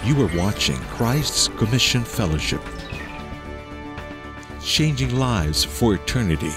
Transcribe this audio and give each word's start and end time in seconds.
You 0.00 0.16
are 0.24 0.32
watching 0.32 0.80
Christ's 0.96 1.52
Commission 1.60 2.00
Fellowship, 2.08 2.64
changing 4.64 5.12
lives 5.12 5.60
for 5.60 5.92
eternity. 5.92 6.56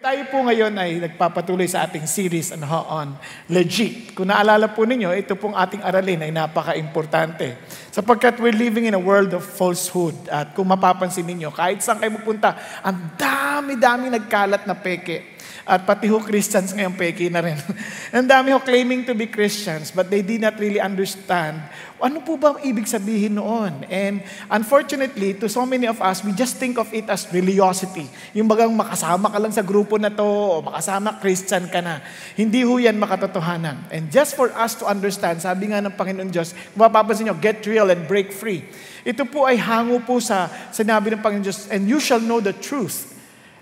Tayo 0.00 0.24
po 0.32 0.40
ngayon 0.40 0.72
ay 0.80 0.96
nagpapatuloy 0.96 1.68
sa 1.68 1.84
ating 1.84 2.08
series 2.08 2.56
on, 2.56 2.64
on 2.64 3.08
legit. 3.52 4.16
Kung 4.16 4.32
naalala 4.32 4.72
po 4.72 4.88
ninyo, 4.88 5.12
ito 5.12 5.36
pong 5.36 5.52
ating 5.52 5.84
aralin 5.84 6.24
ay 6.24 6.32
napaka-importante. 6.32 7.52
Sapagkat 7.90 8.38
we're 8.38 8.54
living 8.54 8.86
in 8.86 8.94
a 8.94 9.02
world 9.02 9.34
of 9.34 9.42
falsehood. 9.42 10.14
At 10.30 10.54
kung 10.54 10.70
mapapansin 10.70 11.26
ninyo, 11.26 11.50
kahit 11.50 11.82
saan 11.82 11.98
kayo 11.98 12.14
pupunta, 12.22 12.54
ang 12.86 13.18
dami-dami 13.18 14.14
nagkalat 14.14 14.62
na 14.66 14.78
peke. 14.78 15.38
At 15.66 15.86
pati 15.86 16.10
ho 16.10 16.18
Christians 16.22 16.74
ngayon 16.74 16.94
peki 16.98 17.30
na 17.30 17.44
rin. 17.44 17.54
Ang 18.16 18.26
dami 18.26 18.50
ho 18.50 18.58
claiming 18.58 19.06
to 19.06 19.14
be 19.14 19.30
Christians, 19.30 19.94
but 19.94 20.08
they 20.08 20.18
did 20.18 20.42
not 20.42 20.58
really 20.58 20.82
understand 20.82 21.62
ano 22.00 22.24
po 22.24 22.40
ba 22.40 22.56
ang 22.56 22.58
ibig 22.64 22.88
sabihin 22.88 23.36
noon. 23.36 23.84
And 23.92 24.24
unfortunately, 24.48 25.36
to 25.36 25.46
so 25.52 25.68
many 25.68 25.84
of 25.84 26.00
us, 26.00 26.24
we 26.24 26.32
just 26.32 26.56
think 26.56 26.80
of 26.80 26.88
it 26.96 27.06
as 27.12 27.28
religiosity. 27.28 28.08
Yung 28.32 28.48
bagang 28.48 28.72
makasama 28.72 29.28
ka 29.28 29.38
lang 29.38 29.52
sa 29.52 29.60
grupo 29.60 30.00
na 30.00 30.08
to, 30.08 30.24
o 30.24 30.64
makasama 30.64 31.20
Christian 31.20 31.68
ka 31.68 31.84
na. 31.84 32.00
Hindi 32.34 32.64
ho 32.64 32.80
yan 32.80 32.96
makatotohanan. 32.96 33.92
And 33.92 34.08
just 34.08 34.34
for 34.34 34.48
us 34.56 34.74
to 34.80 34.88
understand, 34.88 35.44
sabi 35.44 35.70
nga 35.70 35.84
ng 35.84 35.94
Panginoon 35.94 36.32
Diyos, 36.32 36.56
kung 36.72 36.88
mapapansin 36.88 37.28
nyo, 37.28 37.36
get 37.36 37.60
real 37.68 37.79
and 37.88 38.04
break 38.04 38.28
free. 38.28 38.60
Ito 39.08 39.24
po 39.24 39.48
ay 39.48 39.56
hango 39.56 40.04
po 40.04 40.20
sa 40.20 40.52
sinabi 40.68 41.16
ng 41.16 41.24
Panginoon 41.24 41.46
Diyos, 41.46 41.72
and 41.72 41.88
you 41.88 41.96
shall 41.96 42.20
know 42.20 42.44
the 42.44 42.52
truth 42.52 43.16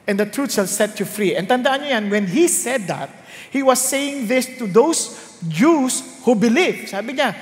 and 0.09 0.19
the 0.19 0.25
truth 0.25 0.57
shall 0.57 0.67
set 0.67 0.97
you 0.99 1.05
free. 1.05 1.37
And 1.37 1.45
tandaan 1.45 1.85
niyo 1.85 1.93
yan, 1.93 2.05
when 2.09 2.27
he 2.27 2.49
said 2.49 2.89
that, 2.89 3.13
he 3.53 3.61
was 3.61 3.77
saying 3.77 4.27
this 4.27 4.49
to 4.57 4.65
those 4.65 5.39
Jews 5.45 6.01
who 6.25 6.33
believe. 6.35 6.89
Sabi 6.89 7.13
niya, 7.13 7.37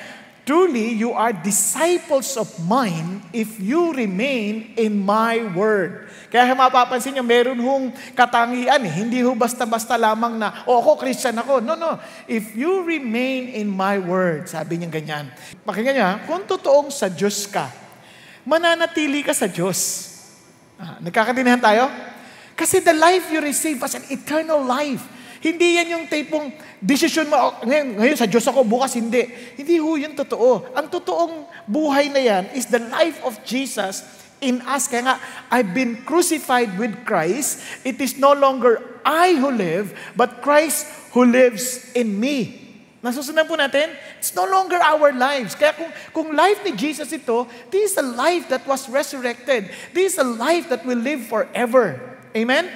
Truly, 0.47 0.95
you 0.95 1.11
are 1.11 1.35
disciples 1.35 2.39
of 2.39 2.47
mine 2.71 3.19
if 3.35 3.59
you 3.59 3.91
remain 3.91 4.79
in 4.79 5.03
my 5.03 5.43
word. 5.43 6.07
Kaya 6.31 6.55
mapapansin 6.55 7.19
niyo, 7.19 7.27
meron 7.27 7.59
hong 7.59 7.91
katangian 8.15 8.79
eh. 8.87 8.95
Hindi 8.95 9.27
ho 9.27 9.35
basta-basta 9.35 9.99
lamang 9.99 10.39
na, 10.39 10.63
oh, 10.71 10.79
ako, 10.79 11.03
Christian 11.03 11.35
ako. 11.35 11.59
No, 11.59 11.75
no. 11.75 11.99
If 12.31 12.55
you 12.55 12.87
remain 12.87 13.59
in 13.59 13.67
my 13.67 13.99
word, 13.99 14.47
sabi 14.47 14.79
niya 14.79 14.87
ganyan. 14.87 15.35
Pakinggan 15.67 15.95
niya, 15.99 16.11
kung 16.31 16.47
totoong 16.47 16.95
sa 16.95 17.11
Diyos 17.11 17.51
ka, 17.51 17.67
mananatili 18.47 19.27
ka 19.27 19.35
sa 19.35 19.51
Diyos. 19.51 20.15
Ah, 20.79 21.03
nagkakatindihan 21.03 21.59
tayo? 21.59 21.91
Kasi 22.55 22.87
the 22.87 22.95
life 22.95 23.35
you 23.35 23.43
receive 23.43 23.83
was 23.83 23.99
an 23.99 24.07
eternal 24.15 24.63
life. 24.63 25.16
Hindi 25.41 25.77
yan 25.77 25.89
yung 25.93 26.05
tipong 26.09 26.53
decision 26.81 27.29
mo, 27.29 27.37
oh, 27.37 27.53
ngayon, 27.65 28.01
ngayon 28.01 28.19
sa 28.19 28.29
Diyos 28.29 28.47
ako, 28.49 28.65
bukas 28.65 28.97
hindi. 28.97 29.29
Hindi 29.57 29.77
ho 29.81 29.97
yun 29.97 30.17
totoo. 30.17 30.73
Ang 30.73 30.87
totoong 30.89 31.47
buhay 31.69 32.09
na 32.13 32.21
yan 32.21 32.45
is 32.57 32.69
the 32.69 32.81
life 32.81 33.21
of 33.25 33.37
Jesus 33.45 34.05
in 34.41 34.61
us. 34.65 34.89
Kaya 34.89 35.13
nga, 35.13 35.17
I've 35.53 35.73
been 35.73 36.05
crucified 36.05 36.77
with 36.77 37.05
Christ. 37.05 37.65
It 37.85 38.01
is 38.01 38.21
no 38.21 38.33
longer 38.33 38.81
I 39.05 39.37
who 39.39 39.53
live, 39.53 39.95
but 40.19 40.43
Christ 40.43 40.89
who 41.13 41.25
lives 41.25 41.93
in 41.95 42.19
me. 42.19 42.67
Nasusunod 43.07 43.47
po 43.47 43.55
natin? 43.55 43.95
It's 44.19 44.35
no 44.35 44.49
longer 44.51 44.83
our 44.83 45.15
lives. 45.15 45.55
Kaya 45.55 45.77
kung, 45.79 45.93
kung 46.11 46.29
life 46.35 46.65
ni 46.67 46.75
Jesus 46.75 47.13
ito, 47.15 47.47
this 47.71 47.93
is 47.93 47.97
a 48.01 48.03
life 48.03 48.51
that 48.51 48.67
was 48.67 48.91
resurrected. 48.91 49.71
This 49.95 50.17
is 50.17 50.19
a 50.19 50.27
life 50.27 50.67
that 50.75 50.83
will 50.83 50.99
live 50.99 51.23
forever. 51.23 52.03
Amen? 52.35 52.67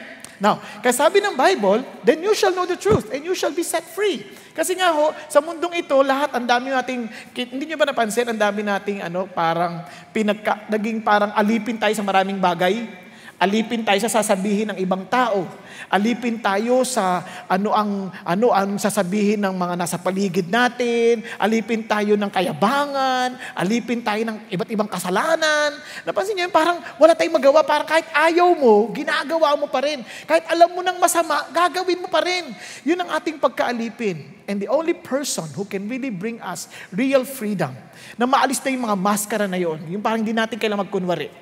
Now, 0.41 0.57
kaya 0.81 0.97
sabi 0.97 1.21
ng 1.21 1.37
Bible, 1.37 1.85
then 2.01 2.25
you 2.25 2.33
shall 2.33 2.57
know 2.57 2.65
the 2.65 2.81
truth 2.81 3.13
and 3.13 3.21
you 3.21 3.37
shall 3.37 3.53
be 3.53 3.61
set 3.61 3.85
free. 3.85 4.25
Kasi 4.57 4.73
nga 4.73 4.89
ho, 4.91 5.13
sa 5.29 5.45
mundong 5.45 5.85
ito, 5.85 5.95
lahat, 6.01 6.33
ang 6.33 6.49
dami 6.49 6.73
nating, 6.73 7.07
hindi 7.37 7.65
nyo 7.69 7.77
ba 7.77 7.93
napansin, 7.93 8.25
ang 8.25 8.41
dami 8.41 8.65
nating, 8.65 9.05
ano, 9.05 9.29
parang, 9.29 9.85
pinagka, 10.17 10.65
naging 10.73 11.05
parang 11.05 11.31
alipin 11.37 11.77
tayo 11.77 11.93
sa 11.93 12.01
maraming 12.01 12.41
bagay. 12.41 12.89
Alipin 13.41 13.81
tayo 13.81 13.97
sa 14.05 14.21
sasabihin 14.21 14.69
ng 14.69 14.79
ibang 14.85 15.09
tao. 15.09 15.49
Alipin 15.89 16.37
tayo 16.45 16.85
sa 16.85 17.25
ano 17.49 17.73
ang 17.73 18.13
ano 18.21 18.53
ang 18.53 18.77
sasabihin 18.77 19.41
ng 19.41 19.57
mga 19.57 19.81
nasa 19.81 19.97
paligid 19.97 20.53
natin. 20.53 21.25
Alipin 21.41 21.89
tayo 21.89 22.21
ng 22.21 22.29
kayabangan. 22.29 23.41
Alipin 23.57 24.05
tayo 24.05 24.29
ng 24.29 24.45
iba't 24.45 24.69
ibang 24.69 24.93
kasalanan. 24.93 25.73
Napansin 26.05 26.37
niyo, 26.37 26.53
parang 26.53 26.85
wala 27.01 27.17
tayong 27.17 27.41
magawa. 27.41 27.65
Parang 27.65 27.89
kahit 27.89 28.05
ayaw 28.13 28.53
mo, 28.53 28.93
ginagawa 28.93 29.57
mo 29.57 29.73
pa 29.73 29.89
rin. 29.89 30.05
Kahit 30.29 30.45
alam 30.45 30.77
mo 30.77 30.85
ng 30.85 31.01
masama, 31.01 31.49
gagawin 31.49 31.97
mo 31.97 32.13
pa 32.13 32.21
rin. 32.21 32.53
Yun 32.85 33.01
ang 33.01 33.17
ating 33.17 33.41
pagkaalipin. 33.41 34.45
And 34.53 34.61
the 34.61 34.69
only 34.69 34.93
person 34.93 35.49
who 35.57 35.65
can 35.65 35.89
really 35.89 36.13
bring 36.13 36.45
us 36.45 36.69
real 36.93 37.25
freedom, 37.25 37.73
na 38.21 38.29
maalis 38.29 38.61
na 38.61 38.69
yung 38.69 38.85
mga 38.85 38.99
maskara 39.01 39.47
na 39.49 39.57
yon, 39.57 39.81
yung 39.89 40.05
parang 40.05 40.21
hindi 40.21 40.37
natin 40.37 40.61
kailangan 40.61 40.85
magkunwari, 40.85 41.33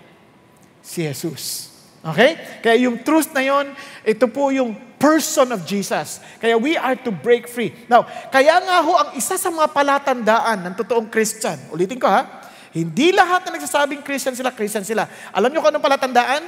si 0.85 1.03
Jesus. 1.03 1.78
Okay? 2.05 2.39
Kaya 2.63 2.87
yung 2.87 3.03
truth 3.03 3.35
na 3.35 3.43
yon, 3.43 3.75
ito 4.07 4.27
po 4.31 4.55
yung 4.55 4.75
person 4.99 5.51
of 5.55 5.63
Jesus. 5.63 6.19
Kaya 6.43 6.59
we 6.59 6.75
are 6.75 6.99
to 6.99 7.11
break 7.15 7.47
free. 7.47 7.71
Now, 7.87 8.07
kaya 8.31 8.59
nga 8.63 8.83
ho, 8.83 8.93
ang 8.99 9.11
isa 9.15 9.39
sa 9.39 9.51
mga 9.51 9.71
palatandaan 9.71 10.59
ng 10.69 10.75
totoong 10.75 11.09
Christian, 11.11 11.59
ulitin 11.71 11.99
ko 12.03 12.11
ha, 12.11 12.27
hindi 12.75 13.15
lahat 13.15 13.49
na 13.49 13.57
nagsasabing 13.57 14.05
Christian 14.05 14.35
sila, 14.35 14.53
Christian 14.53 14.85
sila. 14.85 15.09
Alam 15.33 15.51
niyo 15.51 15.63
kung 15.65 15.73
anong 15.73 15.87
palatandaan? 15.87 16.43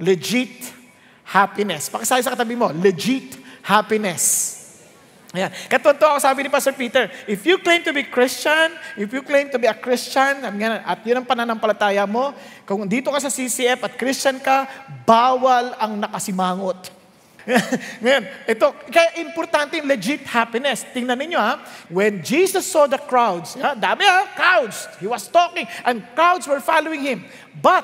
Legit 0.00 0.70
happiness. 1.24 1.88
Pakisabi 1.88 2.20
sa 2.22 2.32
katabi 2.36 2.54
mo, 2.54 2.70
legit 2.70 3.40
happiness. 3.64 4.53
Ayan. 5.34 5.50
Katonto 5.66 6.06
ako 6.06 6.22
sabi 6.22 6.46
ni 6.46 6.48
Pastor 6.48 6.78
Peter, 6.78 7.10
if 7.26 7.42
you 7.42 7.58
claim 7.58 7.82
to 7.82 7.90
be 7.90 8.06
Christian, 8.06 8.70
if 8.94 9.10
you 9.10 9.18
claim 9.18 9.50
to 9.50 9.58
be 9.58 9.66
a 9.66 9.74
Christian, 9.74 10.46
at 10.46 11.02
yun 11.02 11.18
ang 11.18 11.26
pananampalataya 11.26 12.06
mo, 12.06 12.30
kung 12.62 12.86
dito 12.86 13.10
ka 13.10 13.18
sa 13.18 13.26
CCF 13.26 13.82
at 13.82 13.98
Christian 13.98 14.38
ka, 14.38 14.70
bawal 15.02 15.74
ang 15.82 15.98
nakasimangot. 15.98 16.94
Ngayon, 18.02 18.24
ito, 18.46 18.66
kaya 18.88 19.18
importante 19.20 19.74
yung 19.76 19.90
legit 19.90 20.22
happiness. 20.22 20.86
Tingnan 20.94 21.18
ninyo 21.18 21.36
ha, 21.36 21.58
when 21.90 22.22
Jesus 22.22 22.62
saw 22.64 22.86
the 22.86 23.02
crowds, 23.02 23.58
ha, 23.58 23.74
dami 23.74 24.06
ha, 24.06 24.30
crowds, 24.38 24.86
he 25.02 25.10
was 25.10 25.26
talking, 25.26 25.66
and 25.82 26.06
crowds 26.14 26.46
were 26.46 26.62
following 26.62 27.02
him. 27.02 27.26
But, 27.58 27.82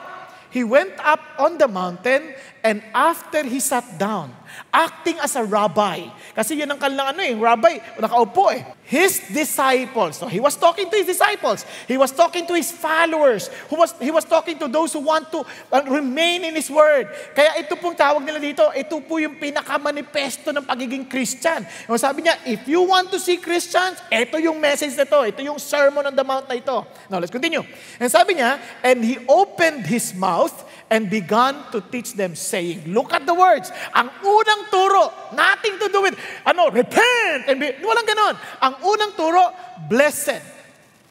he 0.50 0.66
went 0.66 0.99
up 0.99 1.22
on 1.39 1.59
the 1.59 1.71
mountain, 1.71 2.34
and 2.62 2.82
after 2.93 3.43
he 3.44 3.60
sat 3.60 3.98
down, 3.98 4.34
acting 4.72 5.19
as 5.22 5.37
a 5.37 5.44
rabbi. 5.44 6.06
Kasi 6.34 6.59
yun 6.59 6.71
ang 6.71 6.78
kanilang 6.78 7.15
ano 7.15 7.21
eh, 7.22 7.34
rabbi, 7.34 7.75
nakaupo 7.98 8.53
eh. 8.53 8.62
His 8.91 9.22
disciples. 9.31 10.19
So 10.19 10.26
he 10.26 10.43
was 10.43 10.59
talking 10.59 10.91
to 10.91 10.97
his 10.98 11.06
disciples. 11.06 11.62
He 11.87 11.94
was 11.94 12.10
talking 12.10 12.47
to 12.47 12.54
his 12.54 12.75
followers. 12.75 13.47
Who 13.71 13.78
was, 13.78 13.94
he 14.03 14.10
was 14.10 14.26
talking 14.26 14.59
to 14.59 14.66
those 14.66 14.93
who 14.93 15.00
want 15.00 15.31
to 15.31 15.47
uh, 15.71 15.82
remain 15.87 16.43
in 16.44 16.54
His 16.59 16.71
Word. 16.71 17.06
Kaya 17.34 17.62
ito 17.62 17.78
pong 17.78 17.94
tawag 17.94 18.22
nila 18.26 18.43
dito, 18.43 18.66
ito 18.75 18.98
po 19.03 19.22
yung 19.22 19.38
pinakamanifesto 19.38 20.50
ng 20.50 20.65
pagiging 20.66 21.06
Christian. 21.06 21.62
Yung 21.87 21.98
sabi 21.98 22.27
niya, 22.27 22.34
if 22.47 22.66
you 22.66 22.82
want 22.82 23.10
to 23.15 23.19
see 23.22 23.38
Christians, 23.38 24.03
ito 24.10 24.37
yung 24.42 24.59
message 24.59 24.98
na 24.98 25.06
to. 25.06 25.22
Ito 25.22 25.41
yung 25.42 25.59
sermon 25.62 26.10
on 26.10 26.15
the 26.15 26.27
mount 26.27 26.50
na 26.50 26.59
ito. 26.59 26.82
Now, 27.06 27.22
let's 27.22 27.31
continue. 27.31 27.62
And 28.03 28.10
sabi 28.10 28.42
niya, 28.42 28.59
and 28.82 29.06
he 29.06 29.22
opened 29.31 29.87
his 29.87 30.10
mouth 30.15 30.66
and 30.91 31.06
began 31.06 31.71
to 31.71 31.78
teach 31.78 32.19
them 32.19 32.34
saying, 32.34 32.91
look 32.91 33.15
at 33.15 33.23
the 33.23 33.33
words. 33.33 33.71
Ang 33.95 34.11
unang 34.27 34.67
turo, 34.69 35.33
nothing 35.33 35.78
to 35.78 35.87
do 35.87 36.03
with, 36.03 36.19
ano, 36.43 36.69
repent. 36.75 37.47
And 37.47 37.62
be, 37.62 37.78
walang 37.78 38.05
ganon. 38.11 38.34
Ang 38.59 38.75
unang 38.83 39.15
turo, 39.15 39.55
blessed. 39.87 40.43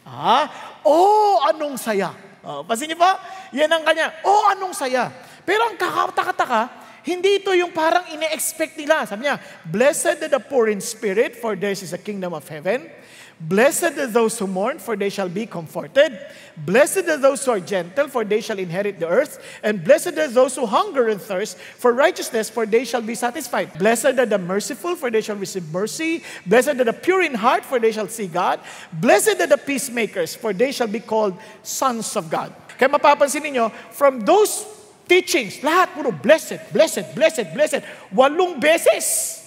Ah, 0.04 0.52
oh, 0.84 1.40
anong 1.48 1.80
saya. 1.80 2.12
Oh, 2.44 2.68
pasin 2.68 2.92
niyo 2.92 3.00
pa? 3.00 3.24
Yan 3.56 3.72
ang 3.72 3.88
kanya. 3.88 4.20
Oh, 4.28 4.52
anong 4.52 4.76
saya. 4.76 5.08
Pero 5.48 5.72
ang 5.72 5.80
kakataka-taka, 5.80 6.62
hindi 7.08 7.40
ito 7.40 7.56
yung 7.56 7.72
parang 7.72 8.04
ine-expect 8.12 8.76
nila. 8.76 9.08
Sabi 9.08 9.26
niya, 9.26 9.40
Blessed 9.64 10.28
are 10.28 10.32
the 10.32 10.42
poor 10.44 10.68
in 10.68 10.84
spirit, 10.84 11.40
for 11.40 11.56
theirs 11.56 11.80
is 11.80 11.96
the 11.96 12.02
kingdom 12.02 12.36
of 12.36 12.44
heaven. 12.52 12.92
Blessed 13.40 13.96
are 13.96 14.08
those 14.08 14.38
who 14.38 14.48
mourn, 14.48 14.80
for 14.80 14.98
they 14.98 15.10
shall 15.10 15.30
be 15.30 15.46
comforted. 15.46 16.20
Blessed 16.58 17.08
are 17.08 17.16
those 17.16 17.46
who 17.46 17.52
are 17.52 17.60
gentle, 17.62 18.10
for 18.10 18.26
they 18.26 18.42
shall 18.42 18.60
inherit 18.60 19.00
the 19.00 19.08
earth. 19.08 19.40
And 19.64 19.82
blessed 19.82 20.20
are 20.20 20.28
those 20.28 20.58
who 20.58 20.66
hunger 20.66 21.08
and 21.08 21.22
thirst 21.22 21.58
for 21.58 21.94
righteousness, 21.94 22.50
for 22.50 22.66
they 22.66 22.84
shall 22.84 23.02
be 23.02 23.16
satisfied. 23.16 23.80
Blessed 23.80 24.20
are 24.20 24.26
the 24.26 24.38
merciful, 24.38 24.98
for 24.98 25.10
they 25.10 25.22
shall 25.22 25.38
receive 25.38 25.72
mercy. 25.72 26.22
Blessed 26.46 26.84
are 26.84 26.84
the 26.84 26.92
pure 26.92 27.24
in 27.24 27.34
heart, 27.34 27.64
for 27.64 27.80
they 27.80 27.94
shall 27.94 28.10
see 28.10 28.28
God. 28.28 28.60
Blessed 28.92 29.40
are 29.40 29.48
the 29.48 29.58
peacemakers, 29.58 30.36
for 30.36 30.52
they 30.52 30.74
shall 30.74 30.88
be 30.88 31.00
called 31.00 31.40
sons 31.64 32.18
of 32.18 32.30
God. 32.30 32.54
Kaya 32.78 32.92
mapapansin 32.92 33.40
ninyo, 33.40 33.72
from 33.96 34.20
those 34.20 34.68
teachings, 35.08 35.64
lahat 35.64 35.96
puro 35.96 36.12
blessed, 36.12 36.60
blessed, 36.74 37.16
blessed, 37.16 37.54
blessed. 37.56 37.84
Walong 38.12 38.60
beses. 38.60 39.40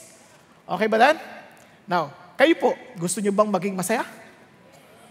Okay 0.64 0.86
ba 0.88 0.96
dan? 0.96 1.20
Now, 1.86 2.21
kayo 2.42 2.58
po, 2.58 2.74
gusto 2.98 3.22
nyo 3.22 3.30
bang 3.30 3.46
maging 3.46 3.74
masaya? 3.78 4.02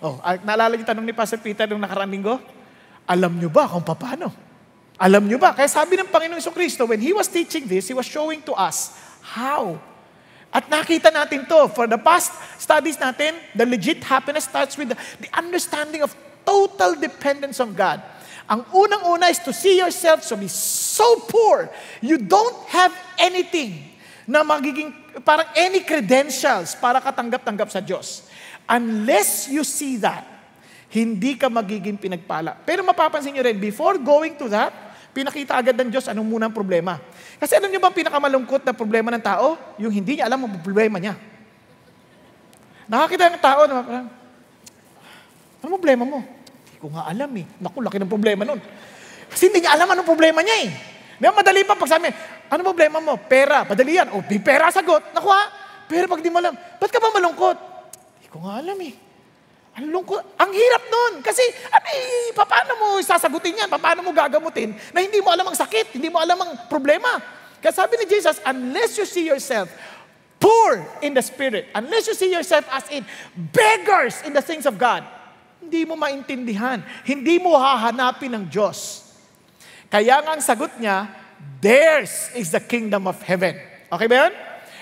Oh, 0.03 0.19
naalala 0.43 0.75
niyo 0.75 0.83
tanong 0.83 1.07
ni 1.07 1.15
Pastor 1.15 1.39
Peter 1.39 1.63
nung 1.63 1.79
nakarang 1.79 2.11
linggo? 2.11 2.35
Alam 3.07 3.39
nyo 3.39 3.47
ba 3.47 3.71
kung 3.71 3.87
paano? 3.87 4.35
Alam 4.99 5.31
nyo 5.31 5.39
ba? 5.39 5.55
Kaya 5.55 5.71
sabi 5.71 5.95
ng 5.95 6.11
Panginoong 6.11 6.43
Kristo, 6.51 6.83
when 6.83 6.99
He 6.99 7.15
was 7.15 7.31
teaching 7.31 7.71
this, 7.71 7.87
He 7.87 7.95
was 7.95 8.03
showing 8.03 8.43
to 8.43 8.51
us 8.51 8.91
how. 9.23 9.79
At 10.51 10.67
nakita 10.67 11.07
natin 11.07 11.47
to. 11.47 11.71
For 11.71 11.87
the 11.87 11.95
past 11.95 12.35
studies 12.59 12.99
natin, 12.99 13.39
the 13.55 13.63
legit 13.63 14.03
happiness 14.03 14.43
starts 14.51 14.75
with 14.75 14.91
the, 14.91 14.97
the 15.23 15.31
understanding 15.31 16.03
of 16.03 16.11
total 16.43 16.99
dependence 16.99 17.63
on 17.63 17.71
God. 17.71 18.03
Ang 18.51 18.67
unang-una 18.75 19.31
is 19.31 19.39
to 19.47 19.55
see 19.55 19.79
yourself 19.79 20.27
to 20.27 20.35
be 20.35 20.51
so 20.51 21.23
poor, 21.31 21.71
you 22.03 22.19
don't 22.19 22.59
have 22.67 22.91
anything 23.15 23.79
na 24.27 24.43
magiging, 24.43 24.91
parang 25.19 25.47
any 25.59 25.83
credentials 25.83 26.79
para 26.79 27.03
katanggap-tanggap 27.03 27.67
sa 27.67 27.83
Diyos. 27.83 28.23
Unless 28.63 29.51
you 29.51 29.67
see 29.67 29.99
that, 29.99 30.23
hindi 30.91 31.35
ka 31.35 31.51
magiging 31.51 31.99
pinagpala. 31.99 32.55
Pero 32.63 32.83
mapapansin 32.87 33.35
nyo 33.35 33.43
rin, 33.43 33.59
before 33.59 33.99
going 33.99 34.39
to 34.39 34.47
that, 34.47 34.71
pinakita 35.11 35.59
agad 35.59 35.75
ng 35.75 35.91
Diyos 35.91 36.07
anong 36.07 36.27
munang 36.27 36.53
problema. 36.55 36.99
Kasi 37.35 37.59
alam 37.59 37.67
nyo 37.67 37.79
ba 37.83 37.91
pinakamalungkot 37.91 38.63
na 38.63 38.71
problema 38.71 39.11
ng 39.11 39.23
tao? 39.23 39.59
Yung 39.75 39.91
hindi 39.91 40.19
niya 40.19 40.31
alam 40.31 40.47
ang 40.47 40.63
problema 40.63 40.99
niya. 40.99 41.19
Nakakita 42.87 43.31
ng 43.31 43.43
tao 43.43 43.61
na 43.67 43.73
parang, 43.83 44.07
ano 45.61 45.67
problema 45.67 46.03
mo? 46.03 46.19
Hindi 46.23 46.77
ko 46.79 46.87
nga 46.91 47.03
alam 47.07 47.31
eh. 47.39 47.45
Naku, 47.59 47.77
laki 47.83 47.97
ng 47.99 48.11
problema 48.11 48.43
nun. 48.43 48.59
Kasi 49.31 49.47
hindi 49.47 49.63
niya 49.63 49.75
alam 49.75 49.87
anong 49.91 50.07
problema 50.07 50.43
niya 50.43 50.57
eh. 50.67 50.71
Ba, 51.21 51.29
madali 51.29 51.61
pa 51.61 51.77
pag 51.77 51.85
sabi, 51.85 52.09
ano 52.49 52.61
problema 52.65 52.97
mo? 52.97 53.13
Pera. 53.29 53.61
Madali 53.61 53.93
yan. 53.93 54.09
O, 54.17 54.25
di 54.25 54.41
pera 54.41 54.73
sagot. 54.73 55.13
Naku 55.13 55.29
ha? 55.29 55.43
Pero 55.85 56.09
pag 56.09 56.17
di 56.17 56.33
mo 56.33 56.41
alam, 56.41 56.57
ba't 56.57 56.89
ka 56.89 56.97
ba 56.97 57.13
malungkot? 57.13 57.57
Hindi 58.17 58.27
ko 58.33 58.41
nga 58.41 58.57
alam 58.57 58.77
eh. 58.81 58.93
Ang 59.77 59.93
lungkot. 59.93 60.35
Ang 60.41 60.51
hirap 60.51 60.83
nun. 60.89 61.13
Kasi, 61.21 61.45
ano 61.69 61.87
eh, 61.93 62.33
paano 62.33 62.71
mo 62.81 62.87
sasagutin 63.05 63.61
yan? 63.61 63.69
Paano 63.69 64.01
mo 64.01 64.09
gagamutin 64.11 64.73
na 64.91 64.99
hindi 64.99 65.21
mo 65.21 65.29
alam 65.29 65.45
ang 65.45 65.55
sakit, 65.55 65.95
hindi 65.95 66.09
mo 66.09 66.17
alam 66.17 66.41
ang 66.41 66.51
problema? 66.65 67.21
Kaya 67.61 67.71
sabi 67.71 68.01
ni 68.01 68.09
Jesus, 68.09 68.41
unless 68.41 68.97
you 68.97 69.05
see 69.05 69.23
yourself 69.23 69.69
poor 70.41 70.81
in 71.05 71.13
the 71.13 71.21
spirit, 71.21 71.69
unless 71.77 72.09
you 72.09 72.17
see 72.17 72.33
yourself 72.33 72.65
as 72.73 72.89
in 72.89 73.05
beggars 73.53 74.25
in 74.25 74.33
the 74.33 74.41
things 74.41 74.65
of 74.65 74.75
God, 74.75 75.05
hindi 75.61 75.85
mo 75.85 75.93
maintindihan. 75.93 76.81
Hindi 77.05 77.37
mo 77.37 77.53
hahanapin 77.55 78.33
ng 78.33 78.45
Diyos. 78.49 79.00
Kaya 79.91 80.23
nga 80.23 80.31
ang 80.39 80.39
sagot 80.39 80.71
niya, 80.79 81.11
theirs 81.59 82.31
is 82.39 82.55
the 82.55 82.63
kingdom 82.63 83.11
of 83.11 83.19
heaven. 83.27 83.59
Okay 83.91 84.07
ba 84.07 84.15
yun? 84.25 84.33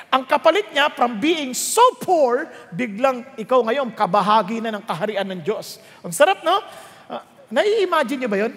Ang 0.10 0.24
kapalit 0.30 0.70
niya, 0.70 0.94
from 0.94 1.18
being 1.18 1.58
so 1.58 1.82
poor, 2.02 2.46
biglang 2.74 3.26
ikaw 3.38 3.62
ngayon, 3.66 3.90
kabahagi 3.94 4.62
na 4.62 4.78
ng 4.78 4.86
kaharian 4.86 5.26
ng 5.34 5.42
Diyos. 5.42 5.82
Ang 6.06 6.14
sarap, 6.14 6.46
no? 6.46 6.62
Uh, 7.10 7.22
nai-imagine 7.50 8.22
niyo 8.22 8.30
ba 8.30 8.38
yun? 8.38 8.54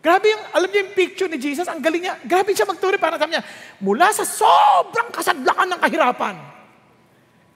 Grabe 0.00 0.32
yung, 0.32 0.44
alam 0.56 0.68
niyo 0.72 0.80
yung 0.84 0.92
picture 0.96 1.28
ni 1.28 1.36
Jesus, 1.36 1.68
ang 1.68 1.84
galing 1.84 2.08
niya. 2.08 2.16
Grabe 2.24 2.56
siya 2.56 2.64
magturi 2.64 2.96
para 2.96 3.20
sabi 3.20 3.36
niya, 3.36 3.44
mula 3.84 4.08
sa 4.16 4.24
sobrang 4.24 5.12
kasadlakan 5.12 5.76
ng 5.76 5.80
kahirapan, 5.80 6.36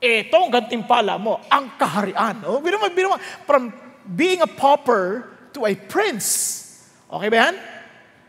ito 0.04 0.36
ang 0.36 0.52
gantimpala 0.52 1.16
mo, 1.16 1.40
ang 1.48 1.80
kaharian. 1.80 2.44
Oh, 2.44 2.60
biro 2.60 2.76
mo, 2.76 3.16
from 3.48 3.72
being 4.04 4.44
a 4.44 4.48
pauper 4.48 5.32
to 5.56 5.64
a 5.64 5.72
prince. 5.72 6.60
Okay 7.08 7.32
ba 7.32 7.48
yan? 7.48 7.73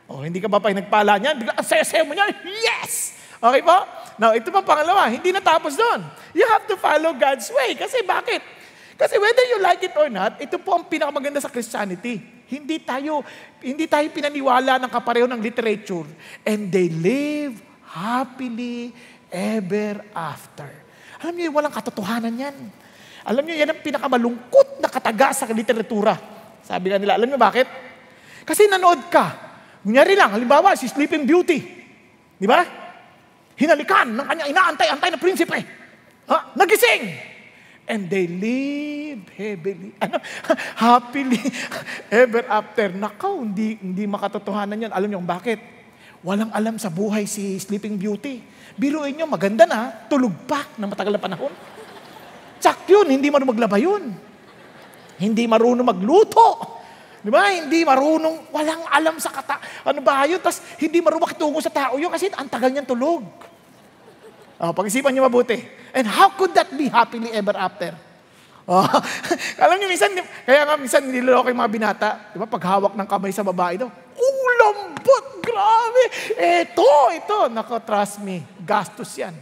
Oh, 0.06 0.22
hindi 0.22 0.38
ka 0.38 0.46
ba 0.46 0.62
pa 0.62 0.69
nagpala 0.69 1.18
niyan? 1.18 1.36
Bigla, 1.42 1.54
ang 1.57 1.66
saya 1.66 2.06
mo 2.06 2.13
niyan, 2.13 2.31
yes! 2.62 3.18
Okay 3.42 3.62
po? 3.66 3.78
Now, 4.16 4.31
ito 4.31 4.48
pa 4.54 4.63
pangalawa, 4.63 5.12
hindi 5.12 5.34
natapos 5.34 5.75
doon. 5.75 6.06
You 6.31 6.48
have 6.48 6.66
to 6.69 6.80
follow 6.80 7.12
God's 7.18 7.50
way. 7.52 7.75
Kasi 7.75 8.06
bakit? 8.06 8.40
Kasi 8.96 9.19
whether 9.19 9.44
you 9.52 9.60
like 9.60 9.84
it 9.84 9.92
or 10.00 10.07
not, 10.07 10.40
ito 10.40 10.56
po 10.56 10.80
ang 10.80 10.88
pinakamaganda 10.88 11.44
sa 11.44 11.52
Christianity. 11.52 12.24
Hindi 12.48 12.80
tayo, 12.80 13.25
hindi 13.60 13.92
tayo 13.92 14.07
pinaniwala 14.07 14.80
ng 14.80 14.92
kapareho 14.94 15.28
ng 15.28 15.42
literature. 15.42 16.08
And 16.48 16.72
they 16.72 16.88
live 16.88 17.60
happily 17.92 18.96
ever 19.28 20.00
after. 20.16 20.69
Alam 21.19 21.36
niyo, 21.36 21.51
walang 21.51 21.75
katotohanan 21.75 22.31
yan. 22.40 22.56
Alam 23.25 23.44
niyo, 23.44 23.56
yan 23.58 23.74
ang 23.74 23.81
pinakamalungkot 23.84 24.80
na 24.80 24.88
kataga 24.88 25.36
sa 25.36 25.50
literatura. 25.51 26.16
Sabi 26.63 26.94
nga 26.94 27.01
nila, 27.01 27.19
alam 27.19 27.28
niyo 27.28 27.42
bakit? 27.42 27.68
Kasi 28.48 28.69
nanood 28.72 29.12
ka. 29.12 29.44
Kunyari 29.86 30.18
lang, 30.18 30.34
halimbawa, 30.34 30.74
si 30.74 30.90
Sleeping 30.90 31.30
Beauty. 31.30 31.62
Di 32.42 32.50
ba? 32.50 32.66
Hinalikan 33.54 34.18
ng 34.18 34.26
kanyang 34.26 34.50
inaantay-antay 34.50 35.14
na 35.14 35.22
prinsipe. 35.22 35.62
Ha? 36.26 36.58
Nagising! 36.58 37.04
And 37.86 38.10
they 38.10 38.26
live 38.26 39.30
heavily, 39.38 39.94
ano, 40.04 40.18
happily 40.74 41.38
ever 42.26 42.42
after. 42.50 42.90
Nakaw, 42.90 43.46
hindi, 43.46 43.78
hindi 43.78 44.10
makatotohanan 44.10 44.90
yan. 44.90 44.92
Alam 44.92 45.08
niyo 45.14 45.22
bakit? 45.22 45.62
Walang 46.26 46.50
alam 46.50 46.82
sa 46.82 46.90
buhay 46.90 47.30
si 47.30 47.62
Sleeping 47.62 48.02
Beauty. 48.02 48.42
Biruin 48.74 49.14
niyo, 49.14 49.30
maganda 49.30 49.70
na, 49.70 49.94
tulog 50.10 50.34
pa 50.50 50.66
na 50.82 50.90
matagal 50.90 51.14
na 51.14 51.22
panahon. 51.22 51.54
Tsak 52.58 52.90
yun, 52.90 53.06
hindi 53.14 53.30
marunong 53.30 53.54
maglaba 53.54 53.78
yun. 53.78 54.18
Hindi 55.22 55.46
marunong 55.46 55.86
magluto. 55.86 56.82
Di 57.25 57.33
ba? 57.33 57.50
Hindi 57.50 57.81
marunong, 57.81 58.54
walang 58.54 58.86
alam 58.86 59.18
sa 59.18 59.33
kata. 59.33 59.57
Ano 59.81 59.98
ba 60.06 60.30
yun? 60.30 60.38
Tapos 60.38 60.62
hindi 60.77 61.01
marunong 61.01 61.25
makitungo 61.25 61.57
sa 61.57 61.74
tao 61.74 61.98
yun 61.98 62.13
kasi 62.13 62.30
ang 62.30 62.45
tagal 62.45 62.69
niyang 62.69 62.86
tulog. 62.86 63.25
Oh, 64.62 64.72
pag-isipan 64.77 65.10
niyo 65.10 65.25
mabuti. 65.25 65.57
And 65.89 66.06
how 66.06 66.30
could 66.38 66.54
that 66.54 66.69
be 66.77 66.86
happily 66.86 67.33
ever 67.33 67.57
after? 67.57 67.98
Oh, 68.69 68.86
alam 69.62 69.81
niyo, 69.81 69.89
minsan, 69.89 70.13
kaya 70.45 70.69
nga 70.69 70.77
minsan 70.77 71.01
niloloko 71.01 71.50
yung 71.50 71.66
mga 71.66 71.74
binata, 71.74 72.10
di 72.30 72.38
ba, 72.38 72.45
paghawak 72.45 72.94
ng 72.94 73.07
kamay 73.10 73.33
sa 73.33 73.45
babae 73.45 73.81
daw, 73.81 73.89
oh, 73.89 74.48
lambot, 74.62 75.25
grabe. 75.42 76.04
Ito, 76.38 76.89
ito, 77.13 77.38
nako, 77.50 77.81
trust 77.81 78.22
me, 78.22 78.45
gastos 78.62 79.18
yan. 79.18 79.33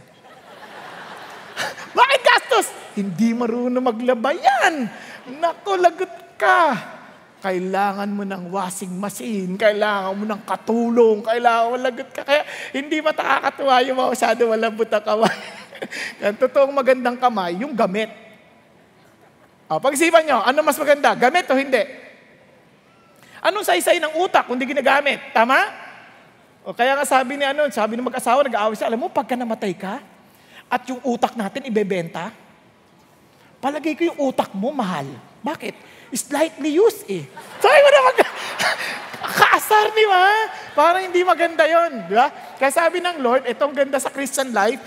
Bakit 2.00 2.20
gastos? 2.20 2.66
Hindi 2.96 3.36
marunong 3.36 3.80
maglaba 3.80 4.32
yan. 4.32 4.88
Nako, 5.40 5.76
lagot 5.76 6.12
ka. 6.40 6.93
Kailangan 7.44 8.08
mo 8.08 8.24
ng 8.24 8.48
washing 8.48 8.96
machine, 8.96 9.60
kailangan 9.60 10.16
mo 10.16 10.24
ng 10.24 10.42
katulong, 10.48 11.20
kailangan 11.20 11.66
mo 11.68 11.76
lagot 11.76 12.08
ka. 12.08 12.24
Kaya 12.24 12.40
hindi 12.72 13.04
matakakatuwa 13.04 13.84
yung 13.84 14.00
masyado 14.00 14.48
malambot 14.48 14.88
na 14.88 15.00
kamay. 15.04 15.36
Ang 16.24 16.40
totoong 16.40 16.72
magandang 16.72 17.20
kamay, 17.20 17.60
yung 17.60 17.76
gamit. 17.76 18.08
O, 19.68 19.76
pag-isipan 19.76 20.24
nyo, 20.24 20.40
ano 20.40 20.64
mas 20.64 20.80
maganda? 20.80 21.12
Gamit 21.12 21.44
o 21.52 21.60
hindi? 21.60 21.84
Anong 23.44 23.68
saysay 23.68 24.00
ng 24.00 24.16
utak 24.24 24.48
kung 24.48 24.56
di 24.56 24.64
ginagamit? 24.64 25.36
Tama? 25.36 25.68
O 26.64 26.72
kaya 26.72 26.96
nga 26.96 27.04
sabi 27.04 27.36
ni 27.36 27.44
ano, 27.44 27.68
sabi 27.68 28.00
ng 28.00 28.08
mag-asawa, 28.08 28.40
nag-aaway 28.40 28.72
siya, 28.72 28.88
alam 28.88 29.04
mo, 29.04 29.12
pagka 29.12 29.36
namatay 29.36 29.76
ka, 29.76 30.00
at 30.72 30.80
yung 30.88 31.04
utak 31.04 31.36
natin 31.36 31.68
ibebenta, 31.68 32.32
palagay 33.60 33.92
ko 33.92 34.08
yung 34.08 34.32
utak 34.32 34.48
mo 34.56 34.72
mahal. 34.72 35.04
Bakit? 35.44 35.76
Slightly 36.12 36.76
used 36.76 37.08
eh. 37.08 37.24
Sabi 37.62 37.78
mo 37.80 37.90
naman, 37.90 38.14
kaasar 39.40 39.86
di 39.96 40.04
ba? 40.04 40.26
Parang 40.76 41.02
hindi 41.06 41.20
maganda 41.24 41.64
yon, 41.64 42.10
di 42.10 42.14
ba? 42.14 42.28
Kaya 42.60 42.70
sabi 42.74 43.00
ng 43.00 43.22
Lord, 43.24 43.48
itong 43.48 43.72
ganda 43.72 43.96
sa 43.96 44.12
Christian 44.12 44.52
life, 44.52 44.82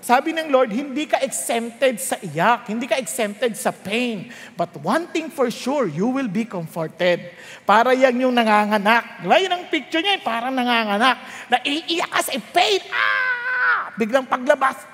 sabi 0.00 0.32
ng 0.32 0.48
Lord, 0.48 0.72
hindi 0.72 1.04
ka 1.04 1.20
exempted 1.20 2.00
sa 2.00 2.16
iyak, 2.16 2.72
hindi 2.72 2.88
ka 2.88 2.96
exempted 2.96 3.52
sa 3.52 3.68
pain. 3.68 4.32
But 4.56 4.72
one 4.80 5.12
thing 5.12 5.28
for 5.28 5.52
sure, 5.52 5.84
you 5.84 6.08
will 6.08 6.32
be 6.32 6.48
comforted. 6.48 7.36
Para 7.68 7.92
yan 7.92 8.16
yung 8.24 8.32
nanganganak. 8.32 9.20
Di 9.20 9.28
ba? 9.28 9.36
Yun 9.36 9.52
ang 9.52 9.64
picture 9.68 10.00
niya, 10.00 10.16
eh, 10.16 10.22
parang 10.24 10.56
nanganganak. 10.56 11.16
Na 11.52 11.60
iiyak 11.60 12.08
ka 12.08 12.20
sa 12.24 12.32
pain. 12.40 12.80
Ah! 12.88 13.92
Biglang 14.00 14.24
paglabas, 14.24 14.88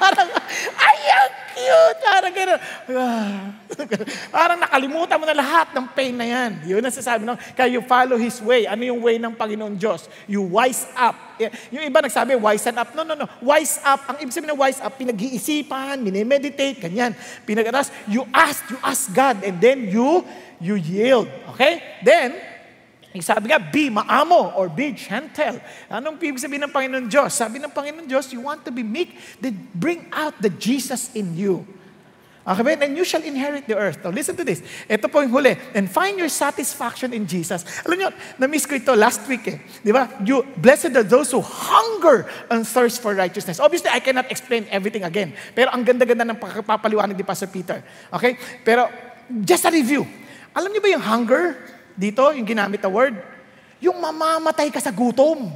parang, 0.00 0.28
ay, 0.78 1.00
ang 1.10 1.32
cute! 1.54 2.00
Parang 2.00 2.34
gano'n. 2.34 2.60
parang 4.34 4.58
nakalimutan 4.60 5.16
mo 5.16 5.24
na 5.24 5.36
lahat 5.36 5.72
ng 5.72 5.86
pain 5.94 6.12
na 6.12 6.26
yan. 6.26 6.50
Yun 6.66 6.82
ang 6.84 6.94
sasabi 6.94 7.22
ng, 7.24 7.38
kaya 7.56 7.72
you 7.72 7.82
follow 7.84 8.20
His 8.20 8.40
way. 8.44 8.68
Ano 8.68 8.82
yung 8.84 9.00
way 9.00 9.16
ng 9.16 9.32
Panginoon 9.32 9.76
Diyos? 9.80 10.10
You 10.28 10.44
wise 10.44 10.84
up. 10.96 11.16
Yung 11.72 11.84
iba 11.86 12.04
nagsabi, 12.04 12.36
wise 12.36 12.68
up. 12.68 12.92
No, 12.92 13.02
no, 13.02 13.16
no. 13.16 13.26
Wise 13.40 13.80
up. 13.80 14.04
Ang 14.12 14.16
ibig 14.24 14.34
sabihin 14.34 14.52
ng 14.52 14.60
wise 14.60 14.80
up, 14.84 14.92
pinag-iisipan, 15.00 16.00
minimeditate, 16.04 16.76
ganyan. 16.76 17.16
Pinag-aras, 17.48 17.88
you 18.10 18.26
ask, 18.34 18.60
you 18.68 18.78
ask 18.84 19.08
God, 19.16 19.40
and 19.40 19.56
then 19.58 19.88
you, 19.88 20.20
you 20.60 20.76
yield. 20.76 21.28
Okay? 21.56 21.80
Then, 22.04 22.36
sabi 23.18 23.50
nga, 23.50 23.58
be 23.58 23.90
maamo 23.90 24.54
or 24.54 24.70
be 24.70 24.94
gentle. 24.94 25.58
Anong 25.90 26.22
ibig 26.22 26.38
sabihin 26.38 26.62
ng 26.62 26.70
Panginoon 26.70 27.10
Diyos? 27.10 27.34
Sabi 27.34 27.58
ng 27.58 27.74
Panginoon 27.74 28.06
Diyos, 28.06 28.30
you 28.30 28.38
want 28.38 28.62
to 28.62 28.70
be 28.70 28.86
meek, 28.86 29.18
then 29.42 29.66
bring 29.74 30.06
out 30.14 30.38
the 30.38 30.46
Jesus 30.46 31.10
in 31.18 31.34
you. 31.34 31.66
Okay? 32.46 32.78
And 32.78 32.94
you 32.94 33.02
shall 33.02 33.22
inherit 33.26 33.66
the 33.66 33.74
earth. 33.74 33.98
Now, 34.06 34.14
listen 34.14 34.38
to 34.38 34.46
this. 34.46 34.62
Ito 34.86 35.10
po 35.10 35.26
yung 35.26 35.34
huli. 35.34 35.58
And 35.74 35.90
find 35.90 36.22
your 36.22 36.30
satisfaction 36.30 37.10
in 37.10 37.26
Jesus. 37.26 37.66
Alam 37.82 37.98
nyo, 37.98 38.08
na-miss 38.38 38.62
ko 38.64 38.78
ito 38.78 38.94
last 38.94 39.26
week 39.26 39.42
eh. 39.50 39.58
Di 39.82 39.90
ba? 39.90 40.06
You, 40.22 40.46
blessed 40.54 40.94
are 40.94 41.02
those 41.02 41.34
who 41.34 41.42
hunger 41.42 42.30
and 42.46 42.62
thirst 42.62 43.02
for 43.02 43.18
righteousness. 43.18 43.58
Obviously, 43.58 43.90
I 43.90 43.98
cannot 43.98 44.30
explain 44.30 44.70
everything 44.70 45.02
again. 45.02 45.34
Pero 45.50 45.74
ang 45.74 45.82
ganda-ganda 45.82 46.22
ng 46.30 46.38
papaliwanag 46.62 47.18
ni 47.18 47.26
Pastor 47.26 47.50
Peter. 47.50 47.82
Okay? 48.14 48.38
Pero, 48.62 48.86
just 49.42 49.66
a 49.66 49.70
review. 49.74 50.06
Alam 50.54 50.70
niyo 50.70 50.78
ba 50.78 50.90
yung 50.94 51.02
hunger? 51.02 51.58
Dito, 52.00 52.32
yung 52.32 52.48
ginamit 52.48 52.80
na 52.80 52.88
word, 52.88 53.12
yung 53.76 54.00
mamamatay 54.00 54.72
ka 54.72 54.80
sa 54.80 54.88
gutom. 54.88 55.52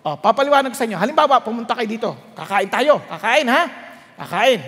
Oh, 0.00 0.16
papaliwanag 0.16 0.72
sa 0.72 0.88
inyo. 0.88 0.96
Halimbawa, 0.96 1.36
pumunta 1.44 1.76
kayo 1.76 1.84
dito. 1.84 2.10
Kakain 2.32 2.72
tayo. 2.72 2.96
Kakain, 3.04 3.44
ha? 3.44 3.62
Kakain. 4.24 4.60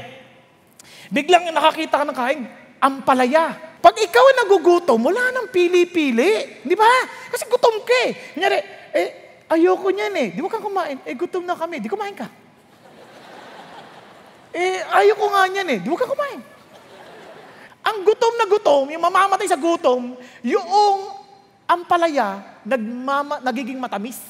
Biglang 1.09 1.49
nakakita 1.49 1.97
ka 1.97 2.05
ng 2.05 2.17
kain, 2.17 2.43
ampalaya. 2.77 3.57
Pag 3.81 3.97
ikaw 4.05 4.21
ay 4.21 4.37
nagugutom, 4.45 5.01
wala 5.01 5.33
nang 5.33 5.49
pili-pili. 5.49 6.61
Di 6.61 6.77
ba? 6.77 6.89
Kasi 7.33 7.49
gutom 7.49 7.81
ka 7.81 7.97
eh. 8.05 8.11
Kunyari, 8.37 8.59
eh, 8.93 9.09
ayoko 9.49 9.89
niyan 9.93 10.15
eh. 10.17 10.29
Di 10.37 10.41
mo 10.45 10.53
ka 10.53 10.61
kumain. 10.61 11.01
Eh, 11.09 11.17
gutom 11.17 11.45
na 11.49 11.57
kami. 11.57 11.81
Di 11.81 11.89
kumain 11.89 12.13
ka. 12.13 12.29
Eh, 14.53 14.81
ayoko 14.93 15.25
nga 15.33 15.49
niyan 15.49 15.69
eh. 15.73 15.79
Di 15.81 15.89
mo 15.89 15.97
ka 15.97 16.05
kumain. 16.05 16.54
Ang 17.85 18.01
gutom 18.01 18.35
na 18.41 18.47
gutom, 18.49 18.85
yung 18.89 19.05
mamamatay 19.05 19.45
sa 19.45 19.61
gutom, 19.61 20.17
yung 20.41 20.69
ampalaya, 21.69 22.61
nagmama, 22.65 23.45
nagiging 23.45 23.77
matamis. 23.77 24.21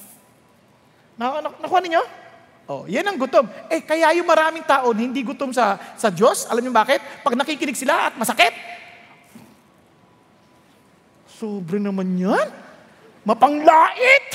Na, 1.14 1.38
na, 1.38 1.48
nakuha 1.62 1.80
ninyo? 1.82 2.02
Oh, 2.64 2.82
yan 2.90 3.06
ang 3.06 3.20
gutom. 3.20 3.46
Eh, 3.70 3.84
kaya 3.84 4.10
yung 4.18 4.26
maraming 4.26 4.64
tao 4.66 4.90
hindi 4.90 5.22
gutom 5.22 5.54
sa, 5.54 5.78
sa 5.94 6.10
Diyos, 6.10 6.50
alam 6.50 6.64
niyo 6.64 6.74
bakit? 6.74 6.98
Pag 7.22 7.38
nakikinig 7.38 7.78
sila 7.78 8.10
at 8.10 8.14
masakit, 8.18 8.50
sobre 11.28 11.78
naman 11.78 12.16
yan. 12.16 12.48
Mapanglait. 13.22 14.26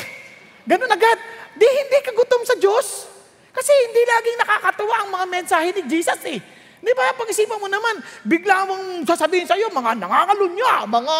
Ganun 0.63 0.93
agad. 0.93 1.17
Di, 1.57 1.65
hindi 1.65 1.99
ka 2.05 2.11
gutom 2.13 2.45
sa 2.45 2.55
Diyos. 2.55 3.09
Kasi 3.49 3.71
hindi 3.89 4.01
laging 4.05 4.37
nakakatuwa 4.45 4.95
ang 5.01 5.09
mga 5.09 5.25
mensahe 5.27 5.69
ni 5.73 5.81
Jesus 5.89 6.21
eh. 6.29 6.39
Di 6.79 6.91
ba? 6.95 7.11
Pag-isipan 7.15 7.59
mo 7.59 7.67
naman, 7.67 7.99
bigla 8.23 8.63
mong 8.63 9.03
sasabihin 9.03 9.47
sa 9.47 9.59
iyo, 9.59 9.67
mga 9.71 9.99
nangangalunya, 9.99 10.87
mga 10.87 11.15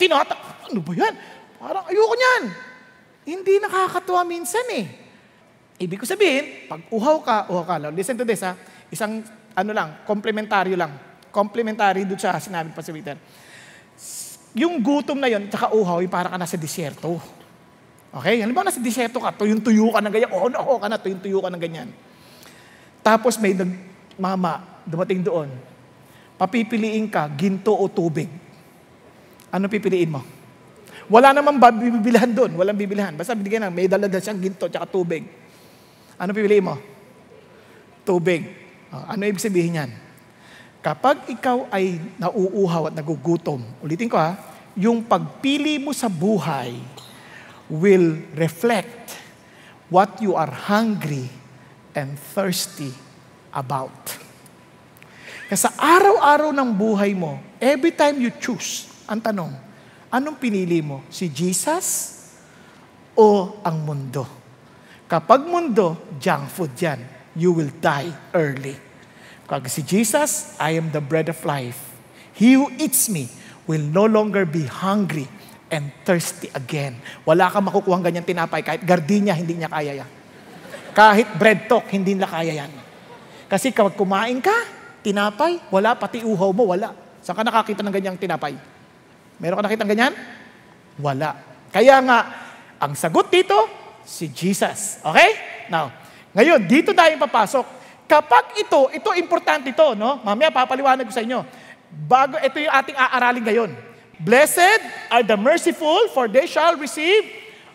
tinata... 0.00 0.34
Ano 0.66 0.82
ba 0.82 0.92
yan? 0.96 1.14
Parang 1.60 1.84
ayoko 1.86 2.14
niyan. 2.16 2.42
Hindi 3.26 3.54
nakakatuwa 3.62 4.22
minsan 4.26 4.66
eh. 4.72 4.86
Ibig 5.76 6.00
ko 6.00 6.06
sabihin, 6.08 6.66
pag 6.66 6.80
uhaw 6.88 7.16
ka, 7.20 7.36
uhaw 7.52 7.64
ka. 7.68 7.74
Now, 7.76 7.92
listen 7.92 8.16
to 8.16 8.24
this 8.24 8.40
ha. 8.40 8.56
Isang, 8.88 9.20
ano 9.52 9.70
lang, 9.76 10.02
komplementaryo 10.08 10.74
lang. 10.74 10.96
Komplementary 11.28 12.08
doon 12.08 12.16
sa 12.16 12.40
sinabi 12.40 12.72
pa 12.72 12.80
si 12.80 12.90
Peter. 12.96 13.20
Yung 14.56 14.80
gutom 14.80 15.20
na 15.20 15.28
yon, 15.28 15.52
tsaka 15.52 15.76
uhaw, 15.76 16.00
yung 16.00 16.12
para 16.12 16.32
ka 16.32 16.40
nasa 16.40 16.56
disyerto. 16.56 17.20
Okay? 18.08 18.40
Ba 18.48 18.64
nasa 18.64 18.80
disyerto 18.80 19.20
ka? 19.20 19.36
Tuyong-tuyo 19.36 19.92
ka 19.92 20.00
ng 20.00 20.12
ganyan. 20.12 20.30
Oo, 20.32 20.48
oh, 20.48 20.64
oo 20.64 20.76
ka 20.80 20.88
na, 20.88 20.96
tuyong-tuyo 20.96 21.44
ka 21.44 21.52
ng 21.52 21.60
ganyan. 21.60 21.88
Tapos 23.04 23.36
may 23.36 23.52
nag, 23.52 23.68
mama, 24.16 24.75
dumating 24.86 25.20
doon. 25.26 25.50
Papipiliin 26.38 27.10
ka, 27.10 27.26
ginto 27.34 27.74
o 27.74 27.90
tubig. 27.90 28.30
Ano 29.50 29.66
pipiliin 29.66 30.10
mo? 30.14 30.22
Wala 31.06 31.30
namang 31.34 31.58
bibilihan 31.58 32.30
doon. 32.30 32.54
Walang 32.58 32.78
bibilihan. 32.78 33.14
Basta 33.14 33.34
binigyan 33.34 33.70
ng 33.70 33.74
may 33.74 33.86
dala 33.86 34.06
siyang 34.10 34.38
ginto 34.38 34.66
at 34.70 34.90
tubig. 34.90 35.26
Ano 36.16 36.30
pipiliin 36.32 36.64
mo? 36.64 36.76
Tubig. 38.06 38.46
Uh, 38.90 39.04
ano 39.10 39.26
ibig 39.26 39.42
sabihin 39.42 39.78
yan? 39.82 39.90
Kapag 40.82 41.26
ikaw 41.26 41.66
ay 41.74 41.98
nauuhaw 42.22 42.90
at 42.90 42.94
nagugutom, 42.94 43.58
ulitin 43.82 44.06
ko 44.06 44.14
ha, 44.14 44.38
yung 44.78 45.02
pagpili 45.02 45.82
mo 45.82 45.90
sa 45.90 46.06
buhay 46.06 46.78
will 47.66 48.22
reflect 48.38 49.18
what 49.90 50.22
you 50.22 50.38
are 50.38 50.50
hungry 50.50 51.26
and 51.94 52.14
thirsty 52.34 52.94
about. 53.50 54.25
Kasi 55.46 55.70
araw-araw 55.78 56.50
ng 56.50 56.70
buhay 56.74 57.14
mo, 57.14 57.38
every 57.62 57.94
time 57.94 58.18
you 58.18 58.34
choose, 58.34 58.90
ang 59.06 59.22
tanong, 59.22 59.66
Anong 60.16 60.38
pinili 60.38 60.80
mo? 60.80 61.02
Si 61.10 61.26
Jesus 61.26 62.14
o 63.18 63.58
ang 63.60 63.82
mundo? 63.82 64.24
Kapag 65.10 65.44
mundo, 65.46 66.16
junk 66.16 66.48
food 66.50 66.74
yan. 66.78 67.00
You 67.36 67.52
will 67.52 67.68
die 67.84 68.10
early. 68.32 68.78
Kapag 69.44 69.68
si 69.68 69.84
Jesus, 69.84 70.56
I 70.56 70.78
am 70.78 70.88
the 70.88 71.02
bread 71.02 71.28
of 71.28 71.38
life. 71.44 71.78
He 72.32 72.56
who 72.56 72.72
eats 72.80 73.12
me 73.12 73.28
will 73.68 73.82
no 73.82 74.08
longer 74.08 74.48
be 74.48 74.64
hungry 74.64 75.28
and 75.68 75.90
thirsty 76.06 76.48
again. 76.56 76.96
Wala 77.28 77.52
kang 77.52 77.68
makukuha 77.68 78.00
ganyan 78.00 78.24
tinapay. 78.24 78.64
Kahit 78.64 78.82
gardenia, 78.86 79.36
hindi 79.36 79.58
niya 79.58 79.68
kaya 79.68 80.00
yan. 80.00 80.10
Kahit 80.96 81.28
bread 81.36 81.68
talk, 81.68 81.92
hindi 81.92 82.16
niya 82.16 82.30
kaya 82.30 82.56
yan. 82.56 82.72
Kasi 83.52 83.68
kapag 83.68 84.00
kumain 84.00 84.40
ka, 84.40 84.54
tinapay, 85.06 85.70
wala, 85.70 85.94
pati 85.94 86.26
uhaw 86.26 86.50
mo, 86.50 86.74
wala. 86.74 86.90
Saan 87.22 87.38
ka 87.38 87.46
nakakita 87.46 87.86
ng 87.86 87.94
ganyang 87.94 88.18
tinapay? 88.18 88.58
Meron 89.38 89.62
ka 89.62 89.64
nakita 89.70 89.86
ganyan? 89.86 90.10
Wala. 90.98 91.38
Kaya 91.70 92.02
nga, 92.02 92.18
ang 92.82 92.98
sagot 92.98 93.30
dito, 93.30 93.54
si 94.02 94.26
Jesus. 94.34 94.98
Okay? 95.06 95.30
Now, 95.70 95.94
ngayon, 96.34 96.66
dito 96.66 96.90
tayo 96.90 97.14
papasok. 97.22 97.64
Kapag 98.06 98.58
ito, 98.58 98.90
ito 98.90 99.10
importante 99.14 99.70
ito, 99.70 99.94
no? 99.94 100.22
Mamaya 100.22 100.50
papaliwanag 100.50 101.06
ko 101.06 101.14
sa 101.14 101.22
inyo. 101.22 101.42
Bago, 102.06 102.38
ito 102.42 102.58
yung 102.58 102.74
ating 102.74 102.98
aaralin 102.98 103.44
ngayon. 103.46 103.70
Blessed 104.18 104.82
are 105.10 105.22
the 105.22 105.36
merciful, 105.38 106.10
for 106.10 106.26
they 106.26 106.48
shall 106.50 106.74
receive 106.78 107.22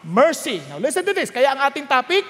mercy. 0.01 0.59
Now 0.67 0.81
listen 0.81 1.05
to 1.05 1.13
this. 1.13 1.29
Kaya 1.29 1.53
ang 1.53 1.61
ating 1.69 1.85
topic, 1.85 2.25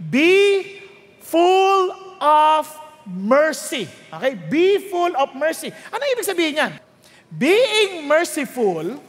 be 0.00 0.80
full 1.20 1.92
of 2.18 2.64
mercy. 3.06 3.88
Okay? 4.12 4.34
Be 4.34 4.78
full 4.90 5.14
of 5.16 5.34
mercy. 5.34 5.70
Ano 5.90 6.02
ibig 6.12 6.26
sabihin 6.26 6.54
yan? 6.58 6.72
Being 7.32 8.04
merciful 8.04 9.00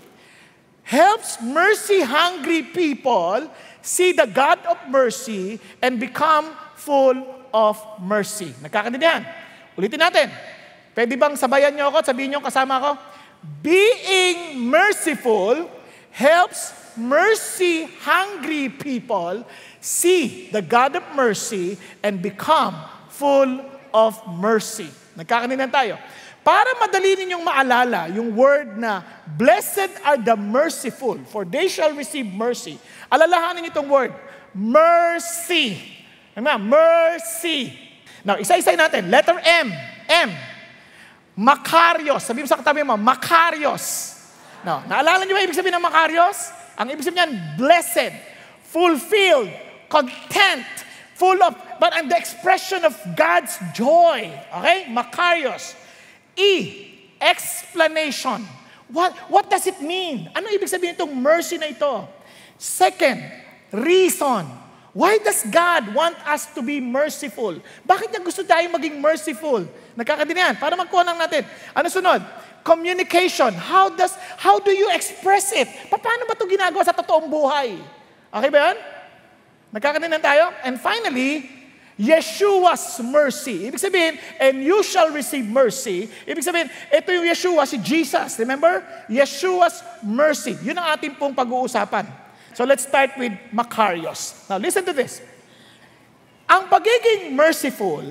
helps 0.83 1.39
mercy-hungry 1.43 2.71
people 2.71 3.47
see 3.83 4.15
the 4.15 4.27
God 4.27 4.59
of 4.67 4.79
mercy 4.88 5.59
and 5.83 6.00
become 6.00 6.51
full 6.79 7.19
of 7.51 7.79
mercy. 8.00 8.55
Nagkakaintindihan? 8.63 9.27
Ulitin 9.75 10.00
natin. 10.00 10.27
Pwede 10.93 11.17
bang 11.17 11.33
sabayan 11.35 11.73
niyo 11.73 11.89
ako 11.89 12.05
at 12.05 12.07
sabihin 12.07 12.29
niyo 12.35 12.41
kasama 12.43 12.79
ako? 12.79 12.91
Being 13.59 14.55
merciful 14.71 15.67
helps 16.13 16.71
mercy-hungry 16.95 18.69
people 18.69 19.41
see 19.81 20.47
the 20.53 20.62
God 20.62 20.95
of 20.95 21.03
mercy 21.17 21.75
and 22.05 22.21
become 22.21 22.77
full 23.09 23.73
of 23.93 24.17
mercy. 24.27 24.89
Nagkakaintindihan 25.13 25.71
tayo. 25.71 25.95
Para 26.43 26.75
madali 26.75 27.23
ninyong 27.23 27.45
maalala 27.45 28.12
yung 28.12 28.35
word 28.35 28.75
na, 28.75 29.00
Blessed 29.39 29.95
are 30.03 30.19
the 30.19 30.35
merciful, 30.35 31.15
for 31.31 31.47
they 31.47 31.71
shall 31.71 31.95
receive 31.95 32.27
mercy. 32.27 32.75
Alalahanin 33.07 33.71
itong 33.71 33.88
word, 33.88 34.12
mercy. 34.51 35.93
Ano 36.33 36.50
Mercy. 36.57 37.69
Now, 38.25 38.41
isa-isay 38.41 38.73
natin. 38.73 39.13
Letter 39.13 39.38
M. 39.38 39.69
M. 40.09 40.29
Makarios. 41.38 42.25
Sabi 42.25 42.41
mo 42.41 42.50
sa 42.50 42.57
katabi 42.57 42.81
mo, 42.81 42.97
Makarios. 42.97 44.17
Now, 44.65 44.81
naalala 44.89 45.27
niyo 45.27 45.38
ba 45.38 45.45
ibig 45.45 45.57
sabihin 45.57 45.77
ng 45.77 45.85
Makarios? 45.85 46.50
Ang 46.73 46.89
ibig 46.89 47.05
sabihin 47.05 47.29
niyan, 47.29 47.33
blessed, 47.59 48.13
fulfilled, 48.73 49.51
content, 49.91 50.65
full 51.13 51.38
of, 51.45 51.53
but 51.80 51.94
and 51.96 52.10
the 52.10 52.18
expression 52.18 52.84
of 52.86 52.94
God's 53.15 53.58
joy. 53.74 54.30
Okay? 54.62 54.89
Makarios. 54.89 55.75
E, 56.36 57.13
explanation. 57.22 58.46
What, 58.89 59.15
what 59.32 59.50
does 59.50 59.65
it 59.65 59.82
mean? 59.82 60.30
Ano 60.36 60.50
ibig 60.53 60.70
sabihin 60.70 60.94
itong 60.94 61.13
mercy 61.18 61.58
na 61.58 61.74
ito? 61.74 62.06
Second, 62.62 63.25
reason. 63.74 64.46
Why 64.94 65.18
does 65.18 65.42
God 65.50 65.89
want 65.98 66.13
us 66.30 66.46
to 66.53 66.62
be 66.62 66.77
merciful? 66.77 67.58
Bakit 67.82 68.13
niya 68.13 68.22
gusto 68.22 68.46
tayo 68.46 68.70
maging 68.70 69.01
merciful? 69.01 69.65
Nagkakadinihan. 69.98 70.62
Para 70.62 70.77
magkuha 70.77 71.01
ng 71.10 71.18
natin. 71.18 71.42
Ano 71.74 71.89
sunod? 71.89 72.22
Communication. 72.62 73.58
How 73.58 73.89
does 73.89 74.13
how 74.38 74.62
do 74.62 74.70
you 74.70 74.94
express 74.94 75.50
it? 75.58 75.65
Paano 75.89 76.30
ba 76.30 76.38
ito 76.38 76.46
ginagawa 76.46 76.86
sa 76.86 76.94
totoong 76.94 77.25
buhay? 77.25 77.82
Okay 78.30 78.50
ba 78.53 78.60
yan? 78.70 78.77
Nagkakadinihan 79.74 80.22
tayo? 80.22 80.53
And 80.62 80.77
finally, 80.77 81.50
Yeshua's 82.00 82.97
mercy. 83.05 83.69
Ibig 83.69 83.77
sabihin, 83.77 84.13
and 84.41 84.65
you 84.65 84.81
shall 84.81 85.13
receive 85.13 85.45
mercy. 85.45 86.09
Ibig 86.25 86.41
sabihin, 86.41 86.67
ito 86.89 87.09
yung 87.13 87.25
Yeshua, 87.29 87.69
si 87.69 87.77
Jesus. 87.77 88.39
Remember? 88.41 88.81
Yeshua's 89.05 89.85
mercy. 90.01 90.57
Yun 90.65 90.81
ang 90.81 90.97
ating 90.97 91.13
pong 91.15 91.38
pag-uusapan. 91.38 92.09
So 92.53 92.65
let's 92.65 92.85
start 92.85 93.13
with 93.17 93.33
Makarios. 93.53 94.50
Now 94.50 94.57
listen 94.57 94.85
to 94.85 94.93
this. 94.93 95.21
Ang 96.50 96.69
pagiging 96.69 97.33
merciful, 97.33 98.03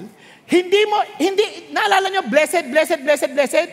hindi 0.47 0.83
mo, 0.87 0.99
hindi, 1.19 1.71
naalala 1.71 2.11
nyo, 2.11 2.23
blessed, 2.27 2.71
blessed, 2.71 3.01
blessed, 3.07 3.31
blessed? 3.35 3.69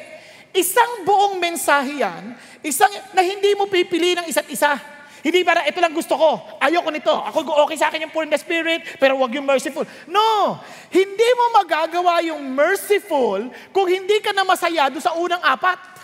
Isang 0.53 1.05
buong 1.05 1.37
mensahe 1.37 2.01
yan, 2.01 2.33
isang, 2.65 2.89
na 3.13 3.21
hindi 3.21 3.53
mo 3.53 3.69
pipili 3.69 4.17
ng 4.17 4.25
isa't 4.25 4.49
isa. 4.49 4.77
Hindi 5.19 5.43
para 5.43 5.67
ito 5.67 5.79
lang 5.83 5.91
gusto 5.91 6.15
ko. 6.15 6.39
Ayoko 6.63 6.89
nito. 6.91 7.11
Ako 7.11 7.43
okay 7.67 7.75
sa 7.75 7.91
akin 7.91 8.07
yung 8.07 8.13
poor 8.13 8.23
in 8.23 8.31
the 8.31 8.39
spirit, 8.39 8.83
pero 8.97 9.19
wag 9.19 9.31
yung 9.35 9.47
merciful. 9.47 9.83
No! 10.07 10.59
Hindi 10.88 11.29
mo 11.35 11.59
magagawa 11.59 12.23
yung 12.23 12.41
merciful 12.55 13.51
kung 13.75 13.88
hindi 13.88 14.23
ka 14.23 14.31
na 14.31 14.47
masaya 14.47 14.88
doon 14.88 15.03
sa 15.03 15.15
unang 15.19 15.43
apat. 15.43 15.99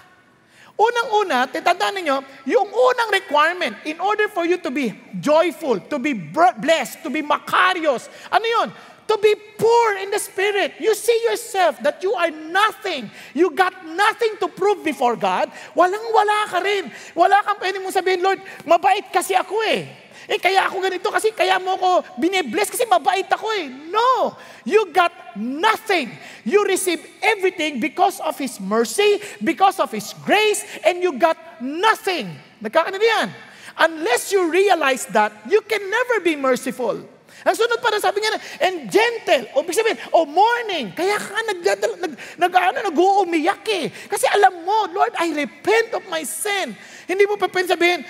Unang-una, 0.75 1.47
titandaan 1.47 1.95
ninyo, 2.03 2.17
yung 2.51 2.67
unang 2.67 3.07
requirement 3.07 3.79
in 3.87 3.95
order 4.03 4.27
for 4.27 4.43
you 4.43 4.59
to 4.59 4.67
be 4.67 4.91
joyful, 5.23 5.79
to 5.79 5.95
be 5.95 6.11
blessed, 6.59 6.99
to 6.99 7.07
be 7.07 7.23
makarios, 7.23 8.11
ano 8.27 8.43
yun? 8.43 8.67
To 9.05 9.15
be 9.21 9.37
poor 9.57 10.01
in 10.01 10.09
the 10.09 10.17
spirit. 10.17 10.81
You 10.81 10.97
see 10.97 11.13
yourself 11.29 11.77
that 11.85 12.01
you 12.01 12.17
are 12.17 12.33
nothing. 12.33 13.11
You 13.37 13.53
got 13.53 13.85
nothing 13.85 14.33
to 14.41 14.49
prove 14.49 14.81
before 14.81 15.13
God. 15.13 15.53
Walang-wala 15.77 16.49
ka 16.49 16.59
rin. 16.65 16.89
Wala 17.13 17.37
kang 17.45 17.61
pwede 17.61 17.77
mong 17.85 17.93
sabihin, 17.93 18.25
Lord, 18.25 18.41
mabait 18.65 19.05
kasi 19.13 19.37
ako 19.37 19.61
eh. 19.61 19.85
Eh, 20.25 20.41
kaya 20.41 20.65
ako 20.65 20.81
ganito 20.81 21.13
kasi 21.13 21.29
kaya 21.29 21.61
mo 21.61 21.77
ko 21.77 22.01
binibless 22.17 22.73
kasi 22.73 22.89
mabait 22.89 23.29
ako 23.29 23.45
eh. 23.61 23.69
No! 23.93 24.33
You 24.65 24.89
got 24.89 25.13
nothing. 25.37 26.09
You 26.41 26.65
receive 26.65 27.05
everything 27.21 27.77
because 27.77 28.17
of 28.25 28.33
His 28.41 28.57
mercy, 28.57 29.21
because 29.37 29.77
of 29.77 29.93
His 29.93 30.17
grace, 30.25 30.65
and 30.81 31.05
you 31.05 31.13
got 31.21 31.37
nothing. 31.61 32.33
Nagkakanin 32.57 32.97
yan. 32.97 33.29
Unless 33.77 34.33
you 34.33 34.49
realize 34.49 35.05
that, 35.13 35.29
you 35.45 35.61
can 35.61 35.83
never 35.93 36.25
be 36.25 36.33
merciful. 36.33 37.05
Ang 37.45 37.53
sunod 37.53 37.77
pa 37.77 37.93
na 37.93 38.01
sabi 38.01 38.25
niya, 38.25 38.41
and 38.57 38.89
gentle. 38.89 39.45
O 39.53 39.61
ibig 39.61 39.77
sabihin, 39.77 40.01
o 40.09 40.25
morning. 40.25 40.89
Kaya 40.97 41.13
ka 41.21 41.37
nag, 41.45 41.61
nag, 41.61 42.13
nag, 42.41 42.51
ano, 42.57 42.79
nag-uumiyak 42.89 43.61
eh. 43.69 43.93
Kasi 44.09 44.25
alam 44.33 44.65
mo, 44.65 44.89
Lord, 44.89 45.13
I 45.21 45.29
repent 45.29 45.93
of 45.93 46.09
my 46.09 46.25
sin. 46.25 46.73
Hindi 47.05 47.29
mo 47.29 47.37
pa 47.37 47.45
sabihin, 47.53 48.01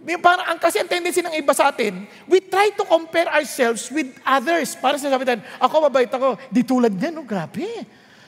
Parang 0.00 0.48
ang 0.48 0.56
kasi 0.56 0.80
ang 0.80 0.88
tendency 0.88 1.20
ng 1.20 1.36
iba 1.36 1.52
sa 1.52 1.68
atin, 1.68 2.08
we 2.24 2.40
try 2.40 2.72
to 2.72 2.88
compare 2.88 3.28
ourselves 3.28 3.92
with 3.92 4.08
others. 4.24 4.72
Para 4.72 4.96
sa 4.96 5.12
sabi 5.12 5.28
natin, 5.28 5.44
ako 5.60 5.92
mabait 5.92 6.08
ako, 6.08 6.40
di 6.48 6.64
tulad 6.64 6.88
niya, 6.88 7.12
no, 7.12 7.20
grabe. 7.20 7.68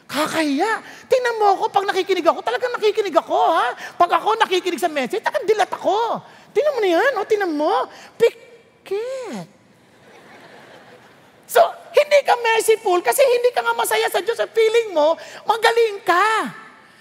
Kakahiya. 0.04 0.84
Tingnan 1.08 1.40
mo 1.40 1.56
ako, 1.56 1.72
pag 1.72 1.88
nakikinig 1.88 2.28
ako, 2.28 2.44
talagang 2.44 2.76
nakikinig 2.76 3.16
ako, 3.16 3.38
ha? 3.56 3.72
Pag 3.96 4.20
ako 4.20 4.36
nakikinig 4.44 4.76
sa 4.76 4.92
message, 4.92 5.24
talagang 5.24 5.48
dilat 5.48 5.72
ako. 5.72 6.20
Tingnan 6.52 6.72
mo 6.76 6.80
na 6.84 6.90
yan, 6.92 7.12
oh, 7.16 7.24
tingnan 7.24 7.52
mo. 7.56 7.72
Pikit. 8.20 9.48
So, 11.48 11.60
hindi 11.92 12.18
ka 12.24 12.36
merciful 12.62 13.02
kasi 13.02 13.18
hindi 13.26 13.50
ka 13.50 13.66
nga 13.66 13.74
masaya 13.74 14.06
sa 14.06 14.22
Diyos. 14.22 14.38
Sa 14.38 14.46
feeling 14.46 14.94
mo, 14.94 15.18
magaling 15.42 15.98
ka. 16.06 16.46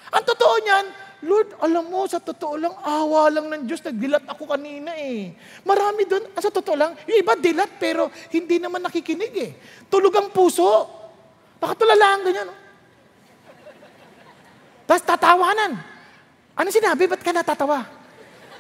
Ang 0.10 0.24
totoo 0.26 0.58
niyan, 0.66 0.86
Lord, 1.22 1.54
alam 1.62 1.86
mo, 1.86 2.10
sa 2.10 2.18
totoo 2.18 2.58
lang, 2.58 2.74
awa 2.82 3.30
lang 3.30 3.46
ng 3.46 3.70
Diyos, 3.70 3.86
nagdilat 3.86 4.26
ako 4.26 4.50
kanina 4.50 4.90
eh. 4.98 5.38
Marami 5.62 6.10
doon, 6.10 6.34
sa 6.34 6.50
totoo 6.50 6.74
lang, 6.74 6.98
yung 7.06 7.22
iba 7.22 7.38
dilat 7.38 7.78
pero 7.78 8.10
hindi 8.34 8.58
naman 8.58 8.82
nakikinig 8.82 9.34
eh. 9.38 9.52
Tulog 9.86 10.10
ang 10.18 10.34
puso. 10.34 10.90
Nakatulala 11.62 12.06
ang 12.10 12.22
ganyan. 12.26 12.50
No? 12.50 12.58
Tapos 14.90 15.06
tatawanan. 15.06 15.78
Ano 16.58 16.68
sinabi? 16.74 17.06
Ba't 17.06 17.22
ka 17.22 17.30
natatawa? 17.30 17.86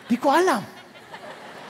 Di 0.05 0.21
ko 0.21 0.29
alam. 0.29 0.61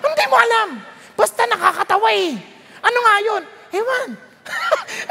Hindi 0.04 0.26
mo 0.28 0.36
alam. 0.36 0.70
Basta 1.16 1.48
nakakatawa 1.48 2.12
eh. 2.12 2.36
Ano 2.84 3.00
nga 3.00 3.16
yun? 3.24 3.44
Ewan. 3.72 4.31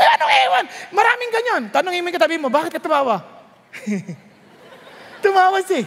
Eh, 0.01 0.09
ano 0.19 0.25
ewan? 0.27 0.65
Maraming 0.91 1.31
ganyan. 1.31 1.63
Tanongin 1.71 2.03
mo 2.03 2.09
yung 2.11 2.19
katabi 2.19 2.37
mo, 2.39 2.49
bakit 2.51 2.75
ka 2.75 2.81
tumawa? 2.83 3.23
Tumawa 5.25 5.61
siya. 5.61 5.85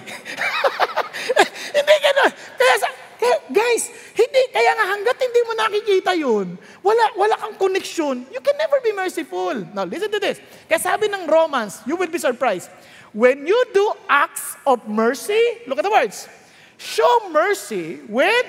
hindi 1.77 1.95
ganun. 1.97 2.31
Kaya 2.53 2.75
sa, 2.77 2.87
kaya, 3.17 3.37
guys, 3.49 3.89
hindi, 4.13 4.41
kaya 4.53 4.71
nga 4.77 4.85
hanggat 4.93 5.17
hindi 5.17 5.41
mo 5.47 5.51
nakikita 5.57 6.11
yun, 6.13 6.53
wala, 6.85 7.03
wala 7.17 7.35
kang 7.39 7.55
connection, 7.57 8.27
you 8.29 8.41
can 8.43 8.53
never 8.61 8.77
be 8.83 8.93
merciful. 8.93 9.57
Now, 9.73 9.89
listen 9.89 10.11
to 10.13 10.21
this. 10.21 10.37
Kaya 10.69 10.79
sabi 10.79 11.09
ng 11.09 11.25
Romans, 11.25 11.81
you 11.89 11.97
will 11.97 12.11
be 12.11 12.21
surprised. 12.21 12.69
When 13.13 13.45
you 13.45 13.57
do 13.73 13.93
acts 14.09 14.57
of 14.65 14.85
mercy, 14.89 15.39
look 15.65 15.81
at 15.81 15.85
the 15.85 15.93
words, 15.93 16.29
show 16.77 17.29
mercy 17.29 18.01
with 18.09 18.45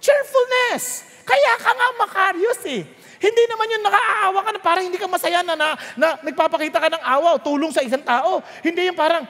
cheerfulness. 0.00 1.04
Kaya 1.28 1.52
ka 1.60 1.70
nga 1.76 1.88
makarios 2.00 2.60
eh. 2.64 2.82
Hindi 3.18 3.42
naman 3.50 3.66
yun 3.66 3.82
nakaawa 3.82 4.40
ka 4.46 4.50
na 4.54 4.60
parang 4.62 4.84
hindi 4.86 4.98
ka 4.98 5.10
masaya 5.10 5.42
na, 5.42 5.58
na, 5.58 5.74
na 5.98 6.08
nagpapakita 6.22 6.78
ka 6.78 6.88
ng 6.94 7.02
awa 7.02 7.34
o 7.34 7.42
tulong 7.42 7.74
sa 7.74 7.82
isang 7.82 8.02
tao. 8.02 8.42
Hindi 8.62 8.86
yung 8.86 8.98
parang, 8.98 9.26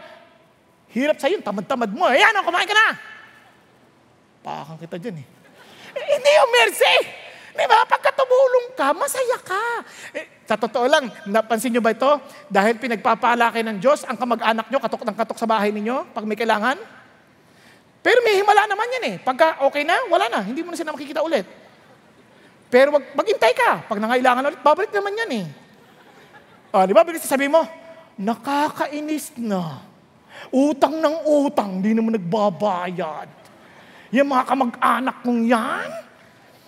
Hirap 0.88 1.20
sa'yo, 1.20 1.44
tamad-tamad 1.44 1.92
mo. 1.92 2.08
Ayan, 2.08 2.32
oh, 2.40 2.44
kumain 2.48 2.64
ka 2.64 2.72
na. 2.72 2.88
Pakakang 4.40 4.80
kita 4.88 4.96
dyan 4.96 5.16
eh. 5.20 5.26
eh 6.00 6.06
hindi 6.16 6.30
yung 6.32 6.50
mercy. 6.52 6.94
Di 7.52 7.64
ba? 7.68 7.84
Pagka 7.84 8.14
tumulong 8.16 8.72
ka, 8.72 8.96
masaya 8.96 9.36
ka. 9.36 9.64
Eh, 10.16 10.40
sa 10.48 10.56
totoo 10.56 10.88
lang, 10.88 11.12
napansin 11.28 11.76
nyo 11.76 11.84
ba 11.84 11.92
ito? 11.92 12.08
Dahil 12.48 12.80
pinagpapala 12.80 13.52
kayo 13.52 13.64
ng 13.68 13.78
Diyos, 13.82 14.08
ang 14.08 14.16
kamag-anak 14.16 14.72
nyo, 14.72 14.78
katok 14.80 15.04
ng 15.04 15.16
katok 15.18 15.36
sa 15.36 15.44
bahay 15.50 15.68
ninyo, 15.76 16.08
pag 16.16 16.24
may 16.24 16.38
kailangan. 16.38 16.80
Pero 18.00 18.24
may 18.24 18.40
himala 18.40 18.64
naman 18.64 18.88
yan 18.88 19.04
eh. 19.12 19.14
Pagka 19.20 19.60
okay 19.68 19.84
na, 19.84 20.08
wala 20.08 20.32
na. 20.32 20.40
Hindi 20.40 20.64
mo 20.64 20.72
na 20.72 20.78
sila 20.78 20.96
makikita 20.96 21.20
ulit. 21.20 21.44
Pero 22.68 22.92
wag, 22.96 23.04
maghintay 23.16 23.52
ka. 23.56 23.88
Pag 23.88 23.98
nangailangan 24.00 24.44
ulit, 24.48 24.60
babalik 24.60 24.92
naman 24.92 25.16
yan 25.24 25.30
eh. 25.44 25.46
O, 26.72 26.84
di 26.84 26.92
ba? 26.92 27.00
Bilis 27.04 27.24
sabi 27.24 27.48
mo, 27.48 27.64
nakakainis 28.20 29.32
na. 29.40 29.80
Utang 30.52 31.00
ng 31.00 31.16
utang, 31.24 31.80
di 31.80 31.96
naman 31.96 32.14
nagbabayad. 32.20 33.28
Yung 34.12 34.28
mga 34.28 34.44
kamag-anak 34.48 35.16
kong 35.24 35.48
yan, 35.48 35.90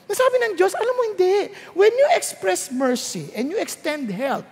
nasabi 0.09 0.37
ng 0.41 0.55
Diyos, 0.57 0.73
alam 0.75 0.95
mo 0.97 1.03
hindi, 1.07 1.53
when 1.77 1.93
you 1.93 2.09
express 2.17 2.73
mercy 2.73 3.31
and 3.37 3.53
you 3.53 3.57
extend 3.61 4.09
help, 4.11 4.45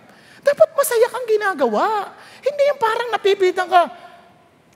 dapat 0.45 0.69
masaya 0.73 1.07
kang 1.11 1.27
ginagawa. 1.27 2.13
Hindi 2.39 2.63
yung 2.71 2.79
parang 2.79 3.09
napipitan 3.11 3.67
ka, 3.67 3.83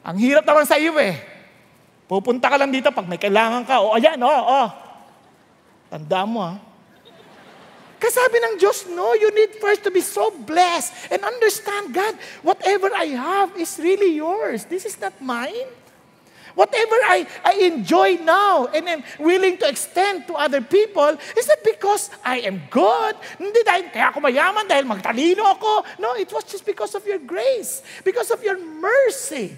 ang 0.04 0.18
hirap 0.20 0.44
naman 0.44 0.68
sa 0.68 0.76
iyo 0.76 0.92
eh. 1.00 1.16
Pupunta 2.12 2.52
ka 2.52 2.60
lang 2.60 2.70
dito 2.70 2.92
pag 2.92 3.08
may 3.08 3.16
kailangan 3.16 3.64
ka. 3.64 3.80
O 3.80 3.96
ayan, 3.96 4.20
o, 4.20 4.28
o. 4.28 4.83
Oh. 5.94 6.02
Tanda 6.02 6.26
mo 6.26 6.42
ah. 6.42 6.58
Kasabi 8.02 8.36
ng 8.36 8.56
Diyos, 8.60 8.90
no, 8.92 9.16
you 9.16 9.32
need 9.32 9.56
first 9.64 9.80
to 9.86 9.92
be 9.94 10.04
so 10.04 10.28
blessed 10.28 10.92
and 11.08 11.24
understand, 11.24 11.96
God, 11.96 12.20
whatever 12.44 12.92
I 12.92 13.16
have 13.16 13.56
is 13.56 13.80
really 13.80 14.20
yours. 14.20 14.68
This 14.68 14.84
is 14.84 15.00
not 15.00 15.16
mine. 15.24 15.72
Whatever 16.52 17.00
I, 17.08 17.26
I 17.48 17.54
enjoy 17.72 18.20
now 18.20 18.68
and 18.76 18.90
am 18.90 19.02
willing 19.24 19.56
to 19.64 19.66
extend 19.72 20.28
to 20.28 20.36
other 20.36 20.60
people, 20.60 21.16
is 21.38 21.48
not 21.48 21.64
because 21.64 22.12
I 22.28 22.44
am 22.44 22.62
good. 22.68 23.16
Hindi 23.40 23.64
dahil 23.64 23.88
kaya 23.88 24.12
ako 24.12 24.20
mayaman, 24.20 24.68
dahil 24.68 24.84
magtalino 24.84 25.48
ako. 25.56 25.88
No, 26.04 26.14
it 26.20 26.28
was 26.28 26.44
just 26.44 26.68
because 26.68 26.92
of 27.00 27.08
your 27.08 27.24
grace, 27.24 27.82
because 28.04 28.30
of 28.36 28.44
your 28.44 28.60
mercy. 28.60 29.56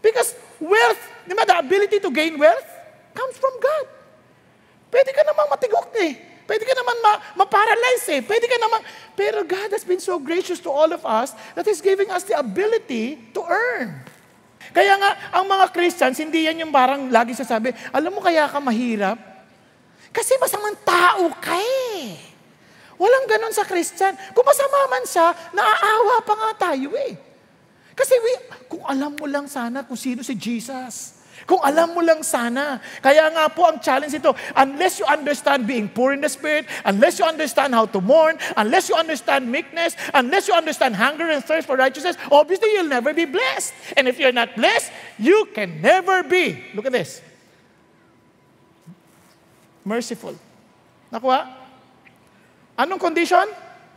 Because 0.00 0.32
wealth, 0.58 1.02
di 1.28 1.36
ba, 1.36 1.44
the 1.44 1.60
ability 1.60 2.00
to 2.00 2.08
gain 2.08 2.40
wealth 2.40 2.66
comes 3.12 3.36
from 3.36 3.52
God. 3.60 3.99
Pwede 4.90 5.14
ka 5.14 5.22
namang 5.22 5.48
matigok 5.48 5.94
eh. 6.02 6.12
Pwede 6.50 6.66
ka 6.66 6.74
naman 6.74 6.96
ma- 6.98 7.20
ma-paralyze 7.38 8.18
eh. 8.18 8.20
Pwede 8.26 8.50
ka 8.50 8.58
naman. 8.58 8.82
Pero 9.14 9.46
God 9.46 9.70
has 9.70 9.86
been 9.86 10.02
so 10.02 10.18
gracious 10.18 10.58
to 10.58 10.66
all 10.66 10.90
of 10.90 11.06
us 11.06 11.30
that 11.54 11.62
He's 11.62 11.78
giving 11.78 12.10
us 12.10 12.26
the 12.26 12.34
ability 12.34 13.30
to 13.30 13.40
earn. 13.46 14.02
Kaya 14.74 14.98
nga, 14.98 15.10
ang 15.30 15.46
mga 15.46 15.70
Christians, 15.70 16.18
hindi 16.18 16.50
yan 16.50 16.66
yung 16.66 16.74
parang 16.74 17.06
lagi 17.06 17.38
sasabi, 17.38 17.70
alam 17.94 18.10
mo 18.10 18.18
kaya 18.18 18.50
ka 18.50 18.58
mahirap? 18.58 19.18
Kasi 20.10 20.34
masamang 20.42 20.74
tao 20.82 21.30
ka 21.38 21.54
eh. 21.94 22.18
Walang 22.98 23.30
ganon 23.30 23.54
sa 23.54 23.62
Christian. 23.62 24.12
Kung 24.34 24.42
masama 24.42 24.90
man 24.90 25.06
siya, 25.06 25.30
naaawa 25.54 26.18
pa 26.26 26.34
nga 26.34 26.50
tayo 26.70 26.90
eh. 26.98 27.14
Kasi 27.94 28.14
we, 28.18 28.32
kung 28.66 28.82
alam 28.90 29.14
mo 29.14 29.26
lang 29.30 29.46
sana 29.46 29.86
kung 29.86 29.96
sino 29.96 30.26
si 30.26 30.34
Jesus, 30.34 31.19
kung 31.46 31.60
alam 31.62 31.94
mo 31.94 32.00
lang 32.00 32.22
sana. 32.24 32.80
Kaya 33.00 33.28
nga 33.32 33.48
po 33.48 33.68
ang 33.68 33.78
challenge 33.80 34.16
ito, 34.16 34.32
unless 34.56 34.98
you 34.98 35.06
understand 35.06 35.66
being 35.66 35.88
poor 35.88 36.12
in 36.12 36.20
the 36.20 36.28
spirit, 36.28 36.66
unless 36.84 37.18
you 37.20 37.24
understand 37.24 37.74
how 37.74 37.84
to 37.86 38.00
mourn, 38.00 38.36
unless 38.56 38.88
you 38.88 38.96
understand 38.96 39.46
meekness, 39.46 39.96
unless 40.14 40.48
you 40.48 40.54
understand 40.54 40.96
hunger 40.96 41.28
and 41.28 41.44
thirst 41.44 41.66
for 41.66 41.76
righteousness, 41.76 42.16
obviously 42.30 42.72
you'll 42.72 42.90
never 42.90 43.12
be 43.12 43.24
blessed. 43.24 43.72
And 43.96 44.08
if 44.08 44.18
you're 44.18 44.34
not 44.34 44.56
blessed, 44.56 44.92
you 45.18 45.48
can 45.54 45.80
never 45.80 46.22
be. 46.22 46.64
Look 46.74 46.86
at 46.86 46.92
this. 46.92 47.22
Merciful. 49.84 50.36
Nakuha? 51.12 51.48
Anong 52.78 53.00
condition? 53.00 53.44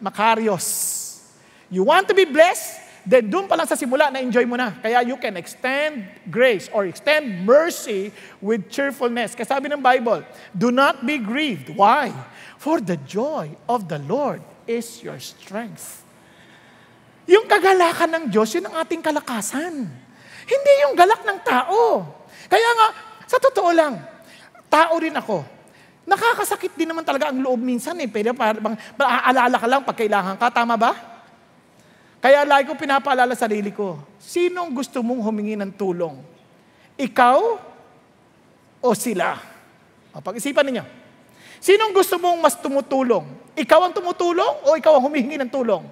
Makarios. 0.02 1.24
You 1.72 1.84
want 1.84 2.08
to 2.08 2.14
be 2.14 2.26
blessed? 2.26 2.83
Then 3.04 3.28
doon 3.28 3.46
pa 3.48 3.60
lang 3.60 3.68
sa 3.68 3.76
simula, 3.76 4.08
na-enjoy 4.10 4.48
mo 4.48 4.56
na. 4.56 4.72
Kaya 4.80 5.04
you 5.04 5.20
can 5.20 5.36
extend 5.36 6.08
grace 6.28 6.72
or 6.72 6.88
extend 6.88 7.44
mercy 7.44 8.12
with 8.40 8.68
cheerfulness. 8.72 9.36
Kasi 9.36 9.48
sabi 9.48 9.68
ng 9.68 9.84
Bible, 9.84 10.24
do 10.56 10.72
not 10.72 11.04
be 11.04 11.20
grieved. 11.20 11.72
Why? 11.76 12.16
For 12.60 12.80
the 12.80 12.96
joy 13.04 13.52
of 13.68 13.92
the 13.92 14.00
Lord 14.00 14.40
is 14.64 15.04
your 15.04 15.20
strength. 15.20 16.04
Yung 17.28 17.48
kagalakan 17.48 18.10
ng 18.20 18.24
Diyos, 18.32 18.52
yun 18.56 18.68
ang 18.68 18.84
ating 18.84 19.00
kalakasan. 19.00 19.88
Hindi 20.44 20.74
yung 20.88 20.96
galak 20.96 21.24
ng 21.24 21.40
tao. 21.44 22.04
Kaya 22.52 22.70
nga, 22.76 22.88
sa 23.28 23.40
totoo 23.40 23.72
lang, 23.72 24.00
tao 24.68 24.94
rin 25.00 25.16
ako. 25.16 25.44
Nakakasakit 26.04 26.76
din 26.76 26.92
naman 26.92 27.08
talaga 27.08 27.32
ang 27.32 27.40
loob 27.40 27.64
minsan 27.64 27.96
eh. 28.04 28.12
Pero 28.12 28.36
parang, 28.36 28.76
aalala 29.00 29.56
ka 29.56 29.68
lang 29.72 29.82
pag 29.88 29.96
kailangan 29.96 30.36
ka. 30.36 30.52
Tama 30.52 30.76
ba? 30.76 31.13
Kaya 32.24 32.48
lagi 32.48 32.72
ko 32.72 32.80
pinapaalala 32.80 33.36
sa 33.36 33.52
sarili 33.52 33.76
ko, 33.76 34.00
sinong 34.16 34.72
gusto 34.72 35.04
mong 35.04 35.28
humingi 35.28 35.60
ng 35.60 35.76
tulong? 35.76 36.24
Ikaw 36.96 37.40
o 38.80 38.90
sila? 38.96 39.36
O, 40.16 40.24
pag-isipan 40.24 40.64
ninyo. 40.64 40.88
Sinong 41.60 41.92
gusto 41.92 42.16
mong 42.16 42.40
mas 42.40 42.56
tumutulong? 42.56 43.28
Ikaw 43.60 43.80
ang 43.84 43.92
tumutulong 43.92 44.64
o 44.64 44.80
ikaw 44.80 44.96
ang 44.96 45.04
humihingi 45.12 45.36
ng 45.36 45.52
tulong? 45.52 45.84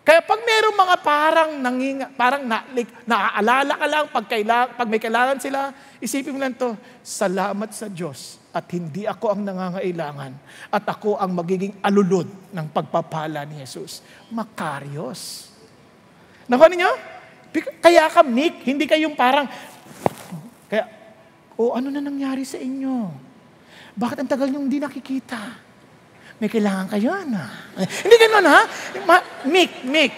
Kaya 0.00 0.24
pag 0.24 0.40
mayroong 0.40 0.78
mga 0.80 0.96
parang 1.04 1.50
nanginga, 1.60 2.06
parang 2.16 2.48
na, 2.48 2.64
like, 2.72 2.88
naaalala 3.04 3.74
ka 3.76 3.86
lang 3.92 4.04
pag, 4.08 4.24
kaila, 4.32 4.56
pag 4.80 4.88
may 4.88 5.02
kailangan 5.02 5.36
sila, 5.36 5.76
isipin 6.00 6.32
mo 6.32 6.40
lang 6.40 6.56
to, 6.56 6.72
salamat 7.04 7.68
sa 7.68 7.84
Diyos 7.84 8.45
at 8.56 8.64
hindi 8.72 9.04
ako 9.04 9.36
ang 9.36 9.40
nangangailangan 9.44 10.32
at 10.72 10.84
ako 10.88 11.20
ang 11.20 11.36
magiging 11.36 11.76
alulod 11.84 12.24
ng 12.56 12.66
pagpapala 12.72 13.44
ni 13.44 13.60
Jesus. 13.60 14.00
Makarios. 14.32 15.52
Nakuha 16.48 16.72
ninyo? 16.72 16.90
Kaya 17.84 18.08
ka 18.08 18.24
meek, 18.24 18.64
hindi 18.64 18.88
kayong 18.88 19.12
parang, 19.12 19.44
kaya, 20.72 20.88
o 21.60 21.68
oh, 21.68 21.72
ano 21.76 21.92
na 21.92 22.00
nangyari 22.00 22.48
sa 22.48 22.56
inyo? 22.56 23.12
Bakit 23.92 24.24
ang 24.24 24.28
tagal 24.28 24.48
niyong 24.48 24.68
hindi 24.68 24.80
nakikita? 24.80 25.40
May 26.40 26.48
kailangan 26.52 26.92
kayo, 26.96 27.12
ano? 27.12 27.44
Hindi 28.04 28.16
ganun, 28.20 28.44
ha? 28.44 28.60
Ma- 29.08 29.28
Mick, 29.48 29.84
Mick. 29.88 30.12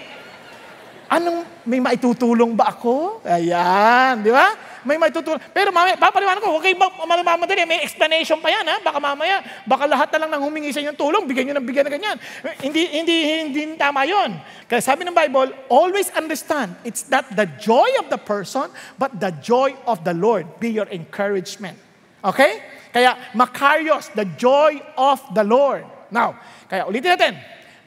Anong, 1.11 1.46
may 1.62 1.79
maitutulong 1.79 2.59
ba 2.59 2.74
ako? 2.74 3.22
Ayan, 3.22 4.22
di 4.22 4.35
ba? 4.35 4.67
May 4.87 4.99
maitutulong. 4.99 5.41
Pero 5.51 5.75
mamaya, 5.75 5.99
papaliwanag 5.99 6.43
ko, 6.43 6.59
okay 6.59 6.75
ba, 6.79 6.91
mamadali, 7.07 7.67
may 7.67 7.83
explanation 7.83 8.38
pa 8.38 8.51
yan, 8.51 8.67
ha? 8.67 8.77
Baka 8.83 8.99
mamaya, 8.99 9.43
baka 9.67 9.85
lahat 9.87 10.09
na 10.14 10.19
lang 10.27 10.31
nang 10.37 10.43
humingi 10.47 10.71
sa 10.71 10.83
inyong 10.83 10.99
tulong, 10.99 11.25
bigyan 11.27 11.51
nyo 11.51 11.55
ng 11.59 11.67
bigyan 11.67 11.85
na 11.87 11.93
ganyan. 11.93 12.17
Hindi, 12.62 12.83
hindi, 12.95 13.17
hindi, 13.27 13.59
hindi 13.67 13.79
tama 13.79 14.07
yon. 14.07 14.38
Kaya 14.71 14.83
sabi 14.83 15.03
ng 15.07 15.14
Bible, 15.14 15.55
always 15.73 16.12
understand, 16.14 16.75
it's 16.87 17.11
not 17.11 17.27
the 17.35 17.47
joy 17.59 17.88
of 17.99 18.11
the 18.12 18.21
person, 18.21 18.71
but 19.01 19.14
the 19.19 19.35
joy 19.43 19.75
of 19.88 20.03
the 20.07 20.14
Lord 20.14 20.47
be 20.62 20.71
your 20.71 20.87
encouragement. 20.91 21.79
Okay? 22.23 22.62
Kaya, 22.93 23.17
Makarios, 23.35 24.11
the 24.14 24.27
joy 24.37 24.81
of 24.99 25.23
the 25.35 25.45
Lord. 25.45 25.87
Now, 26.11 26.41
kaya 26.69 26.88
ulitin 26.88 27.14
natin. 27.14 27.35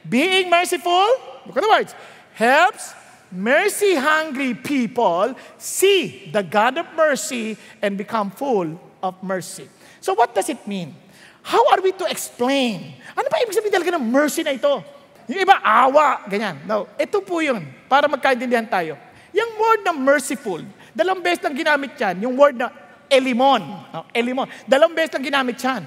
Being 0.02 0.50
merciful, 0.50 1.06
look 1.46 1.58
at 1.58 1.62
the 1.62 1.70
words, 1.70 1.92
helps 2.34 2.94
mercy-hungry 3.32 4.54
people 4.60 5.34
see 5.56 6.28
the 6.30 6.44
God 6.44 6.78
of 6.78 6.86
mercy 6.94 7.56
and 7.80 7.96
become 7.96 8.30
full 8.30 8.76
of 9.02 9.16
mercy. 9.24 9.66
So 10.00 10.12
what 10.14 10.36
does 10.36 10.48
it 10.52 10.60
mean? 10.68 10.94
How 11.42 11.58
are 11.74 11.82
we 11.82 11.90
to 11.98 12.06
explain? 12.06 12.94
Ano 13.18 13.26
ba 13.26 13.42
ibig 13.42 13.56
sabihin 13.56 13.74
talaga 13.74 13.98
ng 13.98 14.06
mercy 14.06 14.46
na 14.46 14.54
ito? 14.54 14.84
Yung 15.26 15.42
iba, 15.42 15.58
awa, 15.58 16.22
ganyan. 16.30 16.62
No, 16.66 16.86
ito 16.98 17.18
po 17.22 17.42
yun, 17.42 17.66
para 17.90 18.06
magkaintindihan 18.06 18.66
tayo. 18.66 18.94
Yung 19.34 19.50
word 19.58 19.80
na 19.82 19.90
merciful, 19.96 20.62
dalawang 20.94 21.24
beses 21.24 21.42
lang 21.42 21.56
ginamit 21.56 21.96
yan. 21.98 22.14
Yung 22.22 22.34
word 22.38 22.54
na 22.54 22.70
elimon. 23.10 23.62
No, 23.90 24.06
elimon. 24.14 24.46
Dalawang 24.68 24.94
beses 24.94 25.14
lang 25.18 25.24
ginamit 25.24 25.58
yan. 25.58 25.82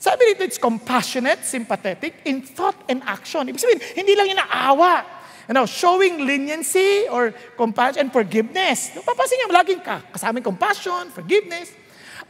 Sabi 0.00 0.32
dito, 0.32 0.48
it's 0.48 0.56
compassionate, 0.56 1.44
sympathetic, 1.44 2.24
in 2.24 2.40
thought 2.40 2.78
and 2.88 3.04
action. 3.04 3.44
Ibig 3.44 3.60
sabihin, 3.60 3.82
hindi 3.92 4.16
lang 4.16 4.32
inaawa. 4.32 5.19
Know, 5.50 5.66
showing 5.66 6.22
leniency 6.22 7.10
or 7.10 7.34
compassion 7.58 8.06
and 8.06 8.10
forgiveness. 8.14 8.94
Papasin 8.94 9.34
niyo, 9.34 9.50
laging 9.50 9.82
ka, 9.82 9.98
kasama 10.14 10.38
compassion, 10.38 11.10
forgiveness. 11.10 11.74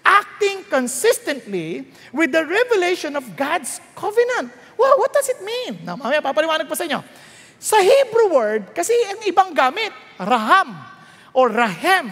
Acting 0.00 0.64
consistently 0.64 1.85
with 2.16 2.33
the 2.33 2.40
revelation 2.40 3.12
of 3.20 3.37
God's 3.37 3.76
covenant. 3.92 4.48
Well, 4.80 4.96
what 4.96 5.12
does 5.12 5.28
it 5.28 5.44
mean? 5.44 5.85
Now, 5.85 6.00
mamaya 6.00 6.24
papaliwanag 6.24 6.64
po 6.64 6.72
sa 6.72 6.88
inyo. 6.88 7.04
Sa 7.61 7.76
Hebrew 7.76 8.33
word, 8.33 8.72
kasi 8.72 8.96
ang 9.12 9.20
ibang 9.28 9.52
gamit, 9.52 9.92
raham 10.16 10.72
or 11.37 11.52
rahem. 11.52 12.09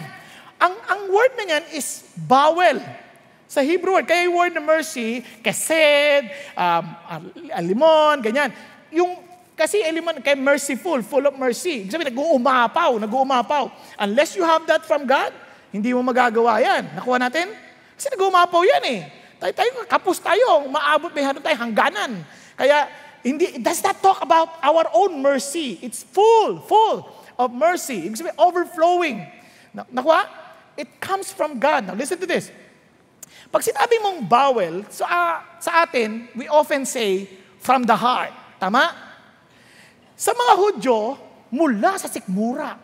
Ang, 0.61 0.77
ang 0.85 1.01
word 1.09 1.33
na 1.41 1.57
yan 1.57 1.63
is 1.73 2.05
bowel. 2.13 2.77
Sa 3.49 3.65
Hebrew 3.65 3.97
word, 3.97 4.05
kaya 4.05 4.29
yung 4.29 4.37
word 4.37 4.53
na 4.53 4.61
mercy, 4.61 5.25
kesed, 5.41 6.29
um, 6.53 6.85
alimon, 7.49 8.21
ganyan. 8.21 8.53
Yung, 8.93 9.25
kasi 9.59 9.83
alimon, 9.83 10.23
kay 10.23 10.39
merciful, 10.39 11.03
full 11.03 11.27
of 11.27 11.35
mercy. 11.35 11.83
Ibig 11.83 11.91
sabihin, 11.91 12.15
nag-uumapaw, 12.15 12.95
nag-uumapaw. 12.95 13.67
Unless 13.99 14.39
you 14.39 14.47
have 14.47 14.63
that 14.71 14.87
from 14.87 15.03
God, 15.03 15.35
hindi 15.75 15.91
mo 15.91 15.99
magagawa 15.99 16.63
yan. 16.63 16.95
Nakuha 16.95 17.19
natin? 17.19 17.51
Kasi 17.99 18.07
nag-uumapaw 18.15 18.63
yan 18.63 18.83
eh. 18.87 19.01
Tayo, 19.35 19.51
tayo, 19.51 19.69
kapos 19.83 20.23
tayo, 20.23 20.63
maabot, 20.71 21.11
may 21.11 21.27
tayo 21.27 21.57
hangganan. 21.59 22.23
Kaya, 22.55 22.87
hindi, 23.19 23.59
does 23.59 23.83
not 23.83 23.99
talk 23.99 24.23
about 24.23 24.55
our 24.63 24.87
own 24.95 25.19
mercy. 25.19 25.75
It's 25.83 26.07
full, 26.07 26.63
full 26.63 27.03
of 27.35 27.51
mercy. 27.51 28.07
Ibig 28.07 28.15
sabihin, 28.15 28.39
overflowing. 28.39 29.27
Nakuha? 29.75 30.23
It 30.79 30.87
comes 31.03 31.35
from 31.35 31.59
God. 31.59 31.91
Now, 31.91 31.99
listen 31.99 32.15
to 32.23 32.27
this. 32.27 32.47
Pag 33.51 33.67
sinabi 33.67 33.99
mong 33.99 34.23
bowel, 34.23 34.87
so, 34.87 35.03
uh, 35.03 35.43
sa 35.59 35.83
atin, 35.83 36.31
we 36.31 36.47
often 36.47 36.87
say, 36.87 37.27
from 37.59 37.83
the 37.83 37.97
heart. 37.97 38.31
Tama? 38.55 39.08
Sa 40.19 40.35
mga 40.35 40.53
Hudyo, 40.59 41.15
mula 41.47 41.95
sa 41.95 42.11
sikmura. 42.11 42.75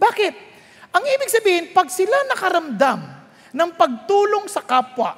Bakit? 0.00 0.34
Ang 0.96 1.04
ibig 1.04 1.28
sabihin, 1.28 1.64
pag 1.76 1.92
sila 1.92 2.16
nakaramdam 2.32 3.00
ng 3.52 3.70
pagtulong 3.76 4.48
sa 4.48 4.64
kapwa, 4.64 5.12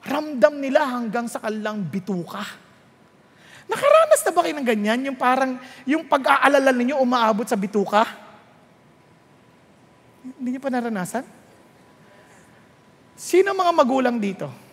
ramdam 0.00 0.56
nila 0.56 0.88
hanggang 0.88 1.28
sa 1.28 1.36
kanilang 1.36 1.84
bituka. 1.84 2.40
Nakaranas 3.68 4.24
na 4.24 4.32
ba 4.32 4.40
kayo 4.40 4.56
ng 4.56 4.64
ganyan? 4.64 5.00
Yung 5.12 5.18
parang, 5.20 5.60
yung 5.84 6.08
pag-aalala 6.08 6.72
ninyo 6.72 6.96
umaabot 6.96 7.44
sa 7.44 7.60
bituka? 7.60 8.08
Hindi 10.24 10.56
niyo 10.56 10.62
pa 10.64 10.72
naranasan? 10.72 11.28
Sino 13.18 13.52
mga 13.52 13.72
magulang 13.76 14.16
dito? 14.16 14.67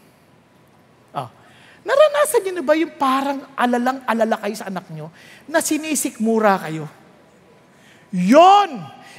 Naranasan 1.85 2.41
niyo 2.41 2.53
na 2.57 2.63
ba 2.65 2.73
yung 2.73 2.93
parang 2.97 3.45
alalang-alala 3.53 4.41
kayo 4.41 4.55
sa 4.57 4.73
anak 4.73 4.89
niyo 4.89 5.13
na 5.45 5.61
sinisikmura 5.61 6.57
kayo? 6.65 6.89
Yon! 8.09 8.71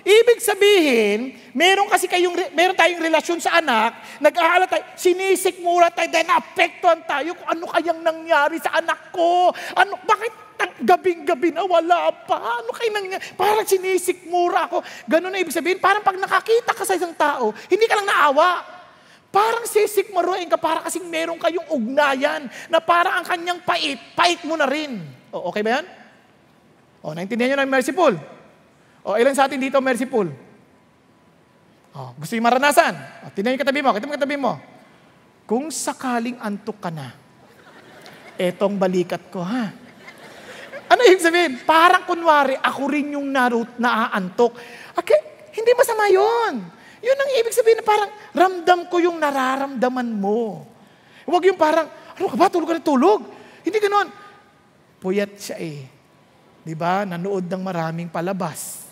Ibig 0.06 0.38
sabihin, 0.38 1.34
meron 1.50 1.90
kasi 1.90 2.06
kayong, 2.06 2.34
meron 2.54 2.78
tayong 2.78 3.02
relasyon 3.02 3.42
sa 3.42 3.58
anak, 3.58 4.22
nag-aalala 4.22 4.70
tayo, 4.70 4.86
sinisikmura 4.94 5.90
tayo, 5.90 6.06
dahil 6.10 6.26
naapektuhan 6.30 7.02
tayo 7.02 7.34
kung 7.34 7.48
ano 7.50 7.64
kayang 7.74 8.00
nangyari 8.06 8.58
sa 8.62 8.78
anak 8.78 9.10
ko. 9.10 9.50
Ano, 9.74 9.98
bakit 10.06 10.30
gabing-gabi 10.78 11.50
na 11.50 11.66
wala 11.66 12.14
pa? 12.22 12.62
Ano 12.62 12.70
kayo 12.70 12.90
nangyari? 12.94 13.22
Parang 13.34 13.66
sinisikmura 13.66 14.70
ako. 14.70 14.86
Ganun 15.10 15.34
na 15.34 15.42
ibig 15.42 15.54
sabihin, 15.54 15.82
parang 15.82 16.06
pag 16.06 16.18
nakakita 16.18 16.70
ka 16.70 16.86
sa 16.86 16.94
isang 16.94 17.14
tao, 17.14 17.50
hindi 17.66 17.86
ka 17.90 17.98
lang 17.98 18.06
naawa. 18.06 18.75
Parang 19.36 19.68
sisikmaruin 19.68 20.48
ka, 20.48 20.56
para 20.56 20.80
kasing 20.88 21.12
meron 21.12 21.36
kayong 21.36 21.68
ugnayan 21.68 22.48
na 22.72 22.80
para 22.80 23.20
ang 23.20 23.24
kanyang 23.28 23.60
pait, 23.60 24.00
pait 24.16 24.40
mo 24.48 24.56
na 24.56 24.64
rin. 24.64 24.96
O, 25.28 25.52
okay 25.52 25.60
ba 25.60 25.76
yan? 25.76 25.84
O, 27.04 27.12
naintindihan 27.12 27.52
nyo 27.52 27.58
na 27.60 27.68
merciful? 27.68 28.16
O, 29.04 29.12
ilan 29.20 29.36
sa 29.36 29.44
atin 29.44 29.60
dito 29.60 29.76
merciful? 29.84 30.32
O, 31.92 32.16
gusto 32.16 32.32
yung 32.32 32.48
maranasan? 32.48 32.96
O, 33.28 33.30
tingnan 33.36 33.60
yung 33.60 33.64
katabi 33.68 33.84
mo, 33.84 33.92
kita 33.92 34.08
mo 34.08 34.16
katabi 34.16 34.36
mo. 34.40 34.56
Kung 35.44 35.68
sakaling 35.68 36.40
antok 36.40 36.80
ka 36.80 36.88
na, 36.88 37.12
etong 38.40 38.80
balikat 38.80 39.20
ko, 39.28 39.44
ha? 39.44 39.68
Ano 40.88 41.02
yung 41.12 41.20
sabihin? 41.20 41.60
Parang 41.68 42.08
kunwari, 42.08 42.56
ako 42.56 42.88
rin 42.88 43.20
yung 43.20 43.28
narut, 43.28 43.68
naaantok. 43.76 44.56
Okay, 44.96 45.20
hindi 45.52 45.76
masama 45.76 46.08
yon. 46.08 46.75
Yun 47.06 47.14
ang 47.22 47.30
ibig 47.38 47.54
sabihin 47.54 47.78
na 47.78 47.86
parang 47.86 48.10
ramdam 48.34 48.90
ko 48.90 48.98
yung 48.98 49.22
nararamdaman 49.22 50.10
mo. 50.10 50.66
Huwag 51.22 51.46
yung 51.46 51.58
parang, 51.58 51.86
ano 51.86 52.26
ka 52.26 52.34
ba, 52.34 52.50
tulog 52.50 52.66
ka 52.66 52.74
na 52.74 52.82
tulog. 52.82 53.20
Hindi 53.62 53.78
ganoon. 53.78 54.08
Puyat 54.98 55.38
siya 55.38 55.56
eh. 55.62 55.86
Di 56.66 56.74
ba? 56.74 57.06
Nanood 57.06 57.46
ng 57.46 57.62
maraming 57.62 58.10
palabas. 58.10 58.90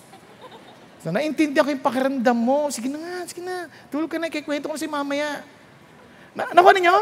So, 1.03 1.11
naintindihan 1.11 1.67
ko 1.67 1.75
yung 1.75 1.83
pakiramdam 1.83 2.39
mo. 2.39 2.71
Sige 2.71 2.87
na 2.87 3.03
nga, 3.03 3.17
sige 3.27 3.43
na. 3.43 3.67
Tulog 3.91 4.07
ka 4.07 4.23
na, 4.23 4.31
kikwento 4.31 4.71
ko 4.71 4.79
si 4.79 4.87
mamaya. 4.87 5.43
Na, 6.39 6.55
nakuha 6.55 6.71
ninyo? 6.71 6.97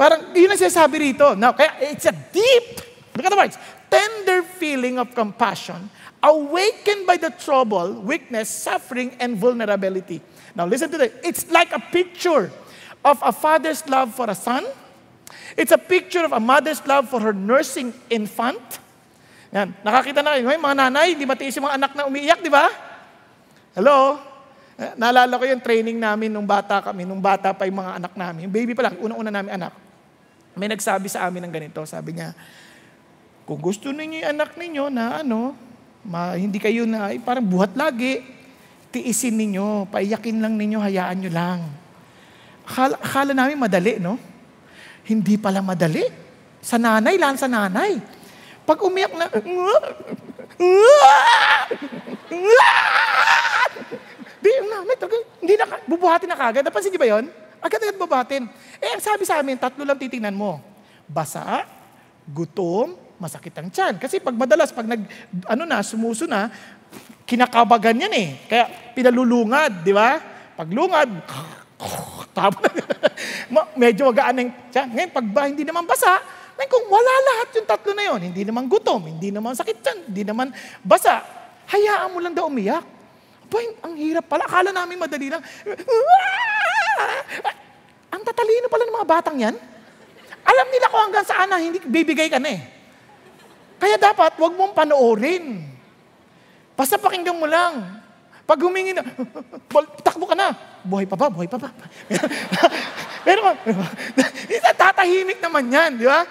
Parang, 0.00 0.32
yun 0.32 0.48
ang 0.48 0.60
sinasabi 0.60 1.12
rito. 1.12 1.36
Now, 1.36 1.52
kaya 1.52 1.92
it's 1.92 2.08
a 2.08 2.16
deep, 2.16 2.80
look 3.12 3.28
at 3.28 3.32
the 3.32 3.36
words, 3.36 3.56
tender 3.92 4.40
feeling 4.56 4.96
of 4.96 5.12
compassion 5.12 5.92
awakened 6.22 7.08
by 7.08 7.16
the 7.16 7.32
trouble, 7.32 8.00
weakness, 8.04 8.48
suffering, 8.48 9.16
and 9.20 9.36
vulnerability. 9.36 10.20
Now 10.54 10.66
listen 10.66 10.90
to 10.92 10.98
this. 10.98 11.12
It's 11.24 11.44
like 11.48 11.72
a 11.72 11.80
picture 11.80 12.52
of 13.04 13.18
a 13.24 13.32
father's 13.32 13.86
love 13.88 14.14
for 14.14 14.28
a 14.28 14.36
son. 14.36 14.64
It's 15.56 15.72
a 15.72 15.80
picture 15.80 16.24
of 16.24 16.32
a 16.32 16.40
mother's 16.40 16.84
love 16.86 17.08
for 17.08 17.18
her 17.20 17.32
nursing 17.32 17.92
infant. 18.12 18.60
Yan. 19.50 19.74
Nakakita 19.82 20.22
na 20.22 20.38
kayo, 20.38 20.46
mga 20.46 20.76
nanay, 20.78 21.18
hindi 21.18 21.26
matiis 21.26 21.58
yung 21.58 21.66
mga 21.66 21.76
anak 21.80 21.92
na 21.98 22.06
umiiyak, 22.06 22.38
di 22.38 22.52
ba? 22.52 22.70
Hello? 23.74 24.20
Eh, 24.78 24.94
naalala 24.94 25.34
ko 25.36 25.44
yung 25.44 25.60
training 25.60 25.98
namin 25.98 26.30
nung 26.30 26.46
bata 26.46 26.78
kami, 26.80 27.02
nung 27.02 27.20
bata 27.20 27.50
pa 27.50 27.66
yung 27.66 27.82
mga 27.82 27.92
anak 27.98 28.12
namin. 28.14 28.46
Yung 28.46 28.54
baby 28.54 28.72
pa 28.78 28.86
lang, 28.86 28.96
unang-una 29.02 29.30
namin 29.34 29.58
anak. 29.58 29.74
May 30.54 30.70
nagsabi 30.70 31.10
sa 31.10 31.26
amin 31.26 31.46
ng 31.46 31.52
ganito, 31.52 31.82
sabi 31.84 32.14
niya, 32.14 32.34
Kung 33.44 33.58
gusto 33.58 33.90
ninyo 33.90 34.22
yung 34.22 34.30
anak 34.38 34.54
ninyo 34.54 34.84
na 34.86 35.26
ano, 35.26 35.58
ma, 36.04 36.34
hindi 36.36 36.56
kayo 36.56 36.88
na, 36.88 37.12
ay, 37.12 37.20
parang 37.20 37.44
buhat 37.44 37.76
lagi, 37.76 38.24
tiisin 38.90 39.36
ninyo, 39.36 39.86
paiyakin 39.92 40.40
lang 40.40 40.56
ninyo, 40.56 40.78
hayaan 40.80 41.18
nyo 41.20 41.30
lang. 41.30 41.58
Akala, 42.66 42.96
akala 42.98 43.32
namin 43.34 43.58
madali, 43.58 43.98
no? 44.02 44.18
Hindi 45.06 45.34
pala 45.36 45.62
madali. 45.62 46.06
Sa 46.60 46.76
nanay, 46.76 47.16
lang 47.16 47.34
sa 47.38 47.48
nanay. 47.48 47.98
Pag 48.66 48.78
umiyak 48.84 49.14
na, 49.16 49.26
Di, 54.40 54.50
nanay 54.64 54.96
talaga, 54.96 55.16
hindi 55.40 55.54
na, 55.56 55.64
bubuhatin 55.84 56.28
na 56.30 56.38
kagad. 56.38 56.64
Napansin 56.64 56.90
niyo 56.92 57.00
ba 57.00 57.08
yun? 57.08 57.24
Agad-agad 57.60 58.00
bubuhatin. 58.00 58.48
Eh, 58.80 58.90
ang 58.96 59.02
sabi 59.04 59.28
sa 59.28 59.40
amin, 59.40 59.60
tatlo 59.60 59.84
lang 59.84 60.00
titingnan 60.00 60.32
mo. 60.32 60.62
Basa, 61.04 61.68
gutom, 62.24 62.96
masakit 63.20 63.52
ang 63.60 63.68
tiyan. 63.68 64.00
Kasi 64.00 64.18
pag 64.18 64.32
madalas, 64.32 64.72
pag 64.72 64.88
nag, 64.88 65.04
ano 65.44 65.62
na, 65.68 65.84
sumuso 65.84 66.24
na, 66.24 66.48
kinakabagan 67.28 68.08
yan 68.08 68.14
eh. 68.16 68.28
Kaya 68.48 68.64
pinalulungad, 68.96 69.84
di 69.84 69.92
ba? 69.92 70.18
Paglungad, 70.56 71.08
tapos, 72.36 72.72
medyo 73.80 74.08
magaan 74.08 74.40
ng 74.40 74.50
tiyan. 74.72 74.88
Ngayon, 74.96 75.10
pag 75.12 75.26
ba, 75.28 75.42
hindi 75.46 75.62
naman 75.62 75.84
basa, 75.84 76.18
ngayon, 76.56 76.70
kung 76.72 76.86
wala 76.88 77.12
lahat 77.28 77.48
yung 77.60 77.68
tatlo 77.68 77.90
na 77.92 78.04
yon, 78.08 78.20
hindi 78.32 78.42
naman 78.42 78.64
gutom, 78.66 79.06
hindi 79.06 79.28
naman 79.28 79.52
sakit 79.52 79.76
tiyan, 79.84 79.98
hindi 80.10 80.22
naman 80.24 80.48
basa, 80.80 81.20
hayaan 81.68 82.10
mo 82.10 82.18
lang 82.18 82.32
daw 82.32 82.48
umiyak. 82.48 82.82
Boy, 83.50 83.66
ang 83.82 83.98
hirap 83.98 84.30
pala. 84.30 84.46
Akala 84.46 84.70
namin 84.70 84.94
madali 84.94 85.26
lang. 85.26 85.42
Ang 88.14 88.22
tatalino 88.22 88.70
pala 88.70 88.86
ng 88.86 88.94
mga 88.94 89.10
batang 89.10 89.38
yan. 89.42 89.54
Alam 90.46 90.66
nila 90.70 90.86
kung 90.86 91.02
hanggang 91.10 91.26
saan 91.26 91.50
na 91.50 91.58
hindi 91.58 91.82
bibigay 91.82 92.30
ka 92.30 92.38
na 92.38 92.54
eh. 92.54 92.79
Kaya 93.80 93.96
dapat, 93.96 94.36
wag 94.36 94.52
mong 94.52 94.76
panoorin. 94.76 95.64
Basta 96.76 97.00
pakinggan 97.00 97.34
mo 97.34 97.48
lang. 97.48 98.00
Pag 98.44 98.60
humingi 98.60 98.92
na, 98.92 99.00
takbo 100.06 100.28
ka 100.28 100.36
na. 100.36 100.52
Buhay 100.84 101.08
pa 101.08 101.16
ba? 101.16 101.32
Buhay 101.32 101.48
pa 101.48 101.56
ba? 101.56 101.72
Pero, 103.26 103.40
tatahimik 104.80 105.40
naman 105.40 105.64
yan, 105.72 105.90
di 105.96 106.04
ba? 106.04 106.28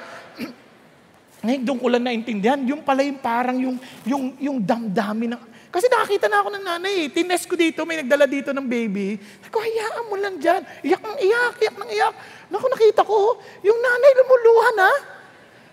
Ngayon, 1.47 1.61
doon 1.65 1.79
ko 1.79 1.87
lang 1.89 2.03
naintindihan, 2.05 2.59
yung 2.69 2.85
pala 2.85 3.01
yung 3.01 3.17
parang 3.17 3.57
yung, 3.57 3.77
yung, 4.05 4.35
yung 4.37 4.57
damdamin 4.61 5.33
ng, 5.33 5.41
kasi 5.69 5.85
nakakita 5.85 6.25
na 6.25 6.41
ako 6.41 6.49
ng 6.53 6.65
nanay 6.65 6.95
eh. 7.05 7.07
Tines 7.13 7.45
ko 7.45 7.53
dito, 7.53 7.85
may 7.85 8.01
nagdala 8.01 8.25
dito 8.25 8.49
ng 8.49 8.65
baby. 8.65 9.21
Ako, 9.49 9.61
hayaan 9.61 10.05
mo 10.09 10.17
lang 10.17 10.41
dyan. 10.41 10.65
Iyak 10.81 11.01
ng 11.05 11.17
iyak, 11.21 11.53
iyak 11.61 11.77
ng 11.77 11.89
iyak. 11.93 12.15
Naku, 12.49 12.65
nakita 12.73 13.01
ko, 13.05 13.37
yung 13.61 13.77
nanay 13.77 14.11
lumuluha 14.17 14.67
na. 14.73 14.89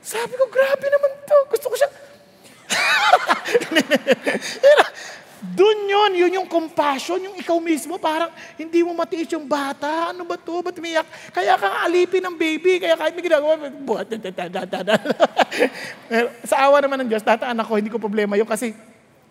Sabi 0.06 0.38
ko, 0.38 0.46
grabe 0.46 0.86
naman 0.86 1.10
to. 1.26 1.38
Gusto 1.50 1.66
ko 1.66 1.74
siya. 1.74 1.90
doon 5.56 5.78
yun, 5.88 6.12
yun 6.26 6.32
yung 6.42 6.48
compassion, 6.48 7.22
yung 7.22 7.36
ikaw 7.38 7.56
mismo, 7.60 7.96
parang 7.96 8.28
hindi 8.60 8.84
mo 8.84 8.92
matiis 8.92 9.30
yung 9.32 9.48
bata. 9.48 10.12
Ano 10.12 10.28
ba 10.28 10.36
to? 10.36 10.60
Ba't 10.60 10.76
umiyak? 10.78 11.06
Kaya 11.32 11.56
ka 11.56 11.86
alipin 11.86 12.24
ng 12.24 12.36
baby, 12.36 12.82
kaya 12.82 12.98
kahit 12.98 13.14
may 13.16 13.24
ginagawa, 13.24 13.56
buhat, 13.82 14.06
sa 16.50 16.56
awa 16.66 16.76
naman 16.82 16.98
ng 17.04 17.08
Diyos, 17.08 17.24
tataan 17.24 17.56
ako, 17.56 17.78
hindi 17.78 17.92
ko 17.92 18.00
problema 18.00 18.36
yun 18.36 18.48
kasi 18.48 18.74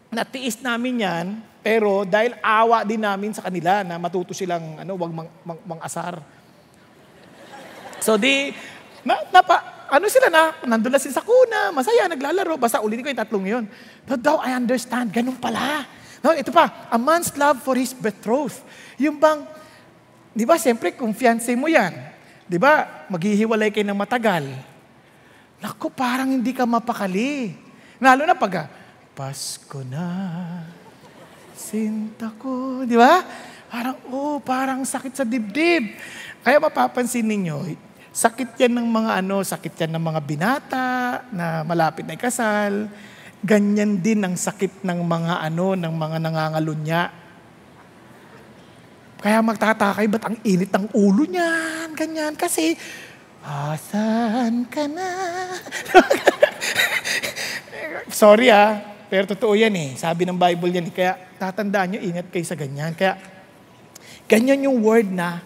natiis 0.10 0.62
namin 0.64 1.04
yan, 1.04 1.26
pero 1.60 2.08
dahil 2.08 2.38
awa 2.40 2.88
din 2.88 3.02
namin 3.02 3.36
sa 3.36 3.44
kanila 3.44 3.84
na 3.84 4.00
matuto 4.00 4.32
silang 4.32 4.80
ano, 4.80 4.96
wag 4.96 5.12
mang, 5.12 5.30
mang, 5.44 5.60
mang 5.66 5.82
asar. 5.84 6.22
So 8.00 8.16
di, 8.16 8.54
na, 9.02 9.18
napa, 9.34 9.75
ano 9.90 10.06
sila 10.10 10.28
na, 10.34 10.44
nandun 10.66 10.94
na 10.94 11.00
sila 11.02 11.22
sa 11.22 11.26
kuna, 11.26 11.70
masaya, 11.70 12.10
naglalaro, 12.10 12.58
basta 12.58 12.82
ulitin 12.82 13.06
ko 13.06 13.10
yung 13.14 13.22
tatlong 13.22 13.46
yun. 13.46 13.64
But 14.06 14.22
daw, 14.22 14.42
I 14.42 14.58
understand, 14.58 15.14
ganun 15.14 15.38
pala. 15.38 15.86
No, 16.26 16.34
ito 16.34 16.50
pa, 16.50 16.90
a 16.90 16.98
man's 16.98 17.30
love 17.38 17.62
for 17.62 17.78
his 17.78 17.94
betrothed. 17.94 18.58
Yung 18.98 19.22
bang, 19.22 19.46
di 20.34 20.42
ba, 20.42 20.58
siyempre, 20.58 20.94
kung 20.98 21.14
mo 21.14 21.68
yan, 21.70 21.94
di 22.50 22.58
ba, 22.58 23.06
maghihiwalay 23.14 23.70
kayo 23.70 23.86
ng 23.86 23.98
matagal. 23.98 24.50
Naku, 25.62 25.94
parang 25.94 26.34
hindi 26.34 26.52
ka 26.52 26.66
mapakali. 26.66 27.54
Lalo 28.02 28.26
na 28.26 28.34
pag, 28.34 28.70
Pasko 29.16 29.80
na, 29.88 30.12
sinta 31.56 32.36
ko. 32.36 32.84
Di 32.84 33.00
ba? 33.00 33.24
Parang, 33.72 33.96
oh, 34.12 34.44
parang 34.44 34.84
sakit 34.84 35.14
sa 35.16 35.24
dibdib. 35.24 35.96
Kaya 36.44 36.60
mapapansin 36.60 37.24
ninyo, 37.24 37.85
sakit 38.16 38.56
yan 38.56 38.80
ng 38.80 38.88
mga 38.88 39.12
ano, 39.20 39.44
sakit 39.44 39.76
yan 39.76 40.00
ng 40.00 40.04
mga 40.08 40.22
binata 40.24 40.88
na 41.36 41.68
malapit 41.68 42.08
na 42.08 42.16
ikasal. 42.16 42.88
Ganyan 43.44 44.00
din 44.00 44.24
ang 44.24 44.40
sakit 44.40 44.88
ng 44.88 45.04
mga 45.04 45.44
ano, 45.44 45.76
ng 45.76 45.92
mga 45.92 46.18
nangangalunya. 46.24 47.12
Kaya 49.20 49.44
magtatakay, 49.44 50.08
ba't 50.08 50.32
ang 50.32 50.38
init 50.48 50.72
ng 50.72 50.96
ulo 50.96 51.28
niyan? 51.28 51.92
Ganyan. 51.92 52.34
Kasi, 52.40 52.80
asan 53.44 54.64
ka 54.72 54.88
na? 54.88 55.12
Sorry 58.16 58.48
ah, 58.48 58.80
pero 59.12 59.28
totoo 59.28 59.60
yan 59.60 59.76
eh. 59.76 59.90
Sabi 60.00 60.24
ng 60.24 60.40
Bible 60.40 60.72
yan 60.72 60.88
eh. 60.88 60.94
Kaya 60.96 61.14
tatandaan 61.36 61.98
nyo, 61.98 62.00
ingat 62.00 62.32
kayo 62.32 62.48
sa 62.48 62.56
ganyan. 62.56 62.96
Kaya 62.96 63.20
ganyan 64.24 64.72
yung 64.72 64.80
word 64.80 65.12
na 65.12 65.44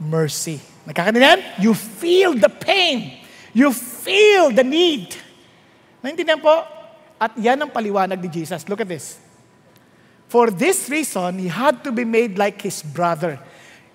mercy. 0.00 0.69
Nagkakanilan? 0.88 1.60
You 1.60 1.76
feel 1.76 2.36
the 2.36 2.48
pain. 2.48 3.20
You 3.52 3.74
feel 3.74 4.54
the 4.54 4.64
need. 4.64 5.12
Naintindihan 6.00 6.40
po? 6.40 6.64
At 7.20 7.36
yan 7.36 7.60
ang 7.60 7.68
paliwanag 7.68 8.16
ni 8.16 8.28
Jesus. 8.32 8.64
Look 8.64 8.80
at 8.80 8.88
this. 8.88 9.20
For 10.30 10.48
this 10.48 10.88
reason, 10.88 11.42
He 11.42 11.50
had 11.50 11.82
to 11.84 11.90
be 11.92 12.06
made 12.06 12.40
like 12.40 12.62
His 12.62 12.80
brother. 12.80 13.36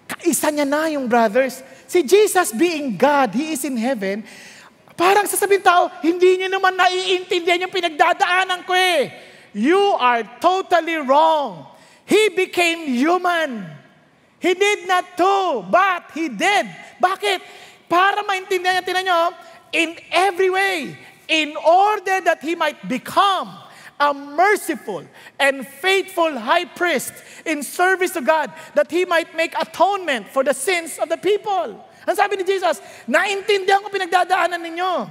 Kaisa 0.05 0.53
niya 0.53 0.67
na 0.67 0.85
yung 0.93 1.09
brothers. 1.09 1.65
Si 1.89 2.05
Jesus 2.05 2.53
being 2.53 2.93
God, 2.93 3.33
He 3.33 3.57
is 3.57 3.65
in 3.65 3.79
heaven, 3.79 4.21
Parang 4.95 5.27
sasabihin 5.27 5.59
tao, 5.59 5.91
hindi 5.99 6.39
niyo 6.39 6.47
naman 6.47 6.71
naiintindihan 6.71 7.67
yung 7.67 7.73
pinagdadaanan 7.75 8.63
ko 8.63 8.71
eh. 8.71 9.11
You 9.51 9.99
are 9.99 10.23
totally 10.39 11.03
wrong. 11.03 11.67
He 12.07 12.31
became 12.31 12.87
human. 12.87 13.74
He 14.45 14.53
did 14.53 14.85
not 14.85 15.17
to, 15.17 15.65
but 15.65 16.13
He 16.13 16.29
did. 16.29 16.69
Bakit? 17.01 17.41
Para 17.89 18.21
maintindihan 18.29 18.77
niya, 18.77 18.85
tinan 18.85 19.03
nyo, 19.09 19.33
in 19.73 19.97
every 20.13 20.53
way, 20.53 20.93
in 21.25 21.57
order 21.57 22.21
that 22.21 22.45
He 22.45 22.53
might 22.53 22.77
become 22.85 23.49
a 23.97 24.13
merciful 24.13 25.01
and 25.41 25.65
faithful 25.65 26.37
high 26.37 26.69
priest 26.69 27.13
in 27.41 27.65
service 27.65 28.13
to 28.13 28.21
God, 28.21 28.53
that 28.77 28.93
He 28.93 29.01
might 29.01 29.33
make 29.33 29.57
atonement 29.57 30.29
for 30.29 30.45
the 30.45 30.53
sins 30.53 31.01
of 31.01 31.09
the 31.09 31.17
people. 31.17 31.81
Ang 32.05 32.13
sabi 32.13 32.37
ni 32.37 32.45
Jesus, 32.45 32.77
naintindihan 33.09 33.81
ko 33.81 33.89
pinagdadaanan 33.89 34.61
ninyo. 34.61 35.09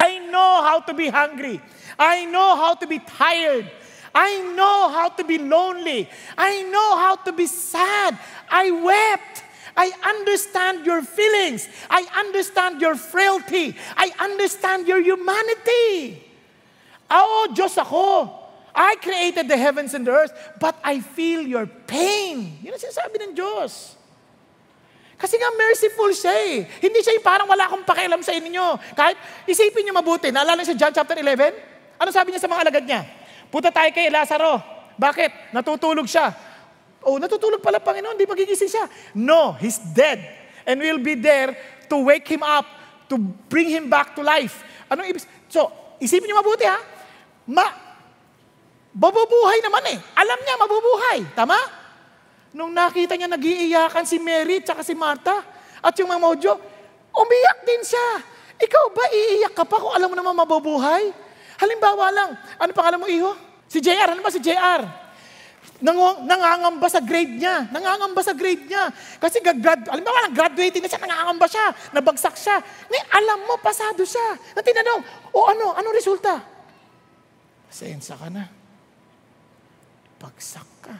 I 0.00 0.24
know 0.24 0.64
how 0.64 0.80
to 0.88 0.96
be 0.96 1.12
hungry. 1.12 1.60
I 2.00 2.24
know 2.24 2.56
how 2.56 2.80
to 2.80 2.86
be 2.88 2.96
tired. 2.96 3.68
I 4.14 4.54
know 4.54 4.94
how 4.94 5.10
to 5.10 5.24
be 5.26 5.38
lonely. 5.38 6.08
I 6.38 6.62
know 6.70 6.96
how 6.96 7.16
to 7.26 7.32
be 7.34 7.46
sad. 7.46 8.16
I 8.46 8.70
wept. 8.70 9.42
I 9.76 9.90
understand 10.06 10.86
your 10.86 11.02
feelings. 11.02 11.66
I 11.90 12.06
understand 12.22 12.80
your 12.80 12.94
frailty. 12.94 13.74
I 13.98 14.14
understand 14.22 14.86
your 14.86 15.02
humanity. 15.02 16.22
Oo, 17.10 17.50
Diyos 17.50 17.74
ako. 17.74 18.30
I 18.74 18.94
created 19.02 19.50
the 19.50 19.58
heavens 19.58 19.94
and 19.94 20.06
the 20.06 20.10
earth, 20.10 20.34
but 20.58 20.74
I 20.82 20.98
feel 20.98 21.42
your 21.42 21.66
pain. 21.66 22.58
Yun 22.62 22.74
ang 22.74 22.82
sinasabi 22.82 23.18
ng 23.22 23.32
Diyos. 23.34 23.94
Kasi 25.14 25.38
nga 25.38 25.50
merciful 25.54 26.10
siya 26.10 26.34
eh. 26.54 26.66
Hindi 26.82 26.98
siya 27.02 27.14
yung 27.14 27.26
parang 27.26 27.46
wala 27.46 27.70
akong 27.70 27.86
pakialam 27.86 28.22
sa 28.22 28.34
inyo. 28.34 28.78
Kahit 28.98 29.14
isipin 29.46 29.86
niyo 29.86 29.94
mabuti. 29.94 30.34
Naalala 30.34 30.58
niyo 30.58 30.74
sa 30.74 30.78
John 30.78 30.94
chapter 30.94 31.14
11? 31.14 31.54
Ano 32.02 32.10
sabi 32.10 32.34
niya 32.34 32.42
sa 32.42 32.50
mga 32.50 32.62
alagad 32.66 32.84
niya? 32.86 33.02
Punta 33.48 33.72
tayo 33.72 33.90
kay 33.90 34.12
Lazaro. 34.12 34.60
Bakit? 34.94 35.50
Natutulog 35.54 36.06
siya. 36.06 36.30
Oh, 37.04 37.20
natutulog 37.20 37.60
pala 37.60 37.82
Panginoon, 37.82 38.16
di 38.16 38.24
magigising 38.24 38.70
siya. 38.70 38.84
No, 39.12 39.52
he's 39.60 39.76
dead. 39.92 40.22
And 40.64 40.80
we'll 40.80 41.02
be 41.02 41.18
there 41.18 41.52
to 41.92 41.96
wake 42.00 42.24
him 42.24 42.40
up, 42.40 42.64
to 43.12 43.20
bring 43.52 43.68
him 43.68 43.92
back 43.92 44.16
to 44.16 44.24
life. 44.24 44.64
Anong 44.88 45.12
ibig? 45.12 45.24
So, 45.52 45.68
isipin 46.00 46.32
niyo 46.32 46.40
mabuti 46.40 46.64
ha. 46.64 46.80
Ma, 47.44 47.68
babubuhay 48.96 49.60
naman 49.60 49.84
eh. 49.92 49.98
Alam 50.16 50.38
niya, 50.40 50.54
mabubuhay. 50.56 51.18
Tama? 51.36 51.58
Nung 52.54 52.72
nakita 52.72 53.18
niya 53.18 53.28
nagiiyakan 53.28 54.06
si 54.06 54.16
Mary 54.22 54.62
at 54.64 54.86
si 54.86 54.94
Martha 54.94 55.42
at 55.84 55.92
yung 56.00 56.08
mga 56.08 56.22
mojo, 56.22 56.52
umiyak 57.12 57.58
din 57.66 57.82
siya. 57.84 58.08
Ikaw 58.54 58.84
ba 58.94 59.04
iiyak 59.10 59.52
ka 59.52 59.66
pa 59.66 59.82
kung 59.82 59.92
alam 59.92 60.08
mo 60.08 60.16
naman 60.16 60.38
mabubuhay? 60.38 61.23
Halimbawa 61.58 62.10
lang, 62.10 62.30
ano 62.58 62.70
pangalan 62.74 63.00
mo 63.00 63.06
iho? 63.06 63.32
Si 63.70 63.78
JR, 63.78 64.14
ano 64.14 64.22
ba 64.22 64.30
si 64.30 64.42
JR? 64.42 64.82
Nang, 65.84 65.98
nangangamba 66.24 66.86
sa 66.88 67.02
grade 67.02 67.36
niya. 67.40 67.68
Nangangamba 67.68 68.20
sa 68.22 68.32
grade 68.32 68.64
niya. 68.64 68.88
Kasi 69.18 69.42
gagrad, 69.42 69.84
mo 69.84 70.10
ba, 70.10 70.30
graduating 70.30 70.80
na 70.80 70.88
siya, 70.88 71.02
nangangamba 71.02 71.46
siya, 71.50 71.66
nabagsak 71.92 72.36
siya. 72.38 72.56
Ngayon, 72.88 73.08
alam 73.10 73.38
mo, 73.44 73.54
pasado 73.58 74.02
siya. 74.06 74.38
Na 74.54 74.62
tinanong, 74.62 75.02
o 75.34 75.38
ano, 75.50 75.74
ano 75.74 75.88
resulta? 75.92 76.40
Sensa 77.68 78.14
ka 78.14 78.30
na. 78.30 78.46
Bagsak 80.22 80.68
ka. 80.80 80.94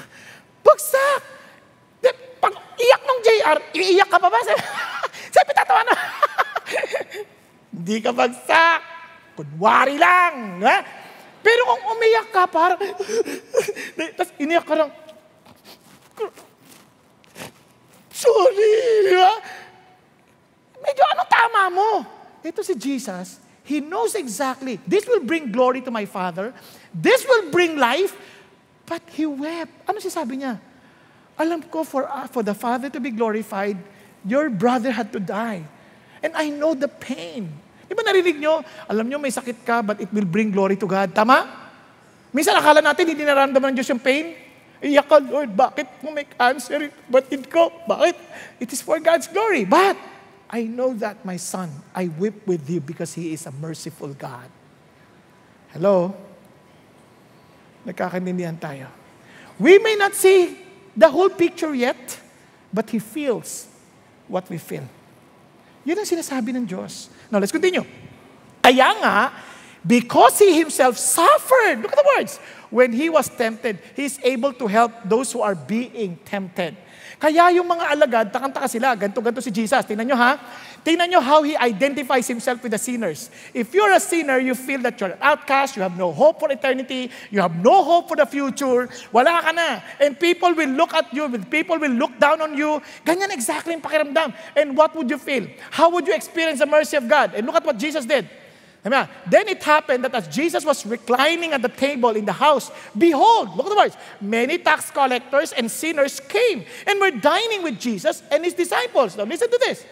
Bagsak! 0.66 1.20
Di, 2.00 2.08
pag 2.40 2.54
iyak 2.78 3.02
ng 3.04 3.20
JR, 3.20 3.58
iiyak 3.74 4.08
ka 4.08 4.18
pa 4.22 4.28
ba? 4.30 4.38
Sabi, 5.34 5.50
tatawa 5.52 5.82
na. 5.84 5.94
Hindi 7.76 7.96
ka 8.00 8.10
bagsak. 8.16 8.95
Kunwari 9.36 10.00
lang. 10.00 10.64
Ha? 10.64 10.78
Pero 11.46 11.62
kung 11.62 11.82
umiyak 11.94 12.28
ka, 12.34 12.42
parang, 12.50 12.80
tapos 14.18 14.32
iniyak 14.34 14.66
ka 14.66 14.74
lang, 14.74 14.90
sorry, 18.10 18.74
ba? 19.14 19.30
Medyo 20.82 21.02
ano 21.06 21.22
tama 21.30 21.62
mo? 21.70 21.90
Ito 22.42 22.66
si 22.66 22.74
Jesus, 22.74 23.38
He 23.62 23.78
knows 23.78 24.18
exactly, 24.18 24.82
this 24.82 25.06
will 25.06 25.22
bring 25.22 25.54
glory 25.54 25.86
to 25.86 25.94
my 25.94 26.02
Father, 26.02 26.50
this 26.90 27.22
will 27.22 27.54
bring 27.54 27.78
life, 27.78 28.18
but 28.82 29.02
He 29.14 29.22
wept. 29.22 29.70
Ano 29.86 30.02
sabi 30.02 30.42
niya? 30.42 30.58
Alam 31.38 31.62
ko, 31.62 31.86
for, 31.86 32.10
uh, 32.10 32.26
for 32.26 32.42
the 32.42 32.58
Father 32.58 32.90
to 32.90 32.98
be 32.98 33.14
glorified, 33.14 33.78
your 34.26 34.50
brother 34.50 34.90
had 34.90 35.14
to 35.14 35.20
die. 35.22 35.62
And 36.26 36.34
I 36.34 36.50
know 36.50 36.74
the 36.74 36.88
pain. 36.88 37.52
Di 37.86 37.94
ba 37.94 38.02
narinig 38.02 38.36
nyo? 38.42 38.62
Alam 38.90 39.06
nyo, 39.06 39.18
may 39.22 39.30
sakit 39.30 39.62
ka, 39.62 39.82
but 39.82 40.02
it 40.02 40.10
will 40.10 40.26
bring 40.26 40.50
glory 40.50 40.74
to 40.74 40.86
God. 40.90 41.14
Tama? 41.14 41.46
Minsan 42.34 42.58
akala 42.58 42.82
natin, 42.82 43.06
hindi 43.06 43.22
naramdaman 43.22 43.72
ng 43.72 43.76
Diyos 43.78 43.88
yung 43.88 44.02
pain. 44.02 44.34
Iyak 44.82 45.06
ka, 45.08 45.16
Lord, 45.22 45.54
bakit 45.56 45.88
mo 46.04 46.12
may 46.12 46.26
cancer? 46.28 46.92
Batid 47.08 47.48
ko? 47.48 47.72
Bakit? 47.88 48.16
It 48.60 48.68
is 48.74 48.82
for 48.82 49.00
God's 49.00 49.30
glory. 49.30 49.64
But, 49.64 49.96
I 50.46 50.66
know 50.66 50.94
that 51.02 51.24
my 51.24 51.38
son, 51.38 51.70
I 51.94 52.06
weep 52.06 52.46
with 52.46 52.68
you 52.70 52.78
because 52.78 53.14
He 53.14 53.32
is 53.32 53.46
a 53.46 53.54
merciful 53.54 54.14
God. 54.14 54.46
Hello? 55.74 56.14
Nagkakanindihan 57.86 58.58
tayo. 58.58 58.90
We 59.58 59.78
may 59.78 59.96
not 59.96 60.14
see 60.14 60.58
the 60.94 61.08
whole 61.08 61.30
picture 61.30 61.74
yet, 61.74 61.96
but 62.70 62.90
He 62.90 62.98
feels 62.98 63.66
what 64.28 64.46
we 64.50 64.58
feel. 64.58 64.84
Yun 65.86 66.02
ang 66.02 66.08
sinasabi 66.08 66.50
ng 66.52 66.66
Diyos. 66.66 67.08
Now, 67.30 67.38
let's 67.38 67.52
continue. 67.52 67.82
Kaya 68.62 68.94
nga, 69.02 69.30
because 69.86 70.38
He 70.42 70.58
Himself 70.58 70.98
suffered, 70.98 71.82
look 71.82 71.94
at 71.94 71.98
the 71.98 72.08
words, 72.18 72.38
when 72.70 72.90
He 72.90 73.06
was 73.06 73.30
tempted, 73.30 73.78
He 73.94 74.06
is 74.06 74.18
able 74.22 74.52
to 74.54 74.66
help 74.66 74.92
those 75.06 75.30
who 75.30 75.42
are 75.42 75.54
being 75.54 76.18
tempted. 76.26 76.74
Kaya 77.16 77.48
yung 77.56 77.64
mga 77.64 77.84
alagad, 77.96 78.26
takang-taka 78.28 78.68
sila, 78.68 78.92
ganto-ganto 78.92 79.40
si 79.40 79.48
Jesus. 79.48 79.80
Tingnan 79.88 80.12
nyo 80.12 80.18
ha. 80.20 80.36
Tingnan 80.86 81.10
nyo 81.10 81.18
how 81.18 81.42
He 81.42 81.58
identifies 81.58 82.30
Himself 82.30 82.62
with 82.62 82.70
the 82.70 82.78
sinners. 82.78 83.26
If 83.50 83.74
you're 83.74 83.90
a 83.90 83.98
sinner, 83.98 84.38
you 84.38 84.54
feel 84.54 84.78
that 84.86 85.00
you're 85.00 85.10
an 85.10 85.18
outcast, 85.20 85.74
you 85.74 85.82
have 85.82 85.98
no 85.98 86.12
hope 86.12 86.38
for 86.38 86.46
eternity, 86.46 87.10
you 87.34 87.40
have 87.42 87.58
no 87.58 87.82
hope 87.82 88.06
for 88.06 88.14
the 88.14 88.24
future, 88.24 88.88
wala 89.10 89.42
ka 89.42 89.50
na. 89.50 89.82
And 89.98 90.14
people 90.14 90.54
will 90.54 90.70
look 90.70 90.94
at 90.94 91.12
you, 91.12 91.26
people 91.50 91.82
will 91.82 91.90
look 91.90 92.14
down 92.22 92.40
on 92.40 92.54
you. 92.54 92.80
Ganyan 93.04 93.34
exactly 93.34 93.74
yung 93.74 93.82
pakiramdam. 93.82 94.30
And 94.54 94.76
what 94.76 94.94
would 94.94 95.10
you 95.10 95.18
feel? 95.18 95.50
How 95.74 95.90
would 95.90 96.06
you 96.06 96.14
experience 96.14 96.60
the 96.60 96.70
mercy 96.70 96.96
of 96.96 97.08
God? 97.08 97.34
And 97.34 97.50
look 97.50 97.56
at 97.56 97.66
what 97.66 97.78
Jesus 97.78 98.06
did. 98.06 98.30
Then 98.86 99.48
it 99.50 99.64
happened 99.64 100.04
that 100.04 100.14
as 100.14 100.28
Jesus 100.28 100.64
was 100.64 100.86
reclining 100.86 101.50
at 101.50 101.62
the 101.62 101.68
table 101.68 102.10
in 102.14 102.24
the 102.24 102.32
house, 102.32 102.70
behold, 102.96 103.56
look 103.56 103.66
at 103.66 103.70
the 103.70 103.76
words, 103.76 103.96
many 104.20 104.58
tax 104.58 104.92
collectors 104.92 105.50
and 105.50 105.68
sinners 105.68 106.20
came 106.20 106.64
and 106.86 107.00
were 107.00 107.10
dining 107.10 107.64
with 107.64 107.80
Jesus 107.80 108.22
and 108.30 108.44
his 108.44 108.54
disciples. 108.54 109.16
Now 109.16 109.24
listen 109.24 109.50
to 109.50 109.58
this. 109.66 109.84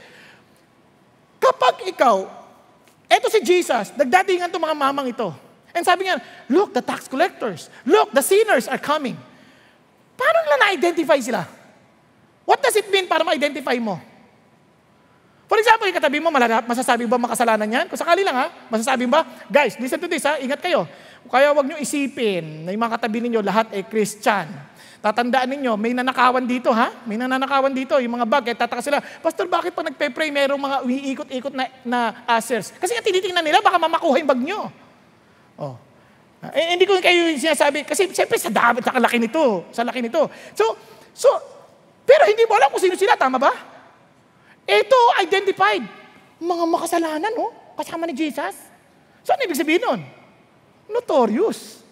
Kapag 1.44 1.84
ikaw, 1.84 2.24
eto 3.04 3.28
si 3.28 3.44
Jesus, 3.44 3.92
nagdatingan 3.92 4.48
to 4.48 4.56
mga 4.56 4.72
mamang 4.72 5.12
ito. 5.12 5.28
And 5.76 5.84
sabi 5.84 6.08
niya, 6.08 6.16
look, 6.48 6.72
the 6.72 6.80
tax 6.80 7.04
collectors, 7.04 7.68
look, 7.84 8.08
the 8.16 8.24
sinners 8.24 8.64
are 8.64 8.80
coming. 8.80 9.18
Paano 10.16 10.38
nila 10.46 10.56
na-identify 10.64 11.20
sila? 11.20 11.44
What 12.48 12.64
does 12.64 12.72
it 12.80 12.88
mean 12.88 13.04
para 13.04 13.26
ma-identify 13.26 13.76
mo? 13.76 14.00
For 15.44 15.60
example, 15.60 15.84
yung 15.84 15.98
katabi 16.00 16.18
mo, 16.24 16.32
malala, 16.32 16.64
masasabi 16.64 17.04
ba 17.04 17.20
makasalanan 17.20 17.68
yan? 17.68 17.84
Kung 17.92 18.00
sakali 18.00 18.24
lang 18.24 18.32
ha, 18.32 18.46
masasabi 18.72 19.04
ba? 19.04 19.28
Guys, 19.52 19.76
listen 19.76 20.00
to 20.00 20.08
this 20.08 20.24
ha, 20.24 20.40
ingat 20.40 20.64
kayo. 20.64 20.88
Kaya 21.28 21.52
wag 21.52 21.68
nyo 21.68 21.76
isipin 21.76 22.64
na 22.64 22.72
yung 22.72 22.80
mga 22.80 22.96
katabi 22.96 23.20
ninyo 23.20 23.44
lahat 23.44 23.68
ay 23.76 23.84
Christian. 23.84 24.48
Tatandaan 25.04 25.52
ninyo, 25.52 25.76
may 25.76 25.92
nanakawan 25.92 26.48
dito 26.48 26.72
ha? 26.72 26.88
May 27.04 27.20
nanakawan 27.20 27.76
dito, 27.76 28.00
yung 28.00 28.16
mga 28.16 28.24
bag, 28.24 28.44
eh, 28.48 28.56
tataka 28.56 28.80
sila, 28.80 29.04
Pastor, 29.20 29.44
bakit 29.52 29.76
pa 29.76 29.84
nagpe-pray 29.84 30.32
merong 30.32 30.56
mga 30.56 30.76
umiikot-ikot 30.80 31.52
na, 31.52 31.68
na 31.84 32.24
asers? 32.24 32.72
Kasi 32.72 32.96
nga 32.96 33.04
tinitingnan 33.04 33.44
nila, 33.44 33.60
baka 33.60 33.76
mamakuha 33.76 34.16
yung 34.16 34.30
bag 34.32 34.40
nyo. 34.40 34.72
Oh. 35.60 35.76
Eh, 36.56 36.72
hindi 36.72 36.88
ko 36.88 36.96
kayo 37.04 37.36
sinasabi, 37.36 37.84
kasi 37.84 38.08
siyempre 38.16 38.40
sa 38.40 38.48
dami, 38.48 38.80
sa 38.80 38.96
laki 38.96 39.20
nito, 39.20 39.68
sa 39.76 39.84
laki 39.84 40.00
nito. 40.00 40.24
So, 40.56 40.72
so, 41.12 41.28
pero 42.08 42.24
hindi 42.24 42.48
mo 42.48 42.56
alam 42.56 42.72
kung 42.72 42.80
sino 42.80 42.96
sila, 42.96 43.12
tama 43.12 43.36
ba? 43.36 43.52
Ito, 44.64 45.20
identified. 45.20 45.84
Mga 46.40 46.64
makasalanan, 46.64 47.32
no? 47.36 47.52
Kasama 47.76 48.08
ni 48.08 48.16
Jesus. 48.16 48.56
So, 49.20 49.36
ano 49.36 49.44
ibig 49.44 49.60
sabihin 49.60 49.84
nun? 49.84 50.00
Notorious. 50.88 51.83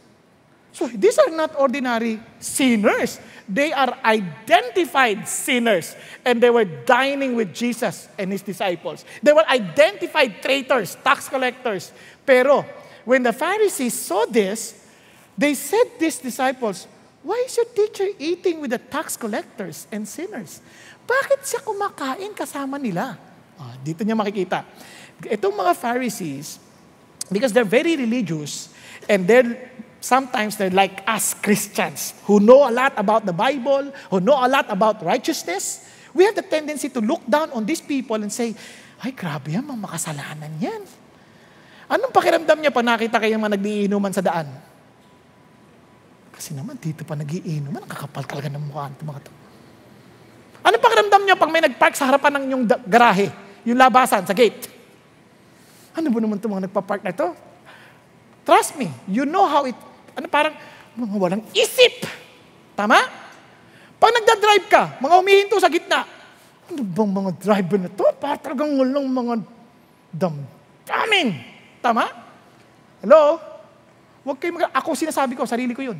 So, 0.72 0.88
these 0.88 1.18
are 1.18 1.28
not 1.28 1.52
ordinary 1.60 2.18
sinners. 2.40 3.20
They 3.48 3.72
are 3.72 3.92
identified 4.04 5.28
sinners. 5.28 5.94
And 6.24 6.42
they 6.42 6.48
were 6.48 6.64
dining 6.64 7.36
with 7.36 7.52
Jesus 7.52 8.08
and 8.16 8.32
His 8.32 8.40
disciples. 8.40 9.04
They 9.22 9.32
were 9.32 9.44
identified 9.48 10.40
traitors, 10.40 10.96
tax 11.04 11.28
collectors. 11.28 11.92
Pero, 12.24 12.64
when 13.04 13.22
the 13.22 13.32
Pharisees 13.32 13.92
saw 13.92 14.24
this, 14.24 14.80
they 15.36 15.52
said 15.54 16.00
these 16.00 16.18
disciples, 16.18 16.88
Why 17.22 17.44
is 17.46 17.54
your 17.56 17.70
teacher 17.70 18.08
eating 18.18 18.60
with 18.60 18.70
the 18.70 18.82
tax 18.82 19.16
collectors 19.16 19.86
and 19.92 20.08
sinners? 20.08 20.58
Bakit 21.06 21.46
siya 21.46 21.60
kumakain 21.62 22.34
kasama 22.34 22.82
nila? 22.82 23.14
Ah, 23.54 23.78
dito 23.78 24.02
niya 24.02 24.18
makikita. 24.18 24.66
Itong 25.22 25.54
mga 25.54 25.76
Pharisees, 25.78 26.58
because 27.30 27.54
they're 27.54 27.68
very 27.68 27.94
religious, 27.94 28.74
and 29.06 29.26
they're 29.26 29.70
sometimes 30.02 30.58
they're 30.58 30.74
like 30.74 31.00
us 31.06 31.32
Christians 31.38 32.12
who 32.26 32.42
know 32.42 32.66
a 32.66 32.72
lot 32.74 32.92
about 32.98 33.22
the 33.24 33.32
Bible, 33.32 33.94
who 34.10 34.18
know 34.18 34.36
a 34.36 34.50
lot 34.50 34.66
about 34.68 35.00
righteousness. 35.00 35.86
We 36.12 36.26
have 36.28 36.36
the 36.36 36.44
tendency 36.44 36.92
to 36.92 37.00
look 37.00 37.24
down 37.24 37.54
on 37.56 37.64
these 37.64 37.80
people 37.80 38.20
and 38.20 38.28
say, 38.28 38.52
ay, 39.00 39.14
grabe 39.14 39.54
yan, 39.54 39.64
makasalanan 39.64 40.52
yan. 40.60 40.82
Anong 41.88 42.12
pakiramdam 42.12 42.58
niya 42.60 42.74
pa 42.74 42.84
nakita 42.84 43.16
kayo 43.22 43.38
mga 43.38 43.56
nagiinuman 43.56 44.12
sa 44.12 44.20
daan? 44.20 44.50
Kasi 46.34 46.52
naman, 46.52 46.76
dito 46.76 47.06
pa 47.06 47.16
nagiinuman, 47.16 47.86
nakakapal 47.86 48.26
talaga 48.26 48.50
ng 48.52 48.62
mukha 48.66 48.90
ng 48.90 49.06
mga 49.06 49.20
to. 49.24 49.32
Ano 50.62 50.74
pakiramdam 50.78 51.22
niyo 51.26 51.34
pag 51.34 51.50
may 51.50 51.62
nagpark 51.62 51.94
sa 51.98 52.06
harapan 52.06 52.38
ng 52.38 52.44
yung 52.54 52.64
garahe, 52.86 53.30
yung 53.66 53.78
labasan 53.78 54.22
sa 54.22 54.34
gate? 54.34 54.70
Ano 55.92 56.08
ba 56.08 56.18
naman 56.22 56.38
itong 56.38 56.52
mga 56.54 56.64
nagpa-park 56.70 57.02
na 57.02 57.12
ito? 57.12 57.28
Trust 58.42 58.78
me, 58.78 58.90
you 59.06 59.26
know 59.26 59.46
how 59.46 59.66
it, 59.66 59.76
ano 60.16 60.26
parang, 60.28 60.54
mga 60.92 61.16
walang 61.16 61.44
isip. 61.56 62.04
Tama? 62.76 62.98
Pag 63.96 64.12
nagda-drive 64.18 64.66
ka, 64.66 64.82
mga 64.98 65.14
humihinto 65.20 65.56
sa 65.62 65.70
gitna, 65.70 66.04
ano 66.72 66.80
bang 66.82 67.10
mga 67.12 67.30
driver 67.38 67.78
na 67.78 67.90
to? 67.92 68.06
Para 68.18 68.36
talagang 68.40 68.74
walang 68.74 69.06
mga 69.06 69.34
damdamin. 70.10 71.28
Tama? 71.78 72.04
Hello? 73.02 73.38
Huwag 74.22 74.38
kayo 74.38 74.54
mag- 74.54 74.74
Ako 74.74 74.94
sinasabi 74.94 75.34
ko, 75.34 75.46
sarili 75.46 75.74
ko 75.74 75.82
yun. 75.82 75.98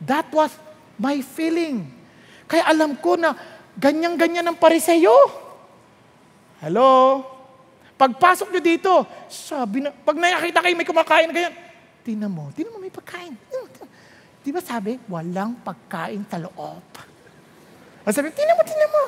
That 0.00 0.30
was 0.32 0.54
my 0.96 1.20
feeling. 1.20 1.86
Kaya 2.50 2.66
alam 2.66 2.96
ko 2.96 3.14
na 3.14 3.34
ganyan-ganyan 3.76 4.46
ang 4.46 4.56
pariseyo. 4.56 5.14
Hello? 6.60 7.22
Pagpasok 8.00 8.48
nyo 8.48 8.60
dito, 8.64 8.92
sabi 9.28 9.84
na, 9.84 9.92
pag 9.92 10.16
nakakita 10.16 10.64
kayo 10.64 10.74
may 10.74 10.88
kumakain 10.88 11.28
na 11.28 11.34
ganyan, 11.36 11.54
tinan 12.04 12.32
mo, 12.32 12.48
tinan 12.56 12.72
mo 12.72 12.78
may 12.80 12.92
pagkain. 12.92 13.34
Di 14.40 14.50
ba 14.50 14.60
sabi, 14.64 14.96
walang 15.08 15.60
pagkain 15.60 16.24
sa 16.24 16.40
loob. 16.40 16.86
Ang 18.08 18.14
sabi, 18.14 18.32
tinan 18.32 18.56
mo, 18.56 18.62
tinan 18.64 18.88
mo. 18.88 19.04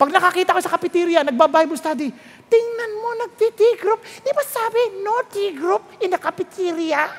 Pag 0.00 0.08
nakakita 0.08 0.56
ko 0.56 0.60
sa 0.64 0.72
cafeteria, 0.72 1.20
nagba-Bible 1.20 1.76
study, 1.76 2.08
tingnan 2.48 2.92
mo, 2.96 3.12
nagti-tea 3.20 3.76
group. 3.76 4.00
Di 4.24 4.32
ba 4.32 4.40
sabi, 4.40 5.04
no 5.04 5.20
tea 5.28 5.52
group 5.52 5.84
in 6.00 6.08
the 6.08 6.16
cafeteria? 6.16 7.12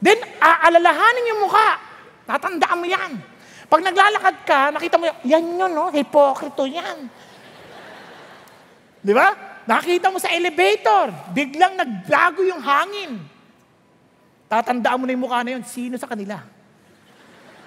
Then, 0.00 0.18
aalalahanin 0.40 1.30
yung 1.36 1.40
mukha. 1.44 1.78
Tatandaan 2.24 2.80
mo 2.80 2.86
yan. 2.88 3.12
Pag 3.68 3.80
naglalakad 3.84 4.36
ka, 4.48 4.60
nakita 4.72 4.96
mo, 4.96 5.06
yan 5.22 5.44
yun, 5.44 5.70
no? 5.70 5.92
Hipokrito 5.92 6.64
yan. 6.64 7.06
Di 9.04 9.12
ba? 9.12 9.51
Nakita 9.62 10.10
mo 10.10 10.18
sa 10.18 10.32
elevator, 10.34 11.14
biglang 11.30 11.78
nagbago 11.78 12.42
yung 12.42 12.58
hangin. 12.58 13.22
tatandaan 14.52 15.00
mo 15.00 15.04
na 15.08 15.16
yung 15.16 15.24
mukha 15.24 15.40
na 15.40 15.56
yun, 15.56 15.64
sino 15.64 15.96
sa 15.96 16.04
kanila? 16.04 16.44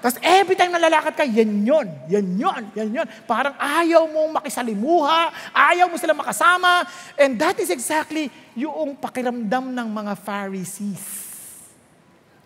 Tapos 0.05 0.21
every 0.21 0.53
time 0.53 0.69
nalalakad 0.69 1.17
ka, 1.17 1.25
yan 1.25 1.65
yun, 1.65 1.87
yan 2.05 2.27
yun, 2.37 2.63
yan 2.77 2.89
yun. 2.93 3.07
Parang 3.25 3.57
ayaw 3.57 4.05
mong 4.05 4.37
makisalimuha, 4.37 5.33
ayaw 5.49 5.89
mo 5.89 5.97
sila 5.97 6.13
makasama. 6.13 6.85
And 7.17 7.33
that 7.41 7.57
is 7.57 7.73
exactly 7.73 8.29
yung 8.53 8.93
pakiramdam 9.01 9.73
ng 9.73 9.87
mga 9.89 10.13
Pharisees. 10.21 11.33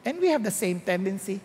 And 0.08 0.24
we 0.24 0.32
have 0.32 0.40
the 0.40 0.56
same 0.56 0.80
tendency. 0.80 1.44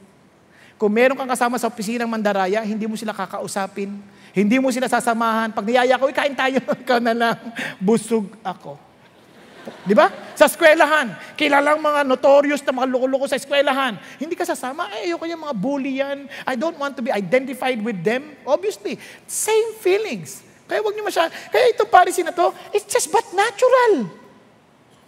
Kung 0.78 0.94
meron 0.94 1.18
kang 1.18 1.26
kasama 1.26 1.58
sa 1.58 1.66
opisinang 1.66 2.06
mandaraya, 2.06 2.62
hindi 2.62 2.86
mo 2.86 2.94
sila 2.94 3.10
kakausapin, 3.10 3.98
hindi 4.34 4.58
mo 4.58 4.74
sila 4.74 4.90
sasamahan. 4.90 5.54
Pag 5.54 5.62
niyaya 5.62 5.94
ko, 5.94 6.10
kain 6.10 6.34
tayo, 6.34 6.58
ikaw 6.82 6.98
na 6.98 7.14
lang, 7.14 7.38
busog 7.78 8.26
ako. 8.42 8.74
Di 9.86 9.96
ba? 9.96 10.10
Sa 10.36 10.44
eskwelahan, 10.44 11.14
kilalang 11.38 11.80
mga 11.80 12.04
notorious 12.04 12.60
na 12.66 12.74
mga 12.74 12.90
loko-loko 12.90 13.24
sa 13.30 13.38
eskwelahan. 13.38 13.96
Hindi 14.20 14.36
ka 14.36 14.44
sasama, 14.44 14.90
eh, 14.92 15.08
ayoko 15.08 15.24
yung 15.24 15.40
mga 15.46 15.54
bully 15.56 16.02
yan. 16.02 16.28
I 16.44 16.58
don't 16.58 16.76
want 16.76 16.98
to 16.98 17.02
be 17.06 17.14
identified 17.14 17.80
with 17.80 18.02
them. 18.02 18.36
Obviously, 18.44 18.98
same 19.24 19.78
feelings. 19.80 20.44
Kaya 20.66 20.82
wag 20.82 20.92
niyo 20.98 21.04
masya, 21.06 21.30
kaya 21.52 21.70
itong 21.70 21.92
policy 21.92 22.26
na 22.26 22.34
to, 22.34 22.50
it's 22.74 22.88
just 22.90 23.08
but 23.14 23.24
natural. 23.32 24.10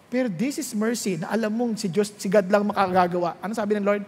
Pero 0.07 0.31
this 0.31 0.63
is 0.63 0.71
mercy 0.73 1.19
na 1.19 1.35
alam 1.35 1.51
mong 1.51 1.75
si 1.81 1.91
Diyos, 1.91 2.15
si 2.15 2.31
God 2.31 2.47
lang 2.47 2.71
makagagawa. 2.71 3.37
Ano 3.43 3.53
sabi 3.53 3.75
ng 3.75 3.85
Lord? 3.85 4.05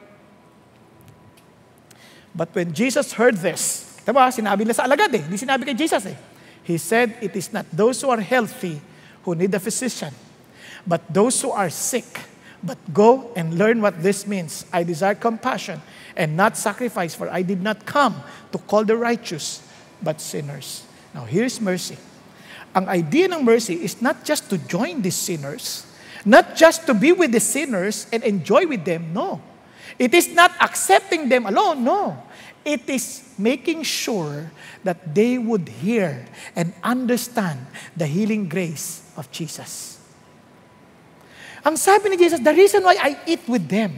But 2.37 2.55
when 2.55 2.71
Jesus 2.71 3.11
heard 3.19 3.41
this, 3.41 3.88
diba, 4.09 4.33
sinabi 4.33 4.65
sa 4.73 4.89
alagad 4.89 5.13
eh, 5.13 5.21
hindi 5.21 5.37
sinabi 5.37 5.69
kay 5.69 5.77
Jesus 5.77 6.09
eh. 6.09 6.17
He 6.65 6.81
said, 6.81 7.17
it 7.21 7.37
is 7.37 7.53
not 7.53 7.69
those 7.69 8.01
who 8.01 8.09
are 8.09 8.21
healthy 8.21 8.81
who 9.25 9.35
need 9.37 9.53
a 9.53 9.61
physician, 9.61 10.13
but 10.87 11.05
those 11.13 11.41
who 11.41 11.53
are 11.53 11.69
sick. 11.69 12.09
But 12.59 12.77
go 12.93 13.31
and 13.37 13.55
learn 13.55 13.81
what 13.81 14.03
this 14.03 14.27
means. 14.27 14.67
I 14.73 14.83
desire 14.83 15.15
compassion 15.15 15.81
and 16.17 16.37
not 16.37 16.57
sacrifice, 16.57 17.15
for 17.15 17.31
I 17.31 17.43
did 17.43 17.63
not 17.63 17.87
come 17.87 18.21
to 18.51 18.59
call 18.59 18.85
the 18.85 18.97
righteous, 18.97 19.63
but 20.03 20.21
sinners. 20.21 20.83
Now, 21.15 21.23
here's 21.25 21.61
mercy. 21.61 21.97
Ang 22.75 22.89
idea 22.89 23.31
ng 23.31 23.45
mercy 23.45 23.79
is 23.79 24.03
not 24.03 24.25
just 24.25 24.51
to 24.51 24.59
join 24.59 25.03
the 25.03 25.11
sinners, 25.11 25.87
not 26.25 26.57
just 26.57 26.85
to 26.87 26.95
be 26.95 27.13
with 27.13 27.31
the 27.33 27.41
sinners 27.41 28.07
and 28.13 28.25
enjoy 28.25 28.67
with 28.67 28.85
them. 28.85 29.15
No. 29.15 29.41
It 29.99 30.13
is 30.13 30.35
not 30.35 30.53
accepting 30.61 31.29
them 31.29 31.47
alone. 31.47 31.85
No. 31.85 32.19
It 32.69 32.85
is 32.85 33.25
making 33.41 33.89
sure 33.89 34.53
that 34.85 35.17
they 35.17 35.41
would 35.41 35.73
hear 35.81 36.29
and 36.53 36.77
understand 36.85 37.65
the 37.97 38.05
healing 38.05 38.45
grace 38.45 39.01
of 39.17 39.33
Jesus. 39.33 39.97
Ang 41.65 41.81
sabi 41.81 42.13
ni 42.13 42.21
Jesus, 42.21 42.45
the 42.45 42.53
reason 42.53 42.85
why 42.85 43.01
I 43.01 43.17
eat 43.25 43.41
with 43.49 43.65
them, 43.65 43.97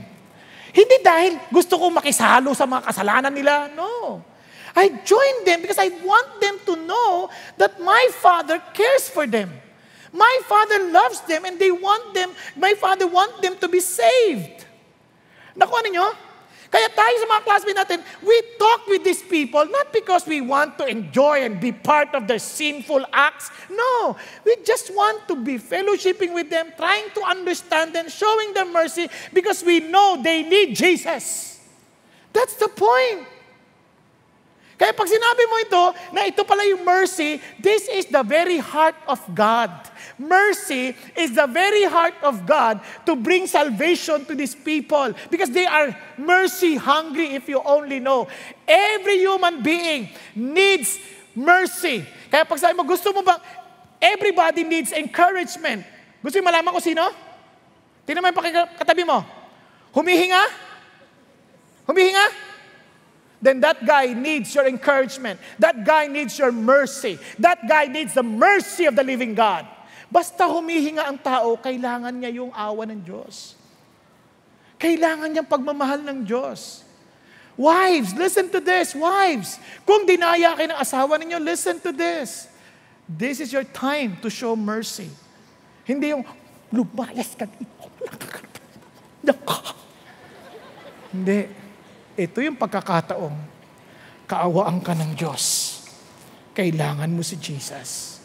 hindi 0.70 0.96
dahil 1.02 1.50
gusto 1.50 1.82
ko 1.82 1.90
makisalo 1.90 2.54
sa 2.54 2.62
mga 2.62 2.94
kasalanan 2.94 3.34
nila. 3.34 3.74
No. 3.74 4.22
I 4.70 5.02
join 5.02 5.42
them 5.42 5.66
because 5.66 5.82
I 5.82 5.90
want 6.06 6.38
them 6.38 6.62
to 6.70 6.78
know 6.86 7.26
that 7.58 7.82
my 7.82 8.06
Father 8.22 8.62
cares 8.70 9.10
for 9.10 9.26
them. 9.26 9.50
My 10.14 10.34
Father 10.46 10.94
loves 10.94 11.26
them 11.26 11.42
and 11.42 11.58
they 11.58 11.74
want 11.74 12.14
them, 12.14 12.30
my 12.54 12.78
Father 12.78 13.10
want 13.10 13.42
them 13.42 13.58
to 13.58 13.66
be 13.66 13.82
saved. 13.82 14.62
Nakuha 15.58 15.82
ninyo? 15.90 16.29
Kaya 16.70 16.86
tayo 16.94 17.14
sa 17.18 17.26
mga 17.26 17.42
classmates 17.42 17.80
natin, 17.82 17.98
we 18.22 18.36
talk 18.54 18.86
with 18.86 19.02
these 19.02 19.26
people 19.26 19.66
not 19.66 19.90
because 19.90 20.22
we 20.30 20.38
want 20.38 20.78
to 20.78 20.86
enjoy 20.86 21.42
and 21.42 21.58
be 21.58 21.74
part 21.74 22.14
of 22.14 22.30
their 22.30 22.38
sinful 22.38 23.02
acts. 23.10 23.50
No, 23.66 24.14
we 24.46 24.54
just 24.62 24.94
want 24.94 25.26
to 25.26 25.34
be 25.34 25.58
fellowshipping 25.58 26.30
with 26.30 26.46
them, 26.46 26.70
trying 26.78 27.10
to 27.18 27.22
understand 27.26 27.90
them, 27.90 28.06
showing 28.06 28.54
them 28.54 28.70
mercy 28.72 29.10
because 29.34 29.66
we 29.66 29.82
know 29.82 30.22
they 30.22 30.46
need 30.46 30.78
Jesus. 30.78 31.58
That's 32.32 32.54
the 32.54 32.70
point. 32.70 33.26
Kaya 34.80 34.96
pag 34.96 35.12
sinabi 35.12 35.44
mo 35.44 35.56
ito, 35.60 35.84
na 36.16 36.24
ito 36.24 36.40
pala 36.40 36.64
yung 36.64 36.88
mercy, 36.88 37.36
this 37.60 37.84
is 37.92 38.08
the 38.08 38.24
very 38.24 38.56
heart 38.56 38.96
of 39.04 39.20
God. 39.36 39.68
Mercy 40.16 40.96
is 41.12 41.36
the 41.36 41.44
very 41.44 41.84
heart 41.84 42.16
of 42.24 42.48
God 42.48 42.80
to 43.04 43.12
bring 43.12 43.44
salvation 43.44 44.24
to 44.24 44.32
these 44.32 44.56
people 44.56 45.12
because 45.28 45.52
they 45.52 45.68
are 45.68 45.92
mercy 46.16 46.80
hungry 46.80 47.36
if 47.36 47.44
you 47.44 47.60
only 47.60 48.00
know. 48.00 48.24
Every 48.64 49.20
human 49.20 49.60
being 49.60 50.16
needs 50.32 50.96
mercy. 51.36 52.00
Kaya 52.32 52.48
pag 52.48 52.56
sabi 52.56 52.72
mo, 52.72 52.88
gusto 52.88 53.12
mo 53.12 53.20
ba, 53.20 53.36
everybody 54.00 54.64
needs 54.64 54.96
encouragement. 54.96 55.84
Gusto 56.24 56.40
mo 56.40 56.48
malaman 56.48 56.72
ko 56.72 56.80
sino? 56.80 57.04
Tingnan 58.08 58.24
mo 58.24 58.32
yung 58.32 58.80
katabi 58.80 59.04
mo. 59.04 59.20
Humihinga? 59.92 60.40
Humihinga? 61.84 62.49
Then 63.40 63.64
that 63.64 63.80
guy 63.88 64.12
needs 64.12 64.52
your 64.52 64.68
encouragement. 64.68 65.40
That 65.56 65.84
guy 65.84 66.06
needs 66.12 66.36
your 66.36 66.52
mercy. 66.52 67.16
That 67.40 67.64
guy 67.64 67.88
needs 67.88 68.12
the 68.12 68.22
mercy 68.22 68.84
of 68.84 68.94
the 68.94 69.04
living 69.04 69.32
God. 69.32 69.64
Basta 70.12 70.44
humihinga 70.44 71.08
ang 71.08 71.16
tao, 71.22 71.56
kailangan 71.56 72.12
niya 72.20 72.44
yung 72.44 72.52
awa 72.52 72.84
ng 72.84 73.00
Diyos. 73.00 73.56
Kailangan 74.76 75.30
niyang 75.32 75.48
pagmamahal 75.48 76.02
ng 76.04 76.26
Diyos. 76.26 76.84
Wives, 77.56 78.16
listen 78.16 78.48
to 78.50 78.60
this. 78.60 78.92
Wives, 78.96 79.60
kung 79.84 80.04
dinaya 80.04 80.56
kayo 80.56 80.72
ng 80.72 80.80
asawa 80.80 81.16
ninyo, 81.20 81.38
listen 81.40 81.78
to 81.80 81.92
this. 81.92 82.48
This 83.06 83.40
is 83.40 83.52
your 83.54 83.64
time 83.64 84.18
to 84.24 84.28
show 84.28 84.56
mercy. 84.56 85.08
Hindi 85.86 86.12
yung, 86.12 86.24
lumayas 86.74 87.36
ka 87.36 87.46
dito. 87.46 87.86
Hindi. 91.10 91.59
Ito 92.20 92.44
yung 92.44 92.60
pagkakataong 92.60 93.32
kaawaan 94.28 94.84
ka 94.84 94.92
ng 94.92 95.16
Diyos. 95.16 95.76
Kailangan 96.52 97.08
mo 97.08 97.24
si 97.24 97.40
Jesus. 97.40 98.20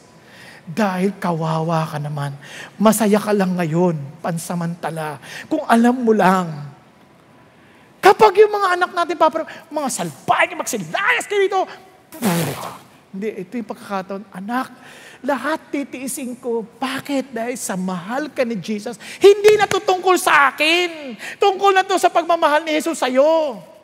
Dahil 0.67 1.15
kawawa 1.15 1.87
ka 1.87 1.95
naman. 1.95 2.35
Masaya 2.75 3.15
ka 3.23 3.31
lang 3.31 3.55
ngayon, 3.55 3.95
pansamantala. 4.19 5.23
Kung 5.47 5.63
alam 5.63 5.95
mo 5.95 6.11
lang. 6.11 6.75
Kapag 8.03 8.35
yung 8.35 8.51
mga 8.51 8.67
anak 8.75 8.91
natin, 8.91 9.15
papa, 9.15 9.47
mga 9.71 9.89
salbay, 9.89 10.51
magsilayas 10.59 11.23
kayo 11.25 11.41
dito. 11.47 11.61
Hindi, 13.15 13.47
ito 13.47 13.55
yung 13.55 13.69
pagkakataon. 13.71 14.23
Anak, 14.35 14.75
lahat 15.23 15.71
titiisin 15.71 16.35
ko. 16.35 16.67
Bakit? 16.67 17.31
Dahil 17.31 17.55
sa 17.55 17.79
mahal 17.79 18.27
ka 18.27 18.43
ni 18.43 18.59
Jesus. 18.59 18.99
Hindi 19.23 19.55
na 19.55 19.71
to 19.71 19.79
tungkol 19.79 20.19
sa 20.19 20.51
akin. 20.51 21.15
Tungkol 21.39 21.71
na 21.71 21.87
to 21.87 21.95
sa 21.95 22.11
pagmamahal 22.11 22.67
ni 22.67 22.75
Jesus 22.75 22.99
sa'yo. 22.99 23.74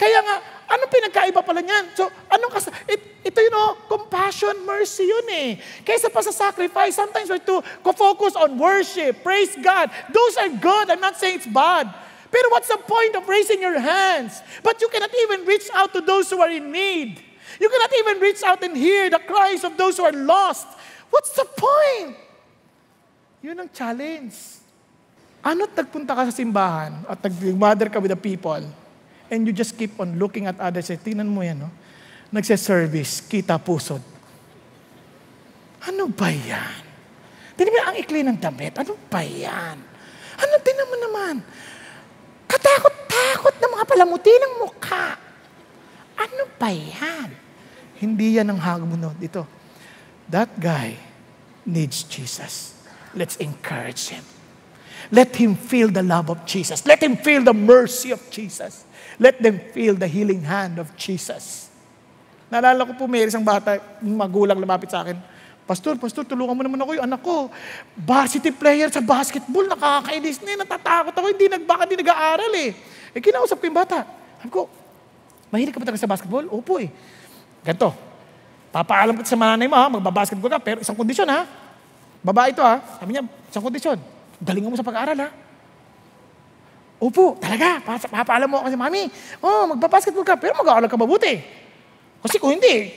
Kaya 0.00 0.24
nga, 0.24 0.36
ano 0.72 0.88
pinagkaiba 0.88 1.44
pala 1.44 1.60
niyan? 1.60 1.92
So, 1.92 2.08
anong 2.32 2.52
kas- 2.56 2.72
it, 2.88 3.20
ito 3.20 3.36
yun 3.36 3.52
know, 3.52 3.76
compassion, 3.84 4.64
mercy 4.64 5.04
yun 5.04 5.28
eh. 5.28 5.50
Kaysa 5.84 6.08
pa 6.08 6.24
sa 6.24 6.32
sacrifice, 6.32 6.96
sometimes 6.96 7.28
we're 7.28 7.44
to 7.44 7.60
focus 7.92 8.32
on 8.32 8.56
worship, 8.56 9.20
praise 9.20 9.52
God. 9.60 9.92
Those 10.08 10.40
are 10.40 10.48
good. 10.56 10.88
I'm 10.88 11.04
not 11.04 11.20
saying 11.20 11.44
it's 11.44 11.50
bad. 11.52 11.92
Pero 12.32 12.46
what's 12.48 12.72
the 12.72 12.80
point 12.80 13.12
of 13.12 13.28
raising 13.28 13.60
your 13.60 13.76
hands? 13.76 14.40
But 14.64 14.80
you 14.80 14.88
cannot 14.88 15.12
even 15.12 15.44
reach 15.44 15.68
out 15.76 15.92
to 15.92 16.00
those 16.00 16.30
who 16.32 16.40
are 16.40 16.48
in 16.48 16.72
need. 16.72 17.20
You 17.60 17.68
cannot 17.68 17.92
even 17.92 18.16
reach 18.22 18.40
out 18.40 18.62
and 18.64 18.72
hear 18.72 19.10
the 19.10 19.20
cries 19.20 19.66
of 19.66 19.76
those 19.76 19.98
who 19.98 20.06
are 20.06 20.16
lost. 20.16 20.64
What's 21.10 21.34
the 21.36 21.44
point? 21.44 22.16
Yun 23.42 23.66
ang 23.66 23.70
challenge. 23.74 24.62
Ano't 25.42 25.74
nagpunta 25.74 26.14
ka 26.14 26.22
sa 26.30 26.32
simbahan 26.32 27.02
at 27.04 27.18
nag-mother 27.18 27.90
ka 27.90 27.98
with 27.98 28.14
the 28.14 28.20
people, 28.20 28.62
and 29.30 29.46
you 29.46 29.54
just 29.54 29.78
keep 29.78 29.94
on 30.02 30.18
looking 30.18 30.50
at 30.50 30.58
others. 30.58 30.90
Eh, 30.90 30.98
tingnan 30.98 31.30
mo 31.30 31.40
yan, 31.40 31.62
no? 31.62 31.70
Nagse-service, 32.34 33.30
kita 33.30 33.56
pusod. 33.62 34.02
Ano 35.86 36.10
ba 36.10 36.28
yan? 36.28 36.82
Tingnan 37.54 37.72
mo 37.72 37.80
ang 37.86 37.96
ikli 37.98 38.20
ng 38.26 38.38
damit. 38.38 38.74
Ano 38.76 38.98
ba 39.06 39.22
yan? 39.22 39.78
Ano, 40.36 40.52
tingnan 40.60 40.88
mo 40.90 40.96
naman. 40.98 41.34
Katakot-takot 42.50 43.54
na 43.62 43.66
mga 43.70 43.84
palamuti 43.86 44.30
ng 44.34 44.54
mukha. 44.66 45.14
Ano 46.18 46.42
ba 46.58 46.68
yan? 46.74 47.30
Hindi 48.02 48.36
yan 48.36 48.50
ang 48.50 48.60
hamunod. 48.60 49.16
Ito, 49.22 49.46
that 50.26 50.50
guy 50.58 50.98
needs 51.64 52.02
Jesus. 52.04 52.74
Let's 53.14 53.38
encourage 53.38 54.10
him. 54.10 54.22
Let 55.08 55.32
him 55.32 55.56
feel 55.56 55.88
the 55.88 56.04
love 56.04 56.28
of 56.28 56.44
Jesus. 56.44 56.84
Let 56.84 57.00
him 57.00 57.16
feel 57.16 57.40
the 57.40 57.56
mercy 57.56 58.12
of 58.12 58.20
Jesus. 58.28 58.84
Let 59.16 59.40
them 59.40 59.56
feel 59.72 59.96
the 59.96 60.04
healing 60.04 60.44
hand 60.44 60.76
of 60.76 60.92
Jesus. 61.00 61.72
Naalala 62.52 62.84
ko 62.84 62.92
po, 62.98 63.04
may 63.08 63.24
isang 63.24 63.46
bata, 63.46 63.80
magulang 64.04 64.60
lumapit 64.60 64.92
sa 64.92 65.00
akin, 65.00 65.16
Pastor, 65.70 65.94
Pastor, 66.02 66.26
tulungan 66.26 66.50
mo 66.50 66.66
naman 66.66 66.82
ako 66.82 66.98
yung 66.98 67.06
anak 67.06 67.22
ko. 67.22 67.46
Varsity 67.94 68.50
player 68.50 68.90
sa 68.90 68.98
basketball, 68.98 69.70
nakakainis 69.70 70.42
na 70.42 70.66
natatakot 70.66 71.14
ako, 71.14 71.26
hindi 71.30 71.46
nag, 71.46 71.62
baka 71.62 71.86
hindi 71.86 72.02
nag-aaral 72.02 72.52
eh. 72.58 72.74
Eh, 73.14 73.22
kinausap 73.22 73.62
ko 73.62 73.70
yung 73.70 73.78
bata. 73.78 74.02
Sabi 74.42 74.50
ko, 74.50 74.66
mahilig 75.46 75.70
ka 75.70 75.78
ba 75.78 75.86
talaga 75.86 76.02
sa 76.02 76.10
basketball? 76.10 76.42
Opo 76.50 76.82
eh. 76.82 76.90
Ganto, 77.62 77.94
papaalam 78.74 79.14
ka 79.14 79.22
sa 79.22 79.38
mananay 79.38 79.70
mo 79.70 79.78
ha, 79.78 79.86
magbabasketball 79.86 80.50
ka, 80.50 80.58
pero 80.58 80.82
isang 80.82 80.98
kondisyon 80.98 81.30
ha. 81.30 81.46
Babae 82.18 82.50
ito 82.50 82.66
ha, 82.66 82.82
sabi 82.98 83.14
niya, 83.14 83.22
isang 83.46 83.62
kondisyon, 83.62 83.98
galingan 84.40 84.72
mo 84.72 84.76
sa 84.76 84.86
pag-aaral 84.86 85.18
ha. 85.20 85.28
Opo, 87.00 87.40
talaga. 87.40 87.80
Pa- 87.80 88.12
Papaalam 88.20 88.48
mo 88.48 88.60
kasi, 88.60 88.76
Mami, 88.76 89.08
oh, 89.40 89.72
magbabasketball 89.72 90.24
ka, 90.24 90.36
pero 90.36 90.52
mag-aaral 90.60 90.84
ka 90.84 91.00
mabuti. 91.00 91.40
Kasi 92.20 92.36
kung 92.36 92.52
hindi, 92.52 92.92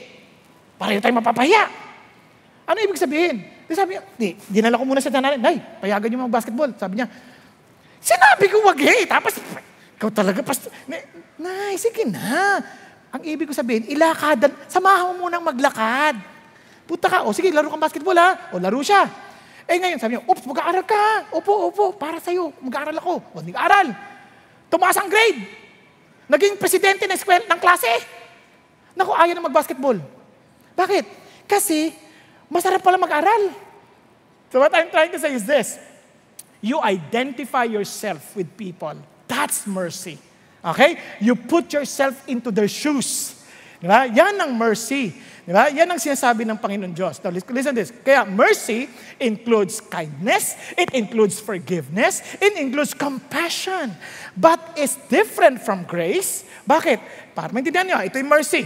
pareho 0.76 1.00
tayo 1.00 1.16
mapapahiya. 1.16 1.64
Ano 2.68 2.76
ibig 2.84 3.00
sabihin? 3.00 3.40
Di 3.64 3.72
sabi 3.72 3.96
niya, 3.96 4.02
di, 4.20 4.36
dinala 4.52 4.76
ko 4.76 4.84
muna 4.84 5.00
sa 5.00 5.08
nanay, 5.08 5.40
Nay, 5.40 5.56
payagan 5.80 6.08
niyo 6.12 6.20
mag-basketball. 6.28 6.68
Sabi 6.76 7.00
niya, 7.00 7.08
sinabi 7.96 8.44
ko 8.52 8.60
wag 8.60 8.76
eh. 8.84 9.08
Tapos, 9.08 9.40
ikaw 9.96 10.12
talaga, 10.12 10.44
pastor. 10.44 10.68
Nay, 11.40 11.80
sige 11.80 12.04
na. 12.04 12.60
Ang 13.08 13.24
ibig 13.24 13.48
ko 13.48 13.56
sabihin, 13.56 13.88
ilakadan, 13.88 14.52
samahan 14.68 15.16
mo 15.16 15.28
munang 15.28 15.40
maglakad. 15.40 16.20
Puta 16.84 17.08
ka, 17.08 17.24
o 17.24 17.32
sige, 17.32 17.48
laro 17.48 17.72
kang 17.72 17.80
basketball 17.80 18.20
ha. 18.20 18.52
O 18.52 18.60
laro 18.60 18.84
siya. 18.84 19.08
Eh 19.64 19.80
ngayon, 19.80 19.96
sabi 19.96 20.16
niya, 20.16 20.24
oops, 20.28 20.44
mag-aaral 20.44 20.84
ka. 20.84 21.32
Opo, 21.32 21.72
opo, 21.72 21.84
para 21.96 22.20
sa'yo, 22.20 22.52
mag-aaral 22.60 22.96
ako. 23.00 23.14
O, 23.32 23.40
nag-aaral. 23.40 23.96
Tumaas 24.68 24.96
ang 25.00 25.08
grade. 25.08 25.40
Naging 26.28 26.60
presidente 26.60 27.08
ng, 27.08 27.16
eskwela, 27.16 27.44
ng 27.48 27.60
klase. 27.60 27.88
Naku, 28.92 29.10
ayaw 29.16 29.34
na 29.36 29.48
mag-basketball. 29.48 29.96
Bakit? 30.76 31.04
Kasi, 31.48 31.96
masarap 32.52 32.84
pala 32.84 33.00
mag-aral. 33.00 33.52
So 34.52 34.60
what 34.60 34.70
I'm 34.70 34.92
trying 34.92 35.10
to 35.10 35.18
say 35.18 35.34
is 35.34 35.42
this. 35.48 35.80
You 36.62 36.80
identify 36.80 37.64
yourself 37.64 38.36
with 38.36 38.56
people. 38.56 38.94
That's 39.26 39.66
mercy. 39.66 40.16
Okay? 40.64 40.96
You 41.20 41.36
put 41.36 41.72
yourself 41.72 42.22
into 42.28 42.54
their 42.54 42.68
shoes. 42.68 43.36
Di 43.82 43.90
ba? 43.90 44.08
Yan 44.08 44.38
ang 44.40 44.56
mercy. 44.56 45.12
Di 45.44 45.52
ba? 45.52 45.68
Yan 45.68 45.84
ang 45.84 46.00
sinasabi 46.00 46.48
ng 46.48 46.56
Panginoon 46.56 46.96
Diyos. 46.96 47.20
Now, 47.20 47.28
listen 47.28 47.76
this. 47.76 47.92
Kaya 47.92 48.24
mercy 48.24 48.88
includes 49.20 49.76
kindness, 49.76 50.56
it 50.72 50.88
includes 50.96 51.36
forgiveness, 51.36 52.24
it 52.40 52.56
includes 52.56 52.96
compassion. 52.96 53.92
But 54.32 54.56
it's 54.72 54.96
different 55.12 55.60
from 55.60 55.84
grace. 55.84 56.48
Bakit? 56.64 56.96
Para 57.36 57.52
maintindihan 57.52 57.84
nyo, 57.84 58.00
ito 58.00 58.16
yung 58.16 58.32
mercy. 58.32 58.64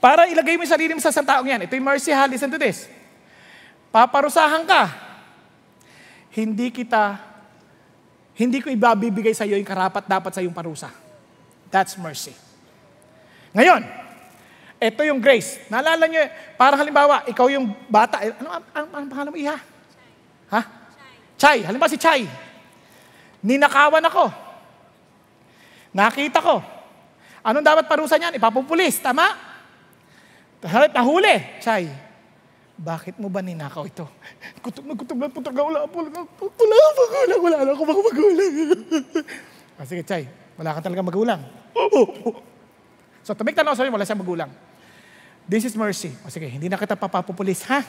Para 0.00 0.24
ilagay 0.32 0.56
mo 0.56 0.64
yung 0.64 0.72
sarili 0.72 0.92
mo 0.96 1.00
sa 1.04 1.12
isang 1.12 1.28
taong 1.28 1.44
yan. 1.44 1.68
Ito 1.68 1.76
yung 1.76 1.88
mercy 1.92 2.08
ha, 2.12 2.24
listen 2.24 2.48
to 2.48 2.56
this. 2.56 2.88
Paparusahan 3.92 4.64
ka. 4.64 4.82
Hindi 6.32 6.72
kita, 6.72 7.20
hindi 8.32 8.64
ko 8.64 8.72
ibabibigay 8.72 9.36
sa 9.36 9.44
iyo 9.44 9.60
yung 9.60 9.68
karapat 9.68 10.08
dapat 10.08 10.32
sa 10.32 10.40
iyong 10.40 10.56
parusa. 10.56 10.88
That's 11.68 12.00
mercy. 12.00 12.32
Ngayon, 13.52 14.03
ito 14.84 15.00
yung 15.06 15.20
grace. 15.20 15.64
Naalala 15.72 16.04
nyo, 16.04 16.20
parang 16.60 16.80
halimbawa, 16.80 17.24
ikaw 17.24 17.48
yung 17.48 17.72
bata. 17.88 18.20
Eh, 18.20 18.36
ano 18.36 18.60
ang, 18.60 18.64
ang, 18.76 18.86
ang 18.92 19.04
pangalan 19.08 19.32
mo, 19.32 19.38
Iha? 19.40 19.56
Ha? 20.52 20.60
Chay. 21.40 21.64
Halimbawa 21.64 21.88
si 21.88 21.96
Chay. 21.96 22.28
Ninakawan 23.40 24.04
ako. 24.04 24.24
Nakita 25.96 26.38
ko. 26.44 26.60
Anong 27.44 27.64
dapat 27.64 27.84
parusa 27.88 28.16
niyan? 28.16 28.36
Ipapupulis. 28.36 29.00
Tama? 29.00 29.24
Nahuli. 30.64 31.60
Chay, 31.60 31.88
bakit 32.74 33.20
mo 33.20 33.28
ba 33.28 33.44
ninakaw 33.44 33.84
ito? 33.84 34.08
Kutob 34.64 34.84
na 34.88 34.94
kutob 34.96 35.18
na 35.20 35.28
na 35.28 35.62
wala 35.62 35.78
po. 35.86 36.02
Wala 36.04 36.76
akong 36.80 37.08
magulang. 37.28 37.60
Wala 37.60 37.72
mga 37.76 38.02
magulang. 38.04 38.52
ah, 39.76 39.84
sige, 39.84 40.02
Chay. 40.04 40.24
Wala 40.56 40.76
ka 40.76 40.80
talaga 40.84 41.02
magulang. 41.04 41.40
So, 43.24 43.32
tumik 43.32 43.56
tanaw 43.56 43.72
sa'yo, 43.72 43.88
wala 43.88 44.04
siyang 44.04 44.20
magulang. 44.20 44.50
This 45.44 45.68
is 45.68 45.76
mercy. 45.76 46.16
O 46.24 46.32
sige, 46.32 46.48
hindi 46.48 46.72
na 46.72 46.80
kita 46.80 46.96
papapupulis, 46.96 47.60
ha? 47.68 47.84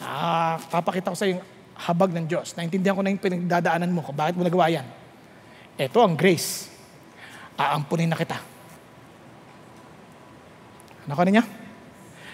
Ah, 0.00 0.56
papakita 0.72 1.12
ko 1.12 1.16
sa 1.16 1.28
yung 1.28 1.44
habag 1.76 2.10
ng 2.16 2.24
Diyos. 2.24 2.56
Naintindihan 2.56 2.96
ko 2.96 3.04
na 3.04 3.12
yung 3.12 3.20
pinagdadaanan 3.20 3.92
mo 3.92 4.00
bakit 4.16 4.34
mo 4.34 4.42
nagawa 4.42 4.72
yan. 4.72 4.86
Ito 5.76 6.00
ang 6.00 6.16
grace. 6.16 6.72
Aampunin 7.56 8.08
na 8.08 8.16
kita. 8.16 8.40
Ano 11.04 11.14
ka 11.18 11.24
niya? 11.28 11.44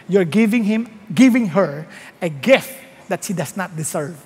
You're 0.09 0.29
giving 0.29 0.65
him, 0.65 0.89
giving 1.13 1.53
her 1.53 1.85
a 2.23 2.31
gift 2.31 2.73
that 3.13 3.25
she 3.25 3.35
does 3.35 3.57
not 3.59 3.75
deserve. 3.77 4.17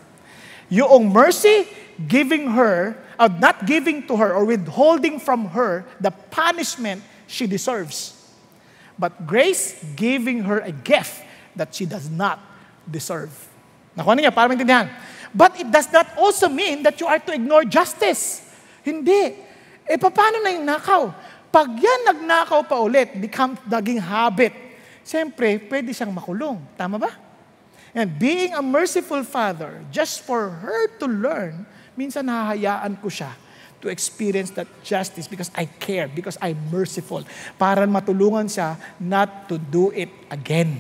Yung 0.71 1.11
mercy, 1.11 1.67
giving 1.97 2.55
her, 2.55 2.97
uh, 3.19 3.29
not 3.29 3.67
giving 3.67 4.07
to 4.07 4.17
her 4.17 4.33
or 4.33 4.45
withholding 4.45 5.19
from 5.19 5.51
her 5.53 5.85
the 6.01 6.11
punishment 6.31 7.03
she 7.27 7.47
deserves. 7.47 8.22
But 9.03 9.27
grace, 9.27 9.75
giving 9.99 10.47
her 10.47 10.63
a 10.63 10.71
gift 10.71 11.27
that 11.59 11.75
she 11.75 11.91
does 11.91 12.07
not 12.07 12.39
deserve. 12.87 13.35
Nakuha 13.99 14.15
niya, 14.15 14.31
para 14.31 14.47
maintindihan. 14.47 14.87
But 15.35 15.59
it 15.59 15.67
does 15.75 15.91
not 15.91 16.07
also 16.15 16.47
mean 16.47 16.87
that 16.87 17.03
you 17.03 17.11
are 17.11 17.19
to 17.19 17.35
ignore 17.35 17.67
justice. 17.67 18.47
Hindi. 18.87 19.35
E 19.91 19.99
paano 19.99 20.39
na 20.39 20.55
yung 20.55 20.71
nakaw? 20.71 21.11
Pag 21.51 21.83
yan 21.83 22.15
nagnakaw 22.15 22.63
pa 22.63 22.79
ulit, 22.79 23.11
become 23.19 23.59
naging 23.67 23.99
habit, 23.99 24.55
siyempre, 25.03 25.59
pwede 25.67 25.91
siyang 25.91 26.15
makulong. 26.15 26.63
Tama 26.79 27.03
ba? 27.03 27.11
And 27.91 28.07
being 28.23 28.55
a 28.55 28.63
merciful 28.63 29.27
father, 29.27 29.83
just 29.91 30.23
for 30.23 30.47
her 30.49 30.87
to 31.03 31.11
learn, 31.11 31.67
minsan 31.99 32.31
nahahayaan 32.31 33.03
ko 33.03 33.11
siya 33.11 33.35
to 33.83 33.91
experience 33.91 34.55
that 34.55 34.71
justice 34.87 35.27
because 35.27 35.51
I 35.55 35.67
care, 35.67 36.07
because 36.07 36.39
I'm 36.41 36.57
merciful, 36.71 37.27
para 37.59 37.85
matulungan 37.85 38.47
siya 38.47 38.79
not 39.03 39.51
to 39.51 39.59
do 39.59 39.91
it 39.91 40.09
again. 40.31 40.79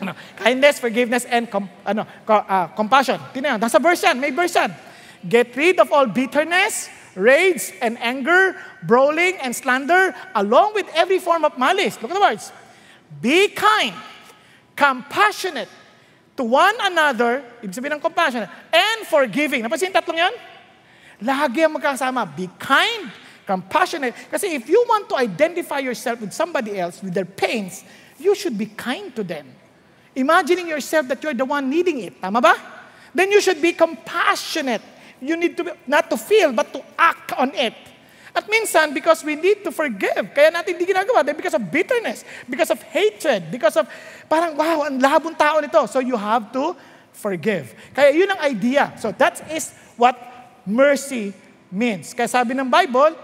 Ano, 0.00 0.14
kindness, 0.38 0.78
forgiveness, 0.78 1.26
and 1.26 1.50
com, 1.50 1.68
ano, 1.84 2.06
uh, 2.26 2.66
compassion. 2.78 3.18
Tingnan, 3.34 3.58
nasa 3.58 3.82
verse 3.82 4.02
yan, 4.02 4.18
may 4.18 4.30
verse 4.30 4.54
yan. 4.54 4.70
Get 5.26 5.54
rid 5.58 5.78
of 5.82 5.90
all 5.90 6.06
bitterness, 6.06 6.88
rage, 7.14 7.74
and 7.82 7.98
anger, 7.98 8.54
brawling, 8.82 9.38
and 9.42 9.54
slander, 9.54 10.14
along 10.34 10.74
with 10.74 10.86
every 10.94 11.18
form 11.18 11.44
of 11.44 11.58
malice. 11.58 11.98
Look 12.02 12.10
at 12.10 12.18
the 12.18 12.22
words. 12.22 12.52
Be 13.22 13.48
kind, 13.48 13.94
compassionate 14.74 15.70
to 16.36 16.42
one 16.42 16.74
another, 16.82 17.42
ibig 17.62 17.74
sabihin 17.74 17.98
ng 17.98 18.02
compassionate, 18.02 18.50
and 18.74 19.06
forgiving. 19.06 19.62
Napansin 19.62 19.94
tatlong 19.94 20.18
yan? 20.18 20.34
Lagi 21.24 21.64
ang 21.64 21.72
magkasama. 21.80 22.28
Be 22.36 22.52
kind, 22.60 23.08
compassionate. 23.48 24.12
Kasi 24.28 24.52
if 24.52 24.68
you 24.68 24.84
want 24.84 25.08
to 25.08 25.16
identify 25.16 25.80
yourself 25.80 26.20
with 26.20 26.36
somebody 26.36 26.76
else, 26.76 27.00
with 27.00 27.16
their 27.16 27.26
pains, 27.26 27.80
you 28.20 28.36
should 28.36 28.60
be 28.60 28.68
kind 28.68 29.08
to 29.16 29.24
them. 29.24 29.48
Imagining 30.14 30.68
yourself 30.68 31.08
that 31.08 31.24
you're 31.24 31.34
the 31.34 31.48
one 31.48 31.66
needing 31.72 31.98
it. 32.04 32.20
Tama 32.20 32.44
ba? 32.44 32.54
Then 33.14 33.32
you 33.32 33.40
should 33.40 33.64
be 33.64 33.72
compassionate. 33.72 34.82
You 35.18 35.36
need 35.40 35.56
to 35.56 35.64
be, 35.64 35.70
not 35.88 36.10
to 36.10 36.16
feel, 36.16 36.52
but 36.52 36.72
to 36.76 36.84
act 36.98 37.32
on 37.34 37.56
it. 37.56 37.74
At 38.34 38.50
minsan, 38.50 38.92
because 38.92 39.22
we 39.22 39.38
need 39.38 39.62
to 39.62 39.70
forgive, 39.70 40.34
kaya 40.34 40.50
natin 40.50 40.74
hindi 40.74 40.90
ginagawa, 40.90 41.22
then 41.22 41.38
because 41.38 41.54
of 41.54 41.70
bitterness, 41.70 42.26
because 42.50 42.68
of 42.68 42.82
hatred, 42.82 43.46
because 43.46 43.78
of, 43.78 43.86
parang, 44.26 44.58
wow, 44.58 44.82
ang 44.82 44.98
labong 44.98 45.38
tao 45.38 45.62
nito. 45.62 45.86
So 45.86 46.02
you 46.02 46.18
have 46.18 46.50
to 46.50 46.74
forgive. 47.14 47.70
Kaya 47.94 48.10
yun 48.10 48.26
ang 48.34 48.42
idea. 48.42 48.90
So 48.98 49.14
that 49.14 49.38
is 49.54 49.70
what 49.94 50.18
mercy 50.66 51.32
means. 51.70 52.12
Kaya 52.12 52.28
sabi 52.28 52.52
ng 52.56 52.68
Bible, 52.68 53.14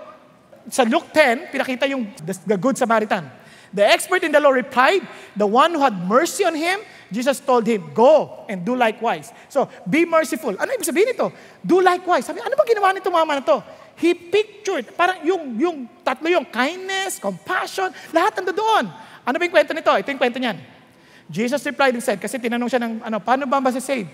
sa 0.69 0.85
Luke 0.85 1.09
10, 1.13 1.51
pinakita 1.51 1.89
yung 1.89 2.07
the 2.47 2.57
good 2.57 2.77
Samaritan. 2.77 3.27
The 3.71 3.87
expert 3.87 4.27
in 4.27 4.35
the 4.35 4.43
law 4.43 4.51
replied, 4.51 5.07
the 5.39 5.47
one 5.47 5.71
who 5.71 5.79
had 5.79 5.95
mercy 5.95 6.43
on 6.43 6.59
him, 6.59 6.83
Jesus 7.11 7.39
told 7.39 7.67
him, 7.67 7.95
go 7.95 8.43
and 8.51 8.67
do 8.67 8.75
likewise. 8.75 9.31
So, 9.47 9.71
be 9.87 10.03
merciful. 10.03 10.59
Ano 10.59 10.75
ibig 10.75 10.87
sabihin 10.87 11.15
nito? 11.15 11.31
Do 11.63 11.79
likewise. 11.79 12.27
Sabi, 12.27 12.43
ano 12.43 12.55
ba 12.59 12.67
ginawa 12.67 12.91
nito 12.91 13.07
mama 13.15 13.39
na 13.39 13.43
to? 13.47 13.63
He 13.95 14.11
pictured, 14.15 14.91
parang 14.99 15.23
yung, 15.23 15.55
yung 15.55 15.77
tatlo 16.03 16.27
yung 16.27 16.51
kindness, 16.51 17.23
compassion, 17.23 17.95
lahat 18.11 18.43
nando 18.43 18.59
doon. 18.59 18.91
Ano 19.23 19.35
ba 19.39 19.43
yung 19.47 19.55
kwento 19.55 19.71
nito? 19.71 19.93
Ito 19.95 20.09
yung 20.11 20.19
kwento 20.19 20.43
niyan. 20.43 20.59
Jesus 21.31 21.63
replied 21.63 21.95
and 21.95 22.03
said, 22.03 22.19
kasi 22.19 22.43
tinanong 22.43 22.67
siya 22.67 22.83
ng, 22.83 23.07
ano, 23.07 23.23
paano 23.23 23.47
ba 23.47 23.63
masasave? 23.63 24.11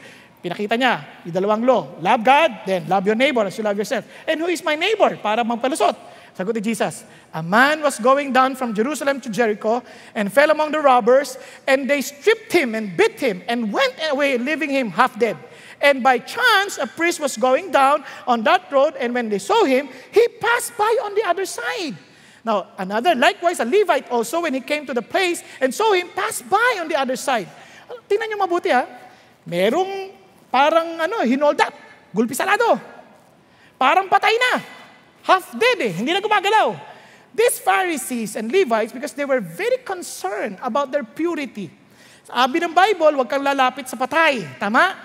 Pinakita 0.47 0.79
niya, 0.79 1.27
yung 1.27 1.35
dalawang 1.35 1.67
law. 1.67 1.99
Love 1.99 2.23
God, 2.23 2.51
then 2.63 2.87
love 2.87 3.03
your 3.03 3.19
neighbor 3.19 3.43
as 3.43 3.59
you 3.59 3.67
love 3.67 3.75
yourself. 3.75 4.07
And 4.31 4.39
who 4.39 4.47
is 4.47 4.63
my 4.63 4.79
neighbor? 4.79 5.19
Para 5.19 5.43
magpalusot. 5.43 5.99
Sagot 6.39 6.55
ni 6.55 6.63
Jesus, 6.63 7.03
a 7.35 7.43
man 7.43 7.83
was 7.83 7.99
going 7.99 8.31
down 8.31 8.55
from 8.55 8.71
Jerusalem 8.71 9.19
to 9.25 9.29
Jericho 9.33 9.83
and 10.15 10.31
fell 10.31 10.55
among 10.55 10.71
the 10.71 10.79
robbers, 10.79 11.35
and 11.67 11.91
they 11.91 11.99
stripped 11.99 12.53
him 12.53 12.79
and 12.79 12.95
beat 12.95 13.19
him 13.19 13.43
and 13.51 13.73
went 13.73 13.99
away, 14.07 14.39
leaving 14.39 14.71
him 14.71 14.95
half 14.95 15.19
dead. 15.19 15.35
And 15.83 16.05
by 16.05 16.23
chance, 16.23 16.79
a 16.79 16.87
priest 16.87 17.19
was 17.19 17.37
going 17.37 17.73
down 17.73 18.05
on 18.29 18.47
that 18.47 18.71
road, 18.71 18.95
and 19.01 19.19
when 19.19 19.27
they 19.27 19.43
saw 19.43 19.65
him, 19.65 19.89
he 20.13 20.29
passed 20.39 20.77
by 20.79 20.95
on 21.03 21.17
the 21.17 21.27
other 21.27 21.45
side. 21.45 21.99
Now, 22.45 22.69
another, 22.79 23.17
likewise, 23.17 23.59
a 23.59 23.67
Levite 23.67 24.13
also, 24.15 24.47
when 24.47 24.55
he 24.55 24.61
came 24.61 24.87
to 24.87 24.95
the 24.95 25.03
place 25.03 25.43
and 25.59 25.75
saw 25.75 25.91
him, 25.91 26.07
passed 26.15 26.49
by 26.49 26.79
on 26.79 26.87
the 26.87 26.95
other 26.95 27.17
side. 27.17 27.49
Tingnan 28.07 28.31
niyo 28.31 28.39
mabuti 28.39 28.71
ha. 28.71 28.87
Merong 29.47 30.16
parang 30.51 31.01
ano, 31.01 31.23
hinold 31.27 31.59
up, 31.61 31.75
gulpisalado. 32.15 32.79
Parang 33.77 34.09
patay 34.09 34.33
na. 34.37 34.53
Half 35.27 35.59
dead 35.59 35.79
eh, 35.83 35.93
hindi 35.93 36.15
na 36.15 36.23
gumagalaw. 36.23 36.73
These 37.37 37.61
Pharisees 37.61 38.33
and 38.41 38.49
Levites, 38.49 38.97
because 38.97 39.13
they 39.13 39.29
were 39.29 39.45
very 39.45 39.85
concerned 39.85 40.57
about 40.65 40.89
their 40.89 41.05
purity. 41.05 41.69
Sabi 42.25 42.59
ng 42.65 42.73
Bible, 42.73 43.13
huwag 43.21 43.29
kang 43.29 43.45
lalapit 43.45 43.85
sa 43.87 44.01
patay. 44.01 44.41
Tama? 44.57 44.97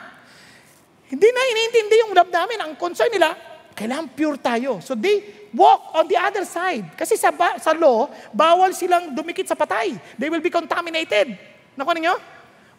Hindi 1.12 1.28
na 1.28 1.42
iniintindi 1.44 1.96
yung 2.08 2.14
damdamin. 2.16 2.60
Ang 2.64 2.72
concern 2.80 3.12
nila, 3.12 3.36
kailangan 3.76 4.16
pure 4.16 4.40
tayo. 4.40 4.80
So 4.80 4.96
they 4.96 5.50
walk 5.52 5.92
on 5.92 6.08
the 6.08 6.16
other 6.16 6.48
side. 6.48 6.96
Kasi 6.96 7.20
sa, 7.20 7.36
ba- 7.36 7.60
sa 7.60 7.76
law, 7.76 8.08
bawal 8.32 8.72
silang 8.72 9.12
dumikit 9.12 9.44
sa 9.44 9.60
patay. 9.60 10.00
They 10.16 10.32
will 10.32 10.40
be 10.40 10.50
contaminated. 10.50 11.36
Nakuha 11.76 12.00
ninyo? 12.00 12.16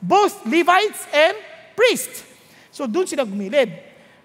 Both 0.00 0.48
Levites 0.48 1.04
and 1.12 1.36
priests. 1.76 2.31
So 2.72 2.88
doon 2.88 3.04
sila 3.04 3.28
gumilid. 3.28 3.68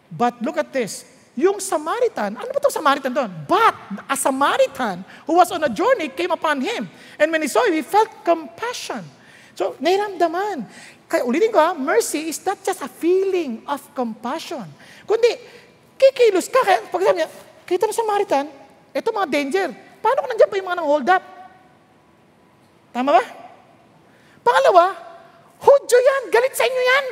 But 0.08 0.39
look 0.39 0.56
at 0.56 0.72
this. 0.72 1.04
Yung 1.38 1.62
Samaritan, 1.62 2.34
ano 2.34 2.50
ba 2.50 2.58
itong 2.58 2.74
Samaritan 2.74 3.14
doon? 3.14 3.30
But 3.45 3.76
a 4.10 4.18
Samaritan 4.18 5.06
who 5.30 5.38
was 5.38 5.54
on 5.54 5.62
a 5.62 5.70
journey 5.70 6.10
came 6.10 6.34
upon 6.34 6.58
him. 6.64 6.89
And 7.22 7.30
when 7.30 7.45
he 7.45 7.50
saw 7.52 7.62
him, 7.68 7.78
he 7.78 7.86
felt 7.86 8.10
compassion. 8.26 9.06
So, 9.54 9.78
nairamdaman. 9.78 10.66
Kaya 11.06 11.22
ulitin 11.22 11.54
ko 11.54 11.62
ha, 11.62 11.78
mercy 11.78 12.34
is 12.34 12.41
not 12.41 12.58
just 12.66 12.82
a 12.82 12.89
feeling 12.89 13.62
of 13.70 13.84
compassion. 13.93 14.66
Kundi, 15.06 15.30
kikilos 16.02 16.50
ka. 16.50 16.66
Kaya 16.66 16.89
pag 16.89 17.02
sabi 17.06 17.22
niya, 17.22 17.30
kita 17.70 17.86
ng 17.86 17.93
Samaritan, 17.93 18.50
ito 18.89 19.08
mga 19.14 19.30
danger. 19.30 19.70
Paano 20.02 20.26
kung 20.26 20.32
nandiyan 20.34 20.50
pa 20.50 20.56
yung 20.58 20.68
mga 20.74 20.78
nang 20.82 20.89
hold 20.89 21.10
up? 21.14 21.24
Tama 22.98 23.14
ba? 23.14 23.24
Pangalawa, 24.41 25.08
Hudyo 25.58 25.98
yan, 25.98 26.24
galit 26.30 26.54
sa 26.54 26.66
inyo 26.70 26.84
yan. 26.86 27.06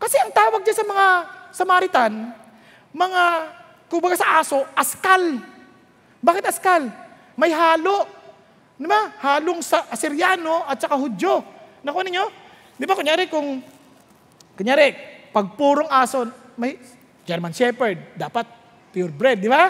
Kasi 0.00 0.16
ang 0.16 0.32
tawag 0.32 0.64
dyan 0.64 0.78
sa 0.80 0.86
mga 0.88 1.06
Samaritan, 1.50 2.12
mga, 2.94 3.22
kumbaga 3.90 4.16
sa 4.16 4.40
aso, 4.40 4.64
askal. 4.72 5.42
Bakit 6.24 6.44
askal? 6.46 6.88
May 7.36 7.52
halo. 7.52 8.08
Di 8.80 8.88
ba? 8.88 9.12
Halong 9.20 9.60
sa 9.60 9.84
Asyriano 9.92 10.64
at 10.64 10.80
saka 10.80 10.96
Hudyo. 10.96 11.44
Nakuha 11.84 12.00
ninyo? 12.06 12.24
Di 12.80 12.88
ba, 12.88 12.96
kunyari 12.96 13.28
kung, 13.28 13.60
kunyari, 14.56 14.96
pag 15.36 15.52
purong 15.52 15.90
aso, 15.92 16.24
may 16.56 16.80
German 17.28 17.52
Shepherd, 17.52 18.16
dapat 18.16 18.48
purebred, 18.88 19.36
di 19.36 19.52
ba? 19.52 19.68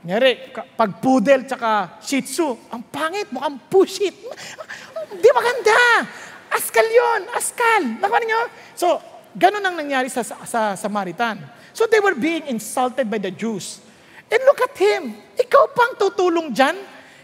Kunyari, 0.00 0.56
pag 0.78 1.02
poodle 1.02 1.44
tsaka 1.44 2.00
Shih 2.00 2.24
Tzu, 2.24 2.70
ang 2.72 2.80
pangit, 2.88 3.28
mukhang 3.28 3.60
pushit. 3.68 4.14
Di 5.20 5.28
maganda. 5.34 6.06
Askal 6.54 6.86
yon, 6.86 7.28
askal. 7.34 7.82
Nakuha 8.00 8.18
ninyo? 8.22 8.40
So, 8.72 9.15
ganun 9.36 9.60
ang 9.60 9.76
nangyari 9.76 10.08
sa, 10.08 10.24
sa, 10.24 10.40
sa 10.48 10.60
Samaritan. 10.74 11.38
So 11.76 11.84
they 11.84 12.00
were 12.00 12.16
being 12.16 12.48
insulted 12.48 13.12
by 13.12 13.20
the 13.20 13.30
Jews. 13.30 13.84
And 14.32 14.40
look 14.48 14.64
at 14.64 14.74
him. 14.74 15.20
Ikaw 15.36 15.64
pang 15.76 15.92
tutulong 16.00 16.56
dyan. 16.56 16.74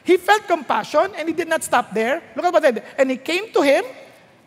He 0.05 0.21
felt 0.21 0.45
compassion 0.47 1.15
and 1.17 1.25
he 1.31 1.35
did 1.35 1.49
not 1.49 1.65
stop 1.65 1.95
there. 1.95 2.21
Look 2.37 2.45
at 2.45 2.53
what 2.53 2.65
he 2.65 2.73
did. 2.79 2.85
And 2.99 3.09
he 3.11 3.17
came 3.17 3.51
to 3.55 3.63
him, 3.63 3.87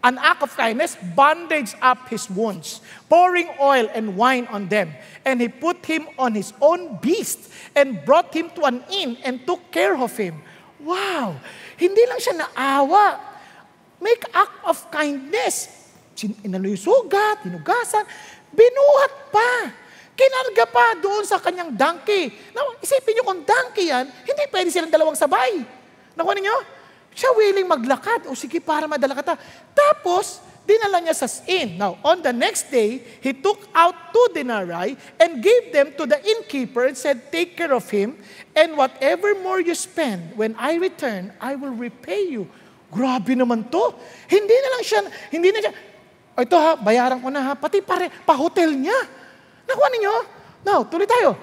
an 0.04 0.20
act 0.20 0.44
of 0.44 0.52
kindness, 0.56 1.00
bandaged 1.16 1.76
up 1.82 2.08
his 2.12 2.30
wounds, 2.30 2.84
pouring 3.10 3.50
oil 3.60 3.90
and 3.96 4.16
wine 4.16 4.46
on 4.52 4.68
them. 4.68 4.94
And 5.24 5.42
he 5.42 5.48
put 5.48 5.84
him 5.88 6.08
on 6.20 6.36
his 6.36 6.54
own 6.62 7.00
beast 7.02 7.50
and 7.74 8.04
brought 8.04 8.36
him 8.36 8.52
to 8.56 8.68
an 8.68 8.84
inn 8.92 9.18
and 9.24 9.42
took 9.48 9.72
care 9.72 9.98
of 9.98 10.16
him. 10.16 10.44
Wow! 10.80 11.40
Hindi 11.80 12.04
lang 12.06 12.20
siya 12.20 12.36
naawa. 12.46 13.20
Make 14.04 14.28
act 14.36 14.60
of 14.68 14.78
kindness. 14.92 15.85
Inalo 16.48 16.72
yung 16.72 16.80
sugat, 16.80 17.44
hinugasan, 17.44 18.08
binuhat 18.56 19.12
pa. 19.36 19.52
Kinarga 20.16 20.66
pa 20.72 20.96
doon 20.96 21.28
sa 21.28 21.44
kanyang 21.44 21.76
donkey. 21.76 22.32
Now, 22.56 22.80
isipin 22.80 23.20
niyo 23.20 23.24
kung 23.28 23.44
donkey 23.44 23.92
yan, 23.92 24.08
hindi 24.08 24.44
pwede 24.48 24.72
silang 24.72 24.88
dalawang 24.88 25.20
sabay. 25.20 25.60
Nakuha 26.16 26.34
ninyo? 26.40 26.58
Siya 27.12 27.36
willing 27.36 27.68
maglakad. 27.68 28.32
O 28.32 28.36
sige, 28.36 28.64
para 28.64 28.88
madala 28.88 29.12
ka 29.12 29.24
ta. 29.24 29.36
Tapos, 29.76 30.40
dinala 30.64 31.04
niya 31.04 31.16
sa 31.16 31.28
inn. 31.46 31.76
Now, 31.76 32.00
on 32.00 32.24
the 32.24 32.32
next 32.32 32.72
day, 32.72 33.04
he 33.20 33.32
took 33.36 33.68
out 33.72 34.16
two 34.16 34.28
denarii 34.32 34.96
and 35.22 35.44
gave 35.44 35.76
them 35.76 35.92
to 36.00 36.08
the 36.08 36.20
innkeeper 36.24 36.88
and 36.88 36.98
said, 36.98 37.28
Take 37.28 37.60
care 37.60 37.72
of 37.72 37.88
him, 37.92 38.16
and 38.56 38.80
whatever 38.80 39.36
more 39.40 39.62
you 39.62 39.78
spend, 39.78 40.34
when 40.40 40.56
I 40.56 40.76
return, 40.80 41.32
I 41.44 41.56
will 41.56 41.76
repay 41.76 42.32
you. 42.32 42.50
Grabe 42.88 43.36
naman 43.36 43.68
to. 43.68 43.84
Hindi 44.32 44.56
na 44.56 44.70
lang 44.78 44.84
siya, 44.84 45.00
hindi 45.28 45.50
na 45.52 45.60
siya, 45.60 45.74
o 46.36 46.42
ito 46.44 46.58
ha, 46.60 46.76
bayaran 46.76 47.24
ko 47.24 47.30
na 47.32 47.42
ha, 47.42 47.54
pati 47.56 47.80
pare, 47.82 48.12
pa-hotel 48.28 48.76
niya. 48.76 49.00
Nakuha 49.66 49.88
ninyo? 49.96 50.16
Now, 50.68 50.84
tuloy 50.84 51.08
tayo. 51.08 51.38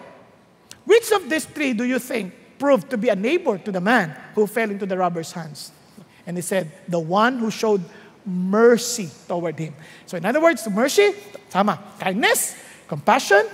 Which 0.85 1.11
of 1.13 1.29
these 1.31 1.47
three 1.47 1.73
do 1.73 1.85
you 1.85 1.99
think 1.99 2.35
proved 2.59 2.91
to 2.91 2.99
be 2.99 3.09
a 3.09 3.17
neighbor 3.17 3.59
to 3.59 3.71
the 3.73 3.81
man 3.81 4.15
who 4.35 4.47
fell 4.47 4.71
into 4.71 4.87
the 4.87 4.99
robber's 4.99 5.33
hands? 5.33 5.73
And 6.27 6.37
he 6.37 6.43
said, 6.43 6.71
the 6.87 6.99
one 6.99 7.39
who 7.39 7.51
showed 7.51 7.83
mercy 8.27 9.11
toward 9.27 9.59
him. 9.59 9.75
So 10.07 10.17
in 10.17 10.25
other 10.25 10.41
words, 10.41 10.69
mercy, 10.69 11.15
tama, 11.51 11.81
kindness, 11.99 12.55
compassion, 12.87 13.47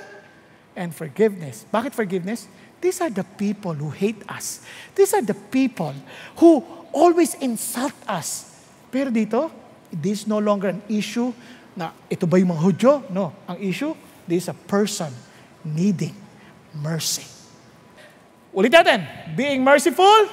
and 0.77 0.95
forgiveness. 0.95 1.65
Bakit 1.73 1.93
forgiveness? 1.95 2.49
These 2.81 3.01
are 3.01 3.11
the 3.11 3.25
people 3.25 3.75
who 3.75 3.91
hate 3.91 4.23
us. 4.29 4.61
These 4.95 5.15
are 5.15 5.23
the 5.23 5.35
people 5.35 5.95
who 6.37 6.65
always 6.93 7.35
insult 7.35 7.95
us. 8.07 8.45
Pero 8.91 9.11
dito, 9.11 9.51
this 9.93 10.23
is 10.23 10.27
no 10.27 10.39
longer 10.39 10.69
an 10.73 10.83
issue 10.89 11.33
na 11.77 11.93
ito 12.11 12.27
ba 12.27 12.39
yung 12.39 12.53
mga 12.53 12.63
Hudyo? 12.63 12.93
No. 13.13 13.33
Ang 13.47 13.59
issue, 13.63 13.95
This 14.29 14.45
is 14.45 14.49
a 14.53 14.59
person 14.69 15.09
needing 15.65 16.13
mercy. 16.77 17.25
Ulit 18.53 18.69
natin. 18.69 19.09
Being 19.33 19.65
merciful 19.65 20.29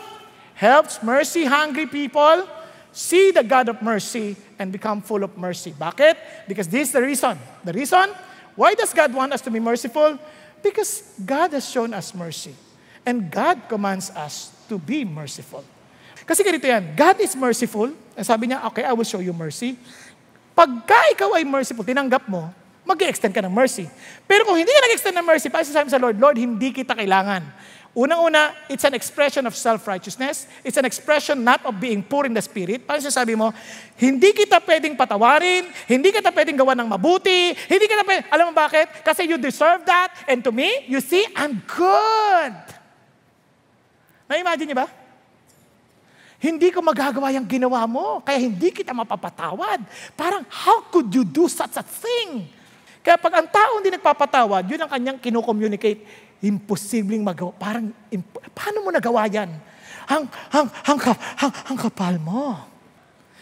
helps 0.59 0.99
mercy-hungry 0.99 1.87
people 1.87 2.43
see 2.91 3.31
the 3.31 3.43
God 3.43 3.71
of 3.71 3.79
mercy 3.79 4.35
and 4.59 4.67
become 4.67 4.99
full 4.99 5.23
of 5.23 5.31
mercy. 5.39 5.71
Bakit? 5.71 6.19
Because 6.43 6.67
this 6.67 6.91
is 6.91 6.93
the 6.93 6.99
reason. 6.99 7.39
The 7.63 7.71
reason, 7.71 8.11
why 8.59 8.75
does 8.75 8.91
God 8.91 9.15
want 9.15 9.31
us 9.31 9.39
to 9.47 9.51
be 9.51 9.63
merciful? 9.63 10.19
Because 10.59 11.15
God 11.23 11.55
has 11.55 11.63
shown 11.71 11.95
us 11.95 12.11
mercy. 12.11 12.51
And 13.07 13.31
God 13.31 13.71
commands 13.71 14.11
us 14.11 14.51
to 14.67 14.75
be 14.75 15.07
merciful. 15.07 15.63
Kasi 16.27 16.43
ganito 16.43 16.67
yan, 16.67 16.99
God 16.99 17.15
is 17.23 17.31
merciful. 17.37 17.95
Sabi 18.23 18.47
niya, 18.47 18.63
okay, 18.71 18.87
I 18.87 18.95
will 18.95 19.07
show 19.07 19.19
you 19.19 19.35
mercy. 19.35 19.75
Pagka 20.55 21.11
ikaw 21.11 21.35
ay 21.35 21.43
merciful, 21.43 21.83
tinanggap 21.83 22.31
mo, 22.31 22.47
mag 22.87 22.99
extend 23.03 23.35
ka 23.35 23.43
ng 23.43 23.51
mercy. 23.51 23.91
Pero 24.23 24.47
kung 24.47 24.55
hindi 24.55 24.71
ka 24.71 24.79
nag-extend 24.87 25.15
ng 25.19 25.27
mercy, 25.27 25.51
para 25.51 25.67
sasabi 25.67 25.91
sa 25.91 25.99
Lord, 25.99 26.15
Lord, 26.15 26.39
hindi 26.39 26.71
kita 26.71 26.95
kailangan. 26.95 27.43
Unang-una, 27.95 28.51
it's 28.67 28.83
an 28.83 28.91
expression 28.91 29.47
of 29.47 29.55
self-righteousness. 29.55 30.47
It's 30.67 30.75
an 30.75 30.83
expression 30.83 31.43
not 31.43 31.63
of 31.63 31.79
being 31.79 32.03
poor 32.03 32.27
in 32.27 32.35
the 32.35 32.43
spirit. 32.43 32.83
Paano 32.83 32.99
sasabi 33.03 33.39
mo, 33.39 33.55
hindi 33.95 34.35
kita 34.35 34.59
pwedeng 34.63 34.99
patawarin, 34.99 35.67
hindi 35.87 36.11
kita 36.11 36.31
pwedeng 36.31 36.59
gawa 36.59 36.75
ng 36.75 36.87
mabuti, 36.91 37.55
hindi 37.55 37.85
kita 37.87 38.03
pwedeng, 38.03 38.27
alam 38.31 38.51
mo 38.51 38.53
bakit? 38.55 39.03
Kasi 39.03 39.27
you 39.27 39.39
deserve 39.39 39.83
that, 39.87 40.11
and 40.27 40.43
to 40.43 40.51
me, 40.51 40.87
you 40.91 40.99
see, 40.99 41.23
I'm 41.39 41.63
good. 41.67 42.55
Na-imagine 44.27 44.67
niyo 44.71 44.79
ba? 44.83 44.87
Hindi 46.45 46.69
ko 46.69 46.85
magagawa 46.85 47.33
yung 47.33 47.49
ginawa 47.49 47.89
mo, 47.89 48.21
kaya 48.21 48.37
hindi 48.37 48.69
kita 48.69 48.93
mapapatawad. 48.93 49.81
Parang, 50.13 50.45
how 50.45 50.85
could 50.93 51.09
you 51.09 51.25
do 51.25 51.49
such 51.49 51.73
a 51.73 51.81
thing? 51.81 52.45
Kaya 53.01 53.17
pag 53.17 53.41
ang 53.41 53.49
tao 53.49 53.81
hindi 53.81 53.89
nagpapatawad, 53.89 54.69
yun 54.69 54.77
ang 54.77 54.91
kanyang 54.93 55.17
kinukommunicate. 55.17 56.05
Imposibleng 56.45 57.25
magawa. 57.25 57.49
Parang, 57.57 57.89
imp- 58.13 58.45
paano 58.53 58.85
mo 58.85 58.93
nagawa 58.93 59.25
yan? 59.25 59.57
Hang, 60.05 60.29
hang, 60.53 60.69
hang, 60.85 60.99
hang, 61.17 61.53
hang 61.65 61.79
kapal 61.81 62.13
mo. 62.21 62.61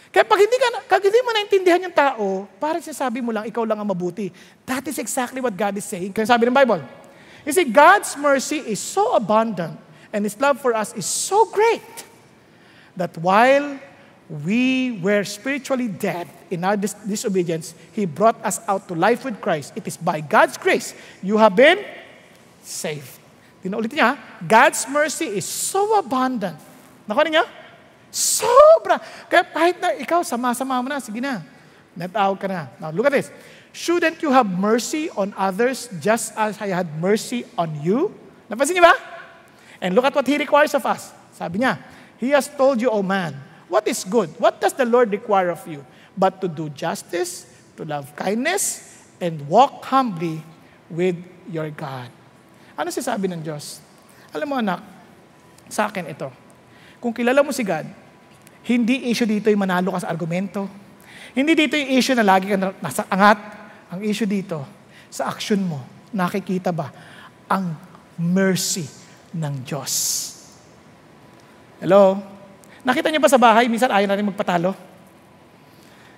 Kaya 0.08 0.24
pag 0.24 0.40
hindi, 0.40 0.56
ka, 0.56 0.68
pag 0.88 1.02
hindi 1.04 1.20
mo 1.20 1.30
naintindihan 1.36 1.84
yung 1.84 1.92
tao, 1.92 2.48
parang 2.56 2.80
sinasabi 2.80 3.20
mo 3.20 3.36
lang, 3.36 3.44
ikaw 3.44 3.68
lang 3.68 3.84
ang 3.84 3.88
mabuti. 3.92 4.32
That 4.64 4.88
is 4.88 4.96
exactly 4.96 5.44
what 5.44 5.52
God 5.52 5.76
is 5.76 5.84
saying. 5.84 6.16
Kaya 6.16 6.24
sabi 6.24 6.48
ng 6.48 6.56
Bible, 6.56 6.80
you 7.44 7.52
see, 7.52 7.68
God's 7.68 8.16
mercy 8.16 8.64
is 8.64 8.80
so 8.80 9.12
abundant 9.12 9.76
and 10.08 10.24
His 10.24 10.40
love 10.40 10.56
for 10.56 10.72
us 10.72 10.96
is 10.96 11.04
so 11.04 11.44
great 11.52 12.13
that 12.96 13.16
while 13.18 13.78
we 14.28 14.98
were 15.02 15.24
spiritually 15.24 15.88
dead 15.88 16.28
in 16.50 16.64
our 16.64 16.76
dis- 16.76 16.96
disobedience, 17.04 17.74
He 17.92 18.06
brought 18.06 18.40
us 18.44 18.60
out 18.66 18.88
to 18.88 18.94
life 18.94 19.24
with 19.24 19.40
Christ. 19.40 19.72
It 19.76 19.86
is 19.86 19.96
by 19.96 20.20
God's 20.20 20.56
grace 20.56 20.94
you 21.22 21.36
have 21.36 21.54
been 21.54 21.84
saved. 22.62 23.20
Tinaulit 23.64 23.92
niya, 23.92 24.16
God's 24.44 24.84
mercy 24.88 25.40
is 25.40 25.44
so 25.44 25.96
abundant. 25.96 26.60
Nakuha 27.08 27.28
niya? 27.28 27.44
Sobra. 28.12 29.00
Kaya 29.28 29.44
kahit 29.44 29.76
na 29.80 29.96
ikaw, 29.96 30.20
sama-sama 30.22 30.78
mo 30.80 30.88
na, 30.88 31.00
sige 31.00 31.20
na. 31.20 31.40
Out 31.96 32.38
ka 32.38 32.46
na. 32.46 32.68
Now, 32.80 32.90
look 32.92 33.08
at 33.08 33.16
this. 33.16 33.28
Shouldn't 33.74 34.22
you 34.22 34.30
have 34.30 34.46
mercy 34.46 35.10
on 35.18 35.34
others 35.34 35.90
just 35.98 36.30
as 36.38 36.54
I 36.62 36.70
had 36.70 36.86
mercy 37.02 37.42
on 37.58 37.74
you? 37.82 38.14
Napansin 38.46 38.78
niyo 38.78 38.86
ba? 38.86 38.94
And 39.82 39.98
look 39.98 40.06
at 40.06 40.14
what 40.14 40.28
He 40.28 40.38
requires 40.38 40.72
of 40.78 40.86
us. 40.86 41.10
Sabi 41.34 41.58
niya, 41.58 41.80
He 42.18 42.30
has 42.30 42.46
told 42.46 42.80
you, 42.80 42.90
O 42.90 43.02
man, 43.02 43.34
what 43.68 43.86
is 43.86 44.04
good? 44.04 44.30
What 44.38 44.60
does 44.60 44.72
the 44.72 44.86
Lord 44.86 45.10
require 45.10 45.50
of 45.50 45.62
you? 45.66 45.84
But 46.14 46.40
to 46.42 46.48
do 46.48 46.70
justice, 46.70 47.46
to 47.76 47.82
love 47.82 48.14
kindness, 48.14 48.86
and 49.18 49.46
walk 49.50 49.82
humbly 49.86 50.42
with 50.90 51.18
your 51.50 51.70
God. 51.74 52.10
Ano 52.74 52.90
sabi 52.90 53.30
ng 53.30 53.42
Diyos? 53.42 53.78
Alam 54.34 54.46
mo 54.50 54.56
anak, 54.58 54.82
sa 55.70 55.86
akin 55.90 56.10
ito. 56.10 56.30
Kung 56.98 57.14
kilala 57.14 57.42
mo 57.42 57.54
si 57.54 57.62
God, 57.62 57.86
hindi 58.64 59.12
issue 59.12 59.28
dito 59.28 59.52
yung 59.52 59.62
manalo 59.62 59.94
ka 59.94 60.02
sa 60.02 60.10
argumento. 60.10 60.66
Hindi 61.34 61.54
dito 61.54 61.78
yung 61.78 61.90
issue 61.94 62.16
na 62.16 62.26
lagi 62.26 62.50
ka 62.50 62.56
nasa 62.56 63.06
angat. 63.06 63.38
Ang 63.94 64.00
issue 64.02 64.26
dito, 64.26 64.64
sa 65.10 65.30
action 65.30 65.62
mo, 65.62 65.82
nakikita 66.10 66.74
ba 66.74 66.90
ang 67.46 67.78
mercy 68.18 68.86
ng 69.34 69.54
Diyos. 69.62 70.33
Hello? 71.84 72.16
Nakita 72.80 73.12
niyo 73.12 73.20
ba 73.20 73.28
sa 73.28 73.36
bahay, 73.36 73.68
minsan 73.68 73.92
ayaw 73.92 74.08
natin 74.08 74.24
magpatalo? 74.32 74.72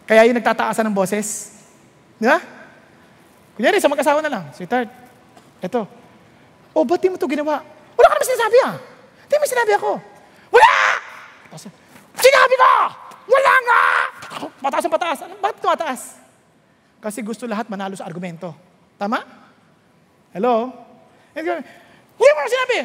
Kaya 0.06 0.22
yung 0.30 0.38
nagtataasan 0.38 0.86
ng 0.86 0.94
boses. 0.94 1.58
Di 2.22 2.30
ba? 2.30 2.38
Kunyari, 3.58 3.82
sa 3.82 3.90
mag-asawa 3.90 4.22
na 4.22 4.30
lang. 4.30 4.44
Sweetheart, 4.54 4.86
eto. 5.58 5.90
O, 6.70 6.86
ba't 6.86 7.02
di 7.02 7.10
mo 7.10 7.18
ito 7.18 7.26
ginawa? 7.26 7.66
Wala 7.98 8.06
ka 8.06 8.14
naman 8.14 8.28
sinasabi 8.30 8.56
ah. 8.62 8.74
Di 9.26 9.34
mo 9.34 9.44
sinabi 9.50 9.72
ako. 9.74 9.90
Wala! 10.54 10.74
Tapos, 11.50 11.66
sinabi 12.14 12.54
ko! 12.54 12.72
Wala 13.26 13.52
nga! 13.66 13.82
Pataas 14.62 14.86
ang 14.86 14.94
pataas. 14.94 15.18
Ano, 15.26 15.34
bakit 15.42 15.58
tumataas? 15.58 16.00
Kasi 17.02 17.26
gusto 17.26 17.42
lahat 17.50 17.66
manalo 17.66 17.98
sa 17.98 18.06
argumento. 18.06 18.54
Tama? 18.94 19.18
Hello? 20.30 20.70
Hindi 21.34 22.30
mo 22.30 22.38
na 22.38 22.54
sinabi. 22.54 22.76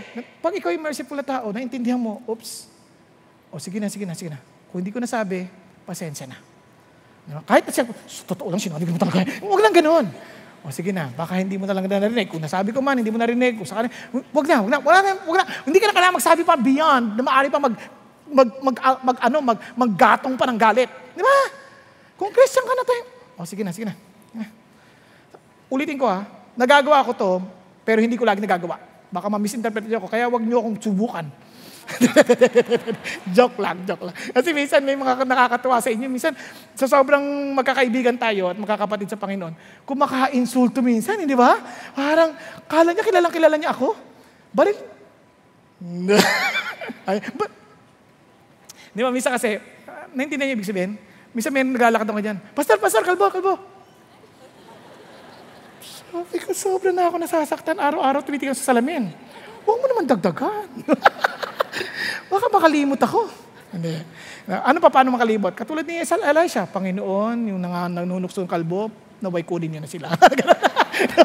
Pag 0.41 0.53
ikaw 0.57 0.73
yung 0.73 0.81
merciful 0.81 1.13
na 1.13 1.21
tao, 1.21 1.53
naintindihan 1.53 2.01
mo, 2.01 2.25
oops. 2.25 2.70
O 3.51 3.59
sige 3.59 3.77
na, 3.77 3.91
sige 3.91 4.07
na, 4.07 4.15
sige 4.15 4.31
na. 4.31 4.39
Kung 4.71 4.79
hindi 4.79 4.95
ko 4.95 5.03
nasabi, 5.03 5.45
pasensya 5.83 6.25
na. 6.25 6.39
Diba? 7.27 7.41
Kahit 7.45 7.67
siya, 7.69 7.85
totoo 8.25 8.49
lang, 8.49 8.57
sinabi 8.57 8.87
ko 8.87 8.97
talaga. 8.97 9.27
Huwag 9.43 9.61
lang 9.61 9.75
ganun. 9.75 10.05
O 10.61 10.69
sige 10.69 10.93
na, 10.93 11.09
baka 11.13 11.37
hindi 11.37 11.57
mo 11.57 11.65
talaga 11.65 11.89
narinig. 11.89 12.29
Kung 12.31 12.41
nasabi 12.41 12.71
ko 12.71 12.79
man, 12.79 12.97
hindi 12.97 13.11
mo 13.11 13.19
narinig. 13.19 13.59
Kung 13.59 13.67
sakali, 13.67 13.91
wag 14.31 14.45
na, 14.47 14.55
wag 14.61 14.71
na, 14.71 14.77
wala 14.79 14.99
na, 15.03 15.11
wag 15.25 15.37
na. 15.41 15.45
Hindi 15.65 15.77
ka 15.81 15.85
na 15.89 15.93
kailangan 15.93 16.15
magsabi 16.21 16.41
pa 16.45 16.55
beyond 16.55 17.17
na 17.17 17.21
maaari 17.25 17.49
pa 17.49 17.59
mag, 17.59 17.75
mag, 18.31 18.49
mag, 18.61 18.77
mag, 18.77 18.97
mag 19.03 19.17
ano, 19.19 19.37
mag, 19.41 19.57
maggatong 19.73 20.35
pa 20.37 20.45
ng 20.47 20.57
galit. 20.57 20.89
Di 21.17 21.21
ba? 21.21 21.35
Kung 22.15 22.29
Christian 22.29 22.63
ka 22.63 22.73
na 22.77 22.85
tayo. 22.85 23.03
O 23.41 23.45
sige 23.45 23.65
na, 23.65 23.73
sige 23.73 23.89
na. 23.89 23.93
Ulitin 25.71 25.95
ko 25.95 26.03
ha, 26.03 26.27
nagagawa 26.59 26.99
ko 27.07 27.11
to, 27.15 27.31
pero 27.87 28.03
hindi 28.03 28.19
ko 28.19 28.27
lagi 28.27 28.43
nagagawa. 28.43 28.75
Baka 29.07 29.31
ma-misinterpret 29.31 29.87
ako, 29.87 30.11
kaya 30.11 30.27
wag 30.27 30.43
niyo 30.43 30.59
akong 30.59 30.77
subukan. 30.83 31.25
joke 33.37 33.57
lang, 33.59 33.83
joke 33.85 34.03
lang. 34.09 34.15
Kasi 34.15 34.49
minsan 34.55 34.81
may 34.81 34.95
mga 34.95 35.25
nakakatuwa 35.25 35.77
sa 35.81 35.89
inyo. 35.91 36.07
Minsan, 36.07 36.33
sa 36.75 36.85
sobrang 36.87 37.21
magkakaibigan 37.57 38.15
tayo 38.17 38.51
at 38.51 38.57
magkakapatid 38.57 39.09
sa 39.11 39.19
Panginoon, 39.19 39.85
kumaka-insulto 39.85 40.79
minsan, 40.79 41.19
hindi 41.19 41.35
ba? 41.35 41.57
Parang, 41.93 42.33
kala 42.69 42.95
niya, 42.95 43.03
kilalang 43.05 43.33
kilala 43.33 43.55
niya 43.57 43.71
ako. 43.73 43.93
Baril. 44.53 44.77
Ay, 47.09 47.17
but, 47.33 47.49
di 48.93 49.01
ba, 49.01 49.09
minsan 49.09 49.33
kasi, 49.33 49.57
uh, 49.57 50.05
naintindihan 50.13 50.53
niyo 50.53 50.57
ibig 50.59 50.69
sabihin? 50.69 50.93
Minsan 51.31 51.51
may 51.55 51.63
naglalakad 51.63 52.07
ako 52.07 52.19
dyan. 52.19 52.37
Pastor, 52.51 52.77
pastor, 52.77 53.03
kalbo, 53.07 53.31
kalbo. 53.31 53.55
Sabi 56.11 56.37
ko, 56.43 56.51
sobra 56.51 56.91
na 56.91 57.07
ako 57.07 57.23
nasasaktan. 57.23 57.79
Araw-araw 57.79 58.19
tumitingin 58.19 58.51
sa 58.51 58.75
salamin. 58.75 59.07
Huwag 59.63 59.79
mo 59.79 59.85
naman 59.87 60.05
dagdagan. 60.11 60.67
Baka 62.31 62.45
makalimot 62.51 62.99
ako. 62.99 63.27
Hindi. 63.71 63.95
Ano 64.47 64.83
pa 64.83 64.89
paano 64.91 65.15
makalimot? 65.15 65.55
Katulad 65.55 65.87
ni 65.87 66.03
Elisha, 66.03 66.67
Panginoon, 66.67 67.55
yung 67.55 67.59
nanunukso 67.61 68.43
ng 68.43 68.51
kalbo, 68.51 68.91
naway 69.23 69.47
kunin 69.47 69.71
niyo 69.71 69.81
na 69.85 69.89
sila. 69.89 70.07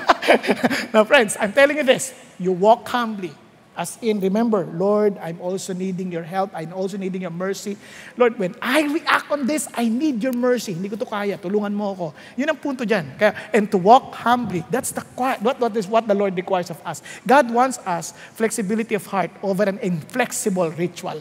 now 0.95 1.03
friends, 1.03 1.35
I'm 1.41 1.51
telling 1.51 1.81
you 1.81 1.87
this. 1.87 2.15
You 2.39 2.55
walk 2.55 2.87
humbly. 2.87 3.35
As 3.77 4.01
in, 4.01 4.25
remember, 4.25 4.65
Lord, 4.73 5.21
I'm 5.21 5.37
also 5.37 5.77
needing 5.77 6.09
your 6.09 6.25
help. 6.25 6.49
I'm 6.57 6.73
also 6.73 6.97
needing 6.97 7.21
your 7.21 7.31
mercy. 7.31 7.77
Lord, 8.17 8.41
when 8.41 8.57
I 8.65 8.89
react 8.89 9.29
on 9.31 9.45
this, 9.45 9.69
I 9.77 9.93
need 9.93 10.25
your 10.25 10.33
mercy. 10.33 10.73
Hindi 10.73 10.89
ko 10.89 10.97
to 10.97 11.05
kaya. 11.05 11.37
Tulungan 11.37 11.77
mo 11.77 11.93
ako. 11.93 12.07
Yun 12.41 12.49
ang 12.49 12.57
punto 12.57 12.89
dyan. 12.89 13.13
Kaya, 13.21 13.37
and 13.53 13.69
to 13.69 13.77
walk 13.77 14.17
humbly. 14.17 14.65
That's 14.73 14.97
the 14.97 15.05
what, 15.15 15.61
what 15.61 15.77
is 15.77 15.85
what 15.85 16.09
the 16.09 16.17
Lord 16.17 16.33
requires 16.33 16.73
of 16.73 16.81
us. 16.89 17.05
God 17.29 17.53
wants 17.53 17.77
us 17.85 18.17
flexibility 18.33 18.97
of 18.97 19.05
heart 19.05 19.31
over 19.45 19.69
an 19.69 19.77
inflexible 19.85 20.73
ritual. 20.73 21.21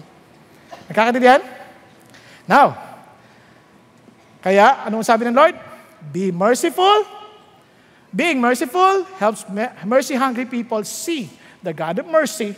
Nakakaintindihan? 0.87 1.43
Now, 2.47 2.79
kaya, 4.39 4.87
anong 4.87 5.03
sabi 5.03 5.27
ng 5.27 5.35
Lord? 5.35 5.59
Be 6.07 6.31
merciful. 6.31 7.03
Being 8.15 8.39
merciful 8.39 9.03
helps 9.19 9.43
mercy-hungry 9.83 10.47
people 10.47 10.87
see 10.87 11.27
the 11.65 11.73
God 11.73 11.97
of 11.99 12.05
mercy, 12.05 12.53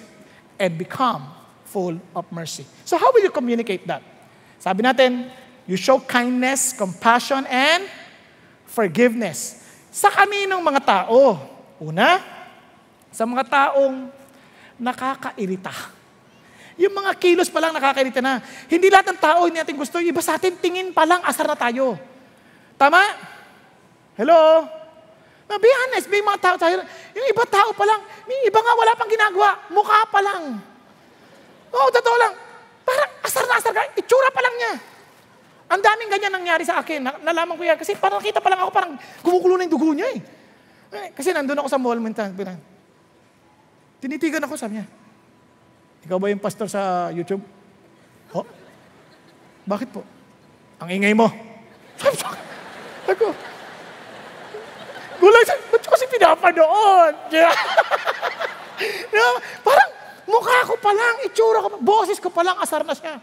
and 0.59 0.75
become 0.75 1.31
full 1.63 1.95
of 2.11 2.27
mercy. 2.27 2.67
So 2.83 2.99
how 2.99 3.15
will 3.15 3.23
you 3.23 3.31
communicate 3.31 3.87
that? 3.87 4.03
Sabi 4.59 4.83
natin, 4.83 5.31
you 5.63 5.79
show 5.79 6.03
kindness, 6.03 6.75
compassion, 6.75 7.47
and 7.47 7.87
forgiveness. 8.67 9.63
Sa 9.95 10.11
kaninong 10.11 10.59
mga 10.59 10.81
tao? 10.83 11.39
Una, 11.79 12.19
sa 13.13 13.23
mga 13.23 13.47
taong 13.47 14.11
nakakairita. 14.75 15.73
Yung 16.77 16.93
mga 16.93 17.11
kilos 17.17 17.49
pa 17.49 17.57
lang 17.57 17.73
nakakairita 17.73 18.21
na. 18.21 18.37
Hindi 18.69 18.93
lahat 18.93 19.09
ng 19.09 19.19
tao 19.19 19.49
hindi 19.49 19.57
natin 19.57 19.73
gusto. 19.73 19.97
Iba 19.97 20.21
sa 20.21 20.37
atin, 20.37 20.53
tingin 20.61 20.93
pa 20.93 21.09
lang, 21.09 21.25
asar 21.25 21.49
na 21.49 21.57
tayo. 21.57 21.97
Tama? 22.77 23.01
Hello? 24.13 24.65
Be 25.47 25.71
honest, 25.71 26.11
may 26.11 26.19
mga 26.19 26.39
tao 26.43 26.55
tayo, 26.59 26.83
yung 27.15 27.27
iba 27.31 27.43
tao 27.47 27.71
pa 27.71 27.87
lang, 27.87 28.03
may 28.27 28.35
iba 28.43 28.59
nga 28.59 28.73
wala 28.75 28.91
pang 28.99 29.07
ginagawa, 29.07 29.55
mukha 29.71 30.03
pa 30.11 30.19
lang. 30.19 30.59
Oo, 31.71 31.87
totoo 31.87 32.17
lang. 32.19 32.33
Parang 32.83 33.11
asar 33.23 33.47
na 33.47 33.55
asar 33.55 33.71
ka, 33.71 33.81
itsura 33.95 34.27
pa 34.27 34.43
lang 34.43 34.55
niya. 34.59 34.73
Ang 35.67 35.81
daming 35.83 36.11
ganyan 36.11 36.33
nangyari 36.35 36.63
sa 36.63 36.79
akin. 36.79 37.03
Nalaman 37.23 37.59
ko 37.59 37.63
yan. 37.63 37.75
Kasi 37.75 37.99
parang 37.99 38.23
nakita 38.23 38.39
pa 38.39 38.47
lang 38.47 38.63
ako, 38.63 38.71
parang 38.71 38.93
kumukulo 39.19 39.59
na 39.59 39.67
yung 39.67 39.73
dugo 39.75 39.91
niya 39.91 40.07
eh. 40.15 40.19
eh 40.95 41.07
kasi 41.11 41.35
nandun 41.35 41.59
ako 41.59 41.67
sa 41.67 41.79
mall, 41.79 41.99
minsan, 41.99 42.31
tinitigan 43.99 44.43
ako, 44.43 44.55
sabi 44.55 44.79
niya, 44.79 44.87
ikaw 46.07 46.15
ba 46.21 46.31
yung 46.31 46.39
pastor 46.39 46.71
sa 46.71 47.11
YouTube? 47.11 47.43
Ho? 48.31 48.47
Bakit 49.67 49.89
po? 49.91 50.07
Ang 50.79 50.89
ingay 51.01 51.11
mo. 51.11 51.27
Sabi 53.07 53.23
ko, 53.23 53.31
Gulang 55.27 55.43
siya, 55.43 55.59
ba't 55.67 55.83
kasi 55.83 56.07
pinapanood? 56.07 57.15
Yeah. 57.35 57.51
Parang 59.67 59.91
mukha 60.23 60.57
ko 60.63 60.79
pa 60.79 60.95
lang, 60.95 61.27
itsura 61.27 61.67
ko, 61.67 61.67
boses 61.83 62.15
ko 62.23 62.31
pa 62.31 62.47
lang, 62.47 62.55
asar 62.63 62.87
na 62.87 62.95
siya. 62.95 63.19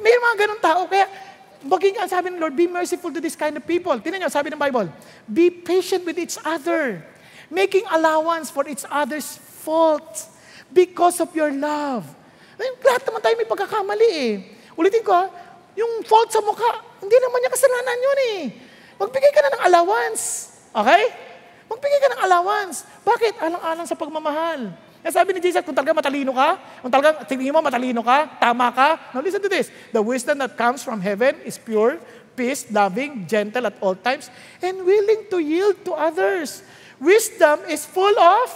May 0.00 0.16
mga 0.16 0.34
ganun 0.40 0.60
tao, 0.64 0.88
kaya 0.88 1.04
maging 1.68 2.00
ang 2.00 2.08
sabi 2.08 2.32
ng 2.32 2.40
Lord, 2.40 2.56
be 2.56 2.64
merciful 2.64 3.12
to 3.12 3.20
this 3.20 3.36
kind 3.36 3.52
of 3.60 3.64
people. 3.68 3.92
Tingnan 4.00 4.24
niyo, 4.24 4.32
sabi 4.32 4.48
ng 4.48 4.56
Bible, 4.56 4.88
be 5.28 5.52
patient 5.52 6.08
with 6.08 6.16
each 6.16 6.40
other, 6.48 7.04
making 7.52 7.84
allowance 7.92 8.48
for 8.48 8.64
each 8.64 8.88
other's 8.88 9.36
faults 9.60 10.32
because 10.72 11.20
of 11.20 11.28
your 11.36 11.52
love. 11.52 12.08
Lahat 12.56 13.04
naman 13.04 13.20
tayo 13.20 13.34
may 13.36 13.44
pagkakamali 13.44 14.10
eh. 14.16 14.32
Ulitin 14.80 15.04
ko 15.04 15.12
ha, 15.12 15.28
yung 15.76 16.08
fault 16.08 16.32
sa 16.32 16.40
mukha, 16.40 16.80
hindi 17.04 17.20
naman 17.20 17.36
niya 17.44 17.52
kasalanan 17.52 17.98
yun 18.00 18.18
eh. 18.32 18.40
Magbigay 18.96 19.32
ka 19.36 19.44
na 19.44 19.52
ng 19.60 19.64
allowance. 19.68 20.51
Okay? 20.72 21.02
Magbigay 21.68 21.98
ka 22.00 22.08
ng 22.16 22.22
allowance. 22.28 22.84
Bakit? 23.04 23.34
Alang-alang 23.40 23.86
sa 23.88 23.96
pagmamahal. 23.96 24.72
Kaya 25.02 25.12
sabi 25.18 25.34
ni 25.34 25.42
Jesus, 25.42 25.66
kung 25.66 25.74
talaga 25.74 25.98
matalino 25.98 26.30
ka, 26.30 26.62
kung 26.78 26.92
talaga 26.92 27.26
tingin 27.26 27.50
mo 27.50 27.58
matalino 27.58 28.06
ka, 28.06 28.38
tama 28.38 28.70
ka, 28.70 29.10
now 29.10 29.18
listen 29.18 29.42
to 29.42 29.50
this. 29.50 29.66
The 29.90 29.98
wisdom 29.98 30.38
that 30.38 30.54
comes 30.54 30.86
from 30.86 31.02
heaven 31.02 31.42
is 31.42 31.58
pure, 31.58 31.98
peace, 32.38 32.70
loving, 32.70 33.26
gentle 33.26 33.66
at 33.66 33.74
all 33.82 33.98
times, 33.98 34.30
and 34.62 34.78
willing 34.86 35.26
to 35.26 35.42
yield 35.42 35.82
to 35.90 35.98
others. 35.98 36.62
Wisdom 37.02 37.66
is 37.66 37.82
full 37.82 38.14
of 38.14 38.46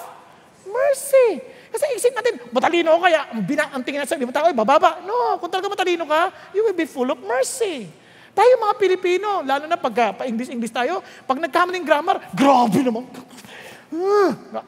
mercy. 0.70 1.42
Kasi 1.74 1.84
isip 1.98 2.14
natin, 2.14 2.38
matalino 2.54 2.94
ko 2.94 2.98
kaya 3.10 3.26
ang, 3.26 3.42
bina, 3.42 3.66
ang 3.74 3.82
tingin 3.82 4.06
natin 4.06 4.14
sa 4.14 4.22
ibang 4.22 4.30
tao, 4.30 4.46
bababa. 4.54 5.02
No, 5.02 5.42
kung 5.42 5.50
talaga 5.50 5.66
matalino 5.66 6.06
ka, 6.06 6.30
you 6.54 6.62
will 6.62 6.78
be 6.78 6.86
full 6.86 7.10
of 7.10 7.18
mercy. 7.26 7.90
Tayo 8.36 8.52
mga 8.60 8.74
Pilipino, 8.76 9.40
lalo 9.40 9.64
na 9.64 9.80
pag 9.80 9.96
uh, 9.96 10.12
pa-English-English 10.20 10.68
tayo, 10.68 11.00
pag 11.24 11.40
nagkamaling 11.40 11.80
grammar, 11.88 12.20
grabe 12.36 12.84
naman. 12.84 13.08
Uh, 13.88 14.60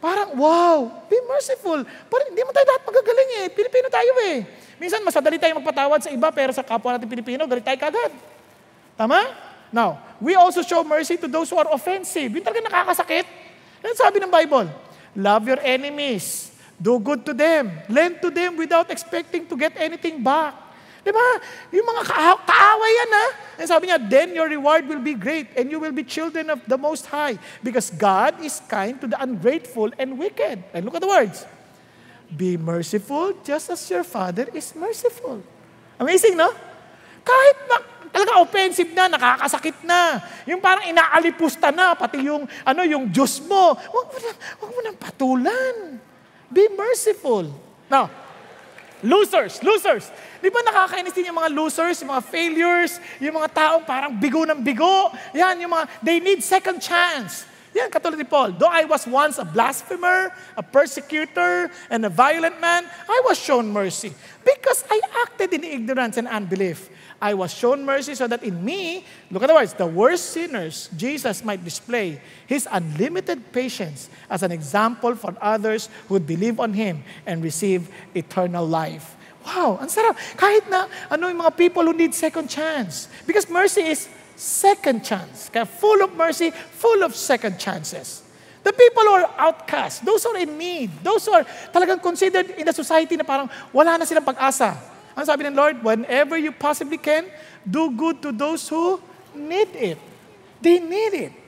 parang, 0.00 0.32
wow, 0.32 1.04
be 1.04 1.20
merciful. 1.28 1.84
Parang 1.84 2.32
hindi 2.32 2.40
mo 2.40 2.48
tayo 2.56 2.64
lahat 2.64 2.82
magagaling 2.88 3.30
eh. 3.44 3.46
Pilipino 3.52 3.92
tayo 3.92 4.12
eh. 4.32 4.48
Minsan, 4.80 5.04
masadali 5.04 5.36
tayo 5.36 5.52
magpatawad 5.60 6.00
sa 6.00 6.08
iba, 6.08 6.32
pero 6.32 6.56
sa 6.56 6.64
kapwa 6.64 6.96
natin 6.96 7.04
Pilipino, 7.04 7.44
galit 7.44 7.60
tayo 7.68 7.76
kagad. 7.76 8.12
Tama? 8.96 9.20
Now, 9.68 10.00
we 10.16 10.32
also 10.32 10.64
show 10.64 10.80
mercy 10.80 11.20
to 11.20 11.28
those 11.28 11.52
who 11.52 11.60
are 11.60 11.68
offensive. 11.76 12.32
Yung 12.32 12.40
talaga 12.40 12.64
nakakasakit. 12.64 13.28
Yan 13.84 14.00
sabi 14.00 14.16
ng 14.24 14.32
Bible. 14.32 14.72
Love 15.12 15.44
your 15.52 15.60
enemies. 15.60 16.56
Do 16.80 16.96
good 16.96 17.20
to 17.28 17.36
them. 17.36 17.68
Lend 17.92 18.24
to 18.24 18.32
them 18.32 18.56
without 18.56 18.88
expecting 18.88 19.44
to 19.44 19.54
get 19.60 19.76
anything 19.76 20.24
back. 20.24 20.63
Di 21.04 21.12
ba? 21.12 21.28
Yung 21.68 21.84
mga 21.84 22.02
ka- 22.08 22.42
kaaway 22.48 22.92
yan 22.96 23.10
ha. 23.12 23.26
And 23.60 23.66
sabi 23.68 23.92
niya, 23.92 24.00
then 24.00 24.32
your 24.32 24.48
reward 24.48 24.88
will 24.88 25.04
be 25.04 25.12
great 25.12 25.52
and 25.52 25.68
you 25.68 25.76
will 25.76 25.92
be 25.92 26.02
children 26.02 26.48
of 26.48 26.64
the 26.64 26.80
Most 26.80 27.04
High 27.12 27.36
because 27.60 27.92
God 27.92 28.40
is 28.40 28.64
kind 28.66 28.96
to 29.04 29.06
the 29.06 29.20
ungrateful 29.20 29.92
and 30.00 30.16
wicked. 30.16 30.64
And 30.72 30.88
look 30.88 30.96
at 30.96 31.04
the 31.04 31.12
words. 31.12 31.44
Be 32.32 32.56
merciful 32.56 33.36
just 33.44 33.68
as 33.68 33.84
your 33.92 34.02
Father 34.02 34.48
is 34.56 34.72
merciful. 34.72 35.44
Amazing, 36.00 36.40
no? 36.40 36.50
Kahit 37.20 37.56
ma- 37.68 37.86
talaga 38.10 38.40
offensive 38.40 38.90
na, 38.96 39.04
nakakasakit 39.10 39.84
na. 39.84 40.24
Yung 40.48 40.58
parang 40.58 40.88
inaalipusta 40.88 41.68
na, 41.68 41.92
pati 41.92 42.24
yung, 42.24 42.48
ano, 42.64 42.80
yung 42.86 43.12
Diyos 43.12 43.44
mo. 43.44 43.76
Huwag 43.76 44.06
mo, 44.08 44.18
na, 44.18 44.30
huwag 44.56 44.70
mo 44.72 44.80
nang 44.80 44.98
patulan. 44.98 46.00
Be 46.48 46.70
merciful. 46.72 47.50
Now, 47.90 48.08
losers, 49.02 49.60
losers. 49.60 50.08
Di 50.44 50.52
ba 50.52 50.60
nakakainis 50.60 51.16
din 51.16 51.32
yung 51.32 51.40
mga 51.40 51.56
losers, 51.56 52.04
yung 52.04 52.12
mga 52.12 52.24
failures, 52.28 53.00
yung 53.16 53.32
mga 53.40 53.48
taong 53.56 53.84
parang 53.88 54.12
bigo 54.12 54.44
ng 54.44 54.60
bigo. 54.60 55.08
Yan, 55.32 55.56
yung 55.56 55.72
mga, 55.72 55.88
they 56.04 56.20
need 56.20 56.44
second 56.44 56.84
chance. 56.84 57.48
Yan, 57.72 57.88
katulad 57.88 58.20
ni 58.20 58.28
Paul. 58.28 58.52
Though 58.52 58.68
I 58.68 58.84
was 58.84 59.08
once 59.08 59.40
a 59.40 59.48
blasphemer, 59.48 60.36
a 60.52 60.62
persecutor, 60.62 61.72
and 61.88 62.04
a 62.04 62.12
violent 62.12 62.60
man, 62.60 62.84
I 62.84 63.18
was 63.24 63.40
shown 63.40 63.72
mercy 63.72 64.12
because 64.44 64.84
I 64.92 65.00
acted 65.24 65.56
in 65.56 65.64
ignorance 65.64 66.20
and 66.20 66.28
unbelief. 66.28 66.92
I 67.24 67.32
was 67.32 67.48
shown 67.48 67.80
mercy 67.80 68.14
so 68.14 68.28
that 68.28 68.44
in 68.44 68.60
me, 68.60 69.08
look 69.32 69.42
at 69.42 69.48
the 69.48 69.56
words, 69.56 69.72
the 69.72 69.88
worst 69.88 70.36
sinners, 70.36 70.92
Jesus 70.92 71.40
might 71.40 71.64
display 71.64 72.20
his 72.46 72.68
unlimited 72.70 73.48
patience 73.48 74.12
as 74.28 74.44
an 74.44 74.52
example 74.52 75.16
for 75.16 75.32
others 75.40 75.88
who 76.06 76.20
believe 76.20 76.60
on 76.60 76.76
him 76.76 77.02
and 77.24 77.42
receive 77.42 77.88
eternal 78.14 78.68
life. 78.68 79.16
Wow, 79.44 79.76
ang 79.76 79.92
sarap. 79.92 80.16
Kahit 80.40 80.64
na 80.72 80.88
ano 81.12 81.28
yung 81.28 81.44
mga 81.44 81.52
people 81.52 81.84
who 81.84 81.92
need 81.92 82.16
second 82.16 82.48
chance. 82.48 83.12
Because 83.28 83.44
mercy 83.52 83.84
is 83.84 84.08
second 84.34 85.04
chance. 85.04 85.52
Kaya 85.52 85.68
full 85.68 86.00
of 86.00 86.16
mercy, 86.16 86.48
full 86.50 87.04
of 87.04 87.12
second 87.12 87.60
chances. 87.60 88.24
The 88.64 88.72
people 88.72 89.04
who 89.04 89.14
are 89.20 89.28
outcast, 89.36 90.08
those 90.08 90.24
who 90.24 90.32
are 90.32 90.40
in 90.40 90.56
need, 90.56 90.88
those 91.04 91.28
who 91.28 91.36
are 91.36 91.44
talagang 91.68 92.00
considered 92.00 92.56
in 92.56 92.64
the 92.64 92.72
society 92.72 93.20
na 93.20 93.24
parang 93.28 93.52
wala 93.68 94.00
na 94.00 94.08
silang 94.08 94.24
pag-asa. 94.24 94.72
Ang 95.12 95.24
sabi 95.28 95.44
ng 95.44 95.52
Lord, 95.52 95.84
whenever 95.84 96.40
you 96.40 96.48
possibly 96.48 96.96
can, 96.96 97.28
do 97.68 97.92
good 97.92 98.24
to 98.24 98.32
those 98.32 98.64
who 98.72 98.96
need 99.36 99.68
it. 99.76 100.00
They 100.64 100.80
need 100.80 101.12
it. 101.28 101.43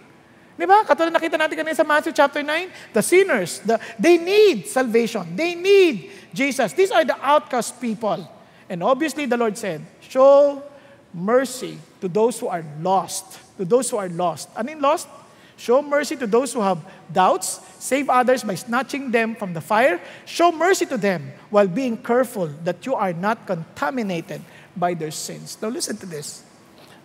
Di 0.57 0.64
ba? 0.64 0.88
Katulad 0.88 1.12
nakita 1.12 1.36
natin 1.36 1.52
kanina 1.61 1.76
sa 1.76 1.84
Matthew 1.84 2.16
chapter 2.16 2.40
9, 2.40 2.96
the 2.96 3.04
sinners, 3.04 3.61
the, 3.61 3.76
they 4.00 4.16
need 4.16 4.64
salvation. 4.64 5.36
They 5.36 5.52
need 5.52 6.09
Jesus. 6.32 6.72
These 6.72 6.90
are 6.90 7.04
the 7.04 7.16
outcast 7.20 7.76
people. 7.76 8.24
And 8.68 8.80
obviously 8.82 9.28
the 9.28 9.36
Lord 9.36 9.57
said, 9.61 9.84
show 10.00 10.64
mercy 11.12 11.76
to 12.00 12.09
those 12.09 12.40
who 12.40 12.48
are 12.48 12.64
lost. 12.80 13.36
To 13.61 13.64
those 13.64 13.92
who 13.92 14.00
are 14.00 14.09
lost. 14.09 14.48
Ano 14.57 14.72
yung 14.72 14.80
lost? 14.80 15.09
Show 15.57 15.80
mercy 15.80 16.16
to 16.16 16.26
those 16.26 16.52
who 16.52 16.61
have 16.61 16.80
doubts. 17.12 17.61
Save 17.78 18.09
others 18.09 18.44
by 18.44 18.57
snatching 18.57 19.12
them 19.12 19.36
from 19.36 19.52
the 19.52 19.61
fire. 19.61 20.00
Show 20.24 20.52
mercy 20.52 20.84
to 20.86 20.96
them 20.96 21.32
while 21.48 21.68
being 21.68 21.96
careful 21.96 22.48
that 22.64 22.84
you 22.84 22.94
are 22.94 23.12
not 23.12 23.46
contaminated 23.46 24.40
by 24.76 24.92
their 24.92 25.11
sins. 25.11 25.57
Now 25.61 25.68
listen 25.68 25.96
to 25.98 26.07
this. 26.07 26.45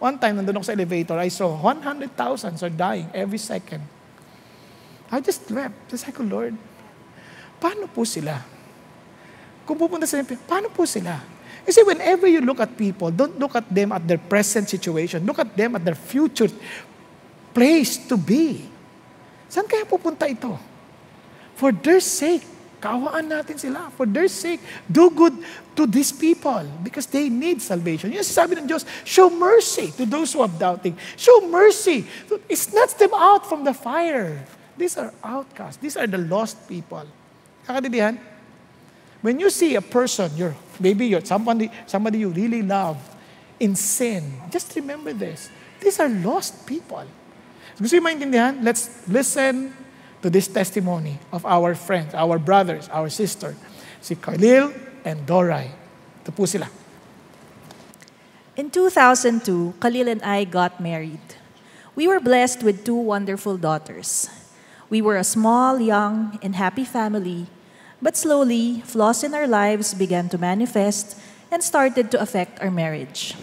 One 0.02 0.18
time, 0.18 0.42
nandun 0.42 0.58
ako 0.58 0.66
sa 0.66 0.74
elevator, 0.74 1.14
I 1.22 1.30
saw 1.30 1.54
100,000 1.54 2.10
are 2.66 2.74
dying 2.74 3.06
every 3.14 3.38
second. 3.38 3.86
I 5.14 5.22
just 5.22 5.46
wept. 5.54 5.94
Just 5.94 6.10
like, 6.10 6.18
Lord, 6.18 6.58
paano 7.62 7.86
po 7.86 8.02
sila? 8.02 8.42
Kung 9.62 9.78
pupunta 9.78 10.10
sa 10.10 10.26
paano 10.50 10.74
po 10.74 10.90
sila? 10.90 11.22
You 11.70 11.70
see, 11.70 11.86
whenever 11.86 12.26
you 12.26 12.42
look 12.42 12.58
at 12.58 12.74
people, 12.74 13.14
don't 13.14 13.38
look 13.38 13.54
at 13.54 13.70
them 13.70 13.94
at 13.94 14.02
their 14.02 14.18
present 14.18 14.66
situation. 14.66 15.22
Look 15.22 15.38
at 15.38 15.54
them 15.54 15.78
at 15.78 15.86
their 15.86 15.94
future 15.94 16.50
place 17.54 18.02
to 18.10 18.18
be. 18.18 18.66
Saan 19.54 19.70
kaya 19.70 19.86
pupunta 19.86 20.26
ito? 20.26 20.58
For 21.54 21.70
their 21.70 22.02
sake, 22.02 22.42
kaawaan 22.82 23.30
natin 23.30 23.62
sila. 23.62 23.94
For 23.94 24.10
their 24.10 24.26
sake, 24.26 24.66
do 24.90 25.14
good 25.14 25.38
to 25.76 25.88
these 25.88 26.12
people 26.12 26.68
because 26.84 27.06
they 27.08 27.30
need 27.30 27.62
salvation. 27.62 28.12
Yung 28.12 28.24
sabi 28.24 28.60
ng 28.60 28.68
Diyos, 28.68 28.84
show 29.08 29.30
mercy 29.30 29.92
to 29.96 30.06
those 30.06 30.34
who 30.34 30.42
are 30.44 30.52
doubting. 30.52 30.98
Show 31.16 31.48
mercy. 31.48 32.04
It 32.50 32.58
snatch 32.60 32.96
them 33.00 33.16
out 33.16 33.48
from 33.48 33.64
the 33.64 33.74
fire. 33.74 34.44
These 34.76 34.98
are 34.98 35.14
outcasts. 35.24 35.80
These 35.80 35.96
are 35.96 36.08
the 36.08 36.20
lost 36.20 36.68
people. 36.68 37.08
Kakadidihan? 37.68 38.20
When 39.22 39.40
you 39.40 39.50
see 39.50 39.76
a 39.76 39.86
person, 39.86 40.32
you're, 40.36 40.56
maybe 40.80 41.06
you're 41.06 41.24
somebody, 41.24 41.70
somebody 41.86 42.20
you 42.20 42.30
really 42.30 42.64
love 42.64 42.98
in 43.60 43.76
sin, 43.76 44.34
just 44.50 44.76
remember 44.76 45.14
this. 45.14 45.50
These 45.80 46.00
are 46.00 46.10
lost 46.10 46.66
people. 46.66 47.06
Gusto 47.78 47.96
yung 47.96 48.06
maintindihan? 48.06 48.66
Let's 48.66 48.90
listen 49.08 49.74
to 50.22 50.30
this 50.30 50.50
testimony 50.50 51.18
of 51.32 51.46
our 51.46 51.74
friends, 51.74 52.14
our 52.14 52.38
brothers, 52.38 52.90
our 52.90 53.10
sister, 53.10 53.56
si 54.02 54.18
Khalil 54.18 54.91
and 55.04 55.26
Dorai. 55.26 55.72
Ito 56.22 56.32
po 56.32 56.46
sila. 56.46 56.70
In 58.56 58.70
2002, 58.70 59.80
Khalil 59.80 60.08
and 60.08 60.22
I 60.22 60.44
got 60.44 60.80
married. 60.80 61.24
We 61.96 62.08
were 62.08 62.20
blessed 62.20 62.64
with 62.64 62.84
two 62.84 62.96
wonderful 62.96 63.58
daughters. 63.58 64.30
We 64.90 65.02
were 65.02 65.18
a 65.18 65.24
small, 65.24 65.80
young, 65.80 66.40
and 66.44 66.56
happy 66.56 66.84
family 66.84 67.48
But 68.02 68.18
slowly, 68.18 68.82
flaws 68.82 69.24
in 69.24 69.36
our 69.36 69.46
lives 69.46 69.94
began 69.94 70.28
to 70.30 70.38
manifest 70.42 71.16
and 71.52 71.62
started 71.62 72.10
to 72.12 72.20
affect 72.20 72.60
our 72.60 72.72
marriage. 72.72 73.38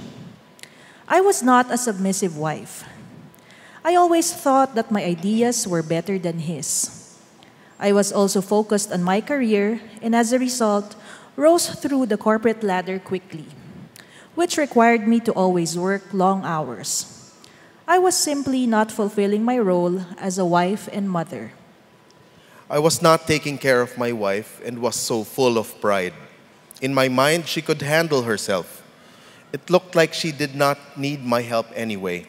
I 1.06 1.20
was 1.20 1.42
not 1.42 1.70
a 1.70 1.78
submissive 1.78 2.36
wife. 2.36 2.82
I 3.84 3.94
always 3.94 4.34
thought 4.34 4.74
that 4.74 4.90
my 4.90 5.04
ideas 5.04 5.68
were 5.68 5.82
better 5.82 6.18
than 6.18 6.40
his. 6.40 6.90
I 7.78 7.92
was 7.92 8.10
also 8.10 8.42
focused 8.42 8.90
on 8.90 9.06
my 9.06 9.20
career 9.20 9.80
and 10.02 10.12
as 10.12 10.32
a 10.32 10.38
result, 10.42 10.96
rose 11.38 11.70
through 11.70 12.04
the 12.06 12.18
corporate 12.18 12.64
ladder 12.64 12.98
quickly, 12.98 13.46
which 14.34 14.58
required 14.58 15.06
me 15.06 15.20
to 15.20 15.30
always 15.38 15.78
work 15.78 16.02
long 16.12 16.44
hours. 16.44 17.32
I 17.86 18.00
was 18.00 18.18
simply 18.18 18.66
not 18.66 18.90
fulfilling 18.90 19.44
my 19.44 19.56
role 19.58 20.02
as 20.18 20.36
a 20.36 20.44
wife 20.44 20.88
and 20.92 21.08
mother. 21.08 21.52
I 22.68 22.80
was 22.80 23.00
not 23.00 23.28
taking 23.28 23.56
care 23.56 23.80
of 23.80 23.96
my 23.96 24.10
wife 24.10 24.60
and 24.66 24.80
was 24.80 24.96
so 24.96 25.22
full 25.22 25.56
of 25.56 25.80
pride. 25.80 26.12
In 26.82 26.92
my 26.92 27.08
mind, 27.08 27.46
she 27.46 27.62
could 27.62 27.82
handle 27.82 28.22
herself. 28.22 28.82
It 29.52 29.70
looked 29.70 29.94
like 29.94 30.12
she 30.12 30.32
did 30.32 30.56
not 30.56 30.98
need 30.98 31.24
my 31.24 31.42
help 31.42 31.68
anyway. 31.74 32.26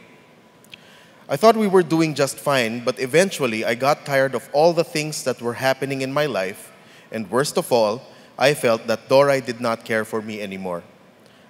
I 1.27 1.35
thought 1.35 1.57
we 1.57 1.67
were 1.67 1.83
doing 1.83 2.13
just 2.13 2.37
fine, 2.37 2.85
but 2.85 2.99
eventually 2.99 3.65
I 3.65 3.73
got 3.73 4.05
tired 4.05 4.35
of 4.35 4.47
all 4.53 4.71
the 4.71 4.85
things 4.85 5.23
that 5.23 5.41
were 5.41 5.53
happening 5.55 6.01
in 6.01 6.13
my 6.13 6.27
life, 6.27 6.71
and 7.11 7.29
worst 7.29 7.57
of 7.57 7.71
all, 7.71 8.01
I 8.41 8.53
felt 8.53 8.87
that 8.87 9.09
Dorai 9.09 9.45
did 9.45 9.59
not 9.59 9.83
care 9.83 10.05
for 10.05 10.21
me 10.21 10.41
anymore. 10.41 10.81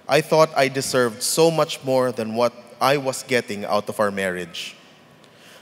I 0.08 0.20
thought 0.20 0.50
I 0.56 0.66
deserved 0.66 1.22
so 1.22 1.48
much 1.48 1.84
more 1.84 2.10
than 2.10 2.34
what 2.34 2.52
I 2.80 2.96
was 2.96 3.22
getting 3.22 3.64
out 3.64 3.88
of 3.88 4.00
our 4.00 4.10
marriage. 4.10 4.74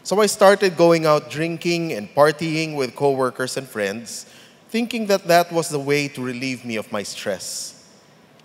So 0.02 0.22
I 0.22 0.26
started 0.26 0.78
going 0.78 1.04
out 1.04 1.28
drinking 1.28 1.92
and 1.92 2.08
partying 2.14 2.76
with 2.76 2.96
coworkers 2.96 3.58
and 3.58 3.68
friends, 3.68 4.24
thinking 4.70 5.06
that 5.08 5.26
that 5.26 5.52
was 5.52 5.68
the 5.68 5.78
way 5.78 6.08
to 6.08 6.24
relieve 6.24 6.64
me 6.64 6.76
of 6.76 6.90
my 6.90 7.02
stress. 7.02 7.74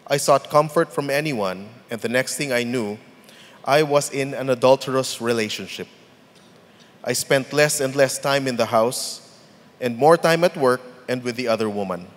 I 0.06 0.18
sought 0.18 0.50
comfort 0.50 0.92
from 0.92 1.10
anyone, 1.10 1.70
and 1.90 2.02
the 2.02 2.10
next 2.10 2.36
thing 2.36 2.52
I 2.52 2.64
knew, 2.64 2.98
I 3.64 3.84
was 3.84 4.12
in 4.12 4.34
an 4.34 4.50
adulterous 4.50 5.22
relationship. 5.22 5.88
I 7.02 7.14
spent 7.14 7.54
less 7.54 7.80
and 7.80 7.96
less 7.96 8.20
time 8.20 8.46
in 8.46 8.58
the 8.58 8.66
house 8.66 9.40
and 9.80 9.96
more 9.96 10.18
time 10.18 10.44
at 10.44 10.58
work 10.58 10.82
and 11.08 11.24
with 11.24 11.38
the 11.38 11.48
other 11.48 11.70
woman. 11.70 12.08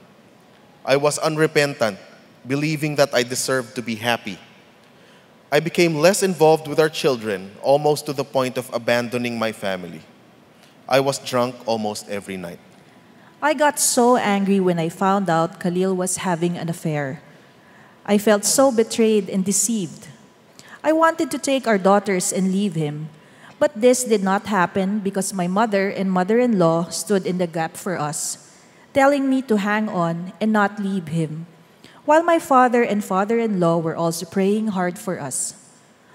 I 0.86 0.96
was 0.96 1.18
unrepentant, 1.18 1.98
believing 2.46 2.94
that 2.94 3.12
I 3.12 3.24
deserved 3.24 3.74
to 3.74 3.82
be 3.82 3.96
happy. 3.96 4.38
I 5.50 5.58
became 5.58 5.96
less 5.96 6.22
involved 6.22 6.68
with 6.68 6.78
our 6.78 6.88
children, 6.88 7.50
almost 7.60 8.06
to 8.06 8.12
the 8.12 8.22
point 8.22 8.56
of 8.56 8.70
abandoning 8.72 9.36
my 9.36 9.50
family. 9.50 10.00
I 10.88 11.00
was 11.00 11.18
drunk 11.18 11.56
almost 11.66 12.08
every 12.08 12.36
night. 12.36 12.60
I 13.42 13.52
got 13.52 13.80
so 13.80 14.16
angry 14.16 14.60
when 14.60 14.78
I 14.78 14.88
found 14.88 15.28
out 15.28 15.58
Khalil 15.58 15.94
was 15.96 16.18
having 16.18 16.56
an 16.56 16.68
affair. 16.68 17.20
I 18.06 18.18
felt 18.18 18.44
so 18.44 18.70
betrayed 18.70 19.28
and 19.28 19.44
deceived. 19.44 20.06
I 20.84 20.92
wanted 20.92 21.32
to 21.32 21.38
take 21.38 21.66
our 21.66 21.78
daughters 21.78 22.32
and 22.32 22.52
leave 22.52 22.76
him, 22.76 23.08
but 23.58 23.74
this 23.74 24.04
did 24.04 24.22
not 24.22 24.46
happen 24.46 25.00
because 25.00 25.34
my 25.34 25.48
mother 25.48 25.90
and 25.90 26.12
mother 26.12 26.38
in 26.38 26.60
law 26.60 26.86
stood 26.90 27.26
in 27.26 27.38
the 27.38 27.48
gap 27.48 27.76
for 27.76 27.98
us, 27.98 28.45
telling 28.96 29.28
me 29.28 29.42
to 29.42 29.60
hang 29.60 29.92
on 29.92 30.32
and 30.40 30.50
not 30.50 30.80
leave 30.80 31.12
him 31.12 31.44
while 32.06 32.22
my 32.22 32.38
father 32.38 32.80
and 32.80 33.04
father 33.04 33.38
in 33.38 33.60
law 33.60 33.76
were 33.76 33.94
also 33.94 34.24
praying 34.24 34.68
hard 34.68 34.96
for 34.98 35.20
us. 35.20 35.52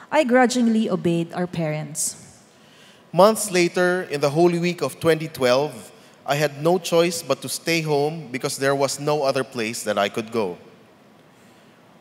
I 0.09 0.23
grudgingly 0.23 0.89
obeyed 0.89 1.32
our 1.34 1.45
parents. 1.45 2.17
Months 3.13 3.51
later, 3.51 4.07
in 4.09 4.19
the 4.19 4.32
Holy 4.32 4.57
Week 4.57 4.82
of 4.82 4.99
2012, 4.99 5.91
I 6.25 6.36
had 6.36 6.63
no 6.63 6.79
choice 6.79 7.21
but 7.21 7.41
to 7.43 7.49
stay 7.49 7.82
home 7.82 8.29
because 8.32 8.57
there 8.57 8.73
was 8.73 8.99
no 8.99 9.23
other 9.23 9.43
place 9.43 9.84
that 9.84 9.99
I 9.99 10.09
could 10.09 10.32
go. 10.32 10.57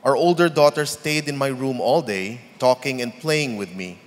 Our 0.03 0.16
older 0.16 0.49
daughter 0.49 0.87
stayed 0.87 1.28
in 1.28 1.37
my 1.37 1.49
room 1.49 1.81
all 1.81 2.01
day, 2.01 2.41
talking 2.59 3.03
and 3.03 3.12
playing 3.20 3.59
with 3.59 3.74
me. 3.74 3.99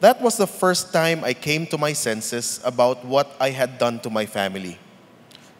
That 0.00 0.22
was 0.22 0.38
the 0.38 0.46
first 0.46 0.92
time 0.92 1.22
I 1.22 1.34
came 1.34 1.66
to 1.66 1.76
my 1.76 1.92
senses 1.92 2.60
about 2.64 3.04
what 3.04 3.34
I 3.38 3.50
had 3.50 3.78
done 3.78 4.00
to 4.00 4.10
my 4.10 4.26
family. 4.26 4.78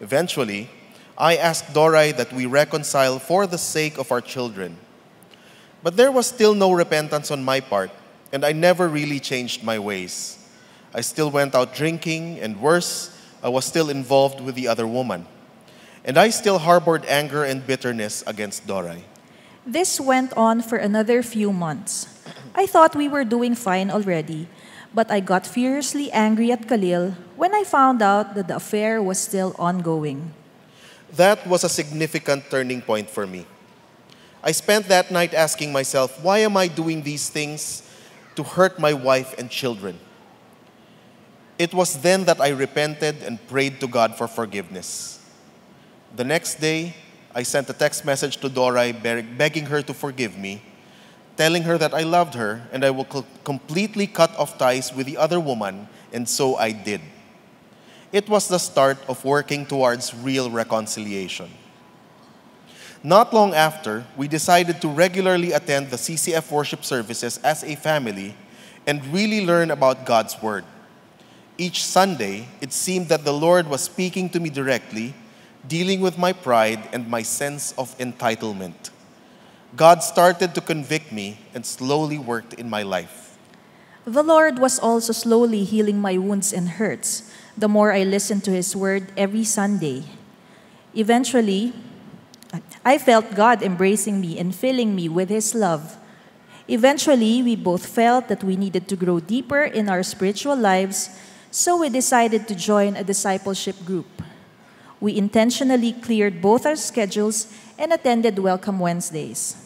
Eventually, 0.03 0.69
I 1.17 1.37
asked 1.37 1.73
Dorai 1.73 2.11
that 2.17 2.33
we 2.33 2.45
reconcile 2.45 3.21
for 3.21 3.47
the 3.47 3.57
sake 3.57 3.99
of 3.99 4.11
our 4.11 4.21
children. 4.21 4.77
But 5.83 5.97
there 5.97 6.11
was 6.11 6.27
still 6.27 6.55
no 6.55 6.73
repentance 6.73 7.31
on 7.31 7.45
my 7.45 7.61
part, 7.61 7.93
and 8.33 8.45
I 8.45 8.51
never 8.51 8.89
really 8.89 9.21
changed 9.21 9.63
my 9.63 9.79
ways. 9.79 10.39
I 10.93 11.03
still 11.03 11.31
went 11.31 11.55
out 11.55 11.75
drinking, 11.75 12.41
and 12.41 12.61
worse, 12.61 13.17
I 13.45 13.49
was 13.49 13.65
still 13.65 13.91
involved 13.91 14.41
with 14.41 14.57
the 14.57 14.67
other 14.67 14.89
woman. 14.89 15.25
And 16.05 16.19
I 16.19 16.31
still 16.31 16.59
harbored 16.59 17.05
anger 17.07 17.45
and 17.45 17.65
bitterness 17.65 18.25
against 18.27 18.67
Dorai. 18.67 19.03
This 19.65 20.01
went 20.01 20.33
on 20.37 20.63
for 20.63 20.79
another 20.79 21.23
few 21.23 21.53
months. 21.53 22.09
I 22.57 22.67
thought 22.67 22.97
we 22.97 23.07
were 23.07 23.25
doing 23.25 23.55
fine 23.55 23.89
already, 23.89 24.49
but 24.95 25.11
I 25.11 25.21
got 25.21 25.47
furiously 25.47 26.13
angry 26.13 26.53
at 26.53 26.69
Khalil 26.69 27.17
when 27.37 27.55
I 27.55 27.65
found 27.65 28.03
out 28.03 28.35
that 28.35 28.49
the 28.49 28.57
affair 28.57 29.03
was 29.03 29.19
still 29.19 29.55
ongoing. 29.59 30.33
That 31.17 31.47
was 31.47 31.65
a 31.65 31.69
significant 31.69 32.51
turning 32.51 32.83
point 32.83 33.09
for 33.09 33.27
me. 33.27 33.47
I 34.43 34.53
spent 34.53 34.89
that 34.89 35.11
night 35.11 35.35
asking 35.35 35.73
myself, 35.73 36.23
why 36.23 36.39
am 36.39 36.57
I 36.57 36.67
doing 36.67 37.03
these 37.03 37.29
things 37.29 37.83
to 38.35 38.43
hurt 38.43 38.79
my 38.79 38.93
wife 38.93 39.35
and 39.39 39.51
children? 39.51 39.99
It 41.59 41.73
was 41.73 42.01
then 42.01 42.25
that 42.25 42.41
I 42.41 42.49
repented 42.49 43.23
and 43.23 43.39
prayed 43.47 43.79
to 43.81 43.87
God 43.87 44.17
for 44.17 44.27
forgiveness. 44.27 45.21
The 46.17 46.25
next 46.25 46.57
day, 46.57 46.97
I 47.35 47.45
sent 47.45 47.71
a 47.71 47.73
text 47.73 48.05
message 48.05 48.37
to 48.39 48.49
Dorai 48.51 48.93
begging 49.39 49.67
her 49.67 49.81
to 49.83 49.95
forgive 49.95 50.37
me, 50.37 50.61
telling 51.37 51.63
her 51.63 51.79
that 51.79 51.95
I 51.95 52.03
loved 52.03 52.35
her 52.35 52.63
and 52.73 52.85
I 52.85 52.91
will 52.91 53.07
completely 53.45 54.07
cut 54.07 54.37
off 54.39 54.59
ties 54.59 54.93
with 54.95 55.07
the 55.07 55.17
other 55.17 55.41
woman, 55.41 55.89
and 56.13 56.29
so 56.29 56.57
I 56.57 56.73
did. 56.73 57.01
It 58.13 58.29
was 58.29 58.49
the 58.49 58.59
start 58.59 58.99
of 59.09 59.25
working 59.25 59.65
towards 59.65 60.15
real 60.15 60.51
reconciliation. 60.51 61.51
Not 63.03 63.35
long 63.35 63.55
after, 63.55 64.05
we 64.17 64.29
decided 64.29 64.81
to 64.83 64.89
regularly 64.89 65.53
attend 65.53 65.91
the 65.91 65.97
CCF 65.97 66.53
worship 66.53 66.85
services 66.85 67.39
as 67.39 67.65
a 67.65 67.75
family 67.75 68.37
and 68.87 69.05
really 69.07 69.45
learn 69.45 69.71
about 69.73 70.07
God's 70.07 70.41
Word. 70.41 70.65
Each 71.59 71.85
Sunday, 71.85 72.49
it 72.61 72.73
seemed 72.73 73.09
that 73.09 73.25
the 73.25 73.33
Lord 73.33 73.67
was 73.67 73.83
speaking 73.83 74.29
to 74.31 74.41
me 74.41 74.51
directly 74.51 75.15
dealing 75.67 76.01
with 76.01 76.19
my 76.19 76.33
pride 76.33 76.89
and 76.93 77.09
my 77.09 77.23
sense 77.23 77.73
of 77.79 77.97
entitlement. 77.99 78.92
God 79.75 80.03
started 80.03 80.55
to 80.55 80.61
convict 80.61 81.13
me 81.13 81.39
and 81.55 81.65
slowly 81.65 82.19
worked 82.19 82.55
in 82.55 82.69
my 82.69 82.83
life. 82.83 83.39
The 84.05 84.23
Lord 84.23 84.59
was 84.59 84.79
also 84.79 85.13
slowly 85.13 85.65
healing 85.65 86.01
my 86.01 86.19
wounds 86.19 86.53
and 86.53 86.77
hurts 86.77 87.31
the 87.57 87.69
more 87.69 87.93
I 87.93 88.03
listened 88.05 88.45
to 88.45 88.51
His 88.51 88.77
word 88.77 89.13
every 89.17 89.45
Sunday. 89.45 90.05
Eventually, 90.95 91.73
I 92.85 92.99
felt 92.99 93.35
God 93.35 93.63
embracing 93.63 94.21
me 94.21 94.39
and 94.39 94.55
filling 94.55 94.95
me 94.95 95.09
with 95.09 95.29
His 95.29 95.55
love. 95.55 95.97
Eventually, 96.69 97.43
we 97.43 97.57
both 97.57 97.87
felt 97.87 98.29
that 98.29 98.45
we 98.45 98.57
needed 98.57 98.89
to 98.89 98.97
grow 98.97 99.21
deeper 99.21 99.63
in 99.63 99.89
our 99.89 100.03
spiritual 100.03 100.57
lives, 100.57 101.09
so 101.51 101.81
we 101.81 101.89
decided 101.89 102.49
to 102.49 102.55
join 102.55 102.97
a 102.97 103.05
discipleship 103.05 103.77
group 103.85 104.23
we 105.03 105.19
intentionally 105.19 105.93
cleared 105.93 106.41
both 106.41 106.65
our 106.65 106.77
schedules 106.77 107.53
and 107.77 107.93
attended 107.93 108.39
Welcome 108.39 108.79
Wednesdays. 108.79 109.62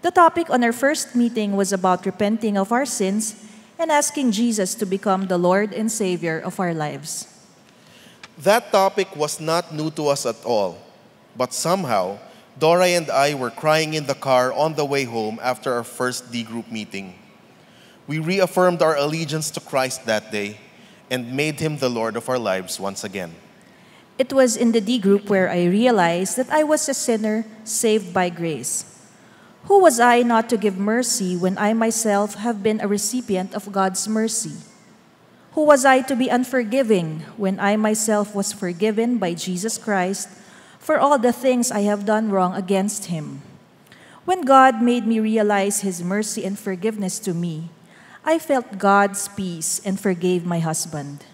The 0.00 0.10
topic 0.12 0.48
on 0.48 0.62
our 0.62 0.72
first 0.72 1.16
meeting 1.16 1.56
was 1.56 1.72
about 1.72 2.06
repenting 2.06 2.56
of 2.56 2.70
our 2.70 2.86
sins 2.86 3.34
and 3.78 3.90
asking 3.90 4.30
Jesus 4.30 4.74
to 4.76 4.86
become 4.86 5.26
the 5.26 5.38
Lord 5.38 5.74
and 5.74 5.90
Savior 5.90 6.38
of 6.38 6.60
our 6.60 6.72
lives. 6.72 7.26
That 8.38 8.70
topic 8.70 9.16
was 9.16 9.40
not 9.40 9.74
new 9.74 9.90
to 9.98 10.08
us 10.08 10.24
at 10.24 10.38
all, 10.44 10.78
but 11.36 11.52
somehow, 11.52 12.18
Dora 12.58 12.86
and 12.86 13.10
I 13.10 13.34
were 13.34 13.50
crying 13.50 13.94
in 13.94 14.06
the 14.06 14.14
car 14.14 14.52
on 14.52 14.74
the 14.74 14.84
way 14.84 15.02
home 15.02 15.40
after 15.42 15.74
our 15.74 15.82
first 15.82 16.30
D 16.30 16.44
group 16.44 16.70
meeting. 16.70 17.18
We 18.06 18.20
reaffirmed 18.20 18.82
our 18.82 18.96
allegiance 18.96 19.50
to 19.52 19.60
Christ 19.60 20.06
that 20.06 20.30
day 20.30 20.58
and 21.10 21.34
made 21.34 21.58
him 21.58 21.78
the 21.78 21.90
Lord 21.90 22.16
of 22.16 22.28
our 22.28 22.38
lives 22.38 22.78
once 22.78 23.02
again. 23.02 23.34
It 24.18 24.32
was 24.32 24.56
in 24.56 24.70
the 24.70 24.80
D 24.80 24.98
group 24.98 25.28
where 25.28 25.50
I 25.50 25.64
realized 25.66 26.36
that 26.36 26.50
I 26.50 26.62
was 26.62 26.88
a 26.88 26.94
sinner 26.94 27.44
saved 27.64 28.14
by 28.14 28.30
grace. 28.30 28.97
Who 29.68 29.84
was 29.84 30.00
I 30.00 30.24
not 30.24 30.48
to 30.48 30.56
give 30.56 30.80
mercy 30.80 31.36
when 31.36 31.58
I 31.60 31.76
myself 31.76 32.40
have 32.40 32.62
been 32.62 32.80
a 32.80 32.88
recipient 32.88 33.52
of 33.52 33.70
God's 33.70 34.08
mercy? 34.08 34.56
Who 35.52 35.64
was 35.64 35.84
I 35.84 36.00
to 36.08 36.16
be 36.16 36.32
unforgiving 36.32 37.20
when 37.36 37.60
I 37.60 37.76
myself 37.76 38.34
was 38.34 38.50
forgiven 38.50 39.18
by 39.18 39.34
Jesus 39.34 39.76
Christ 39.76 40.32
for 40.80 40.96
all 40.96 41.18
the 41.18 41.36
things 41.36 41.70
I 41.70 41.84
have 41.84 42.08
done 42.08 42.30
wrong 42.32 42.54
against 42.56 43.12
Him? 43.12 43.42
When 44.24 44.48
God 44.48 44.80
made 44.80 45.06
me 45.06 45.20
realize 45.20 45.84
His 45.84 46.02
mercy 46.02 46.48
and 46.48 46.58
forgiveness 46.58 47.18
to 47.20 47.34
me, 47.34 47.68
I 48.24 48.38
felt 48.38 48.78
God's 48.78 49.28
peace 49.28 49.84
and 49.84 50.00
forgave 50.00 50.46
my 50.46 50.60
husband. 50.60 51.24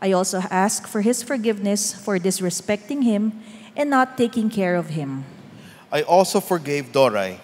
I 0.00 0.12
also 0.12 0.44
ask 0.52 0.86
for 0.86 1.00
his 1.00 1.22
forgiveness 1.22 1.94
for 1.94 2.18
disrespecting 2.18 3.04
him 3.04 3.40
and 3.76 3.88
not 3.88 4.18
taking 4.18 4.50
care 4.50 4.76
of 4.76 4.92
him. 4.92 5.24
I 5.90 6.02
also 6.02 6.40
forgave 6.40 6.92
Dorai. 6.92 7.43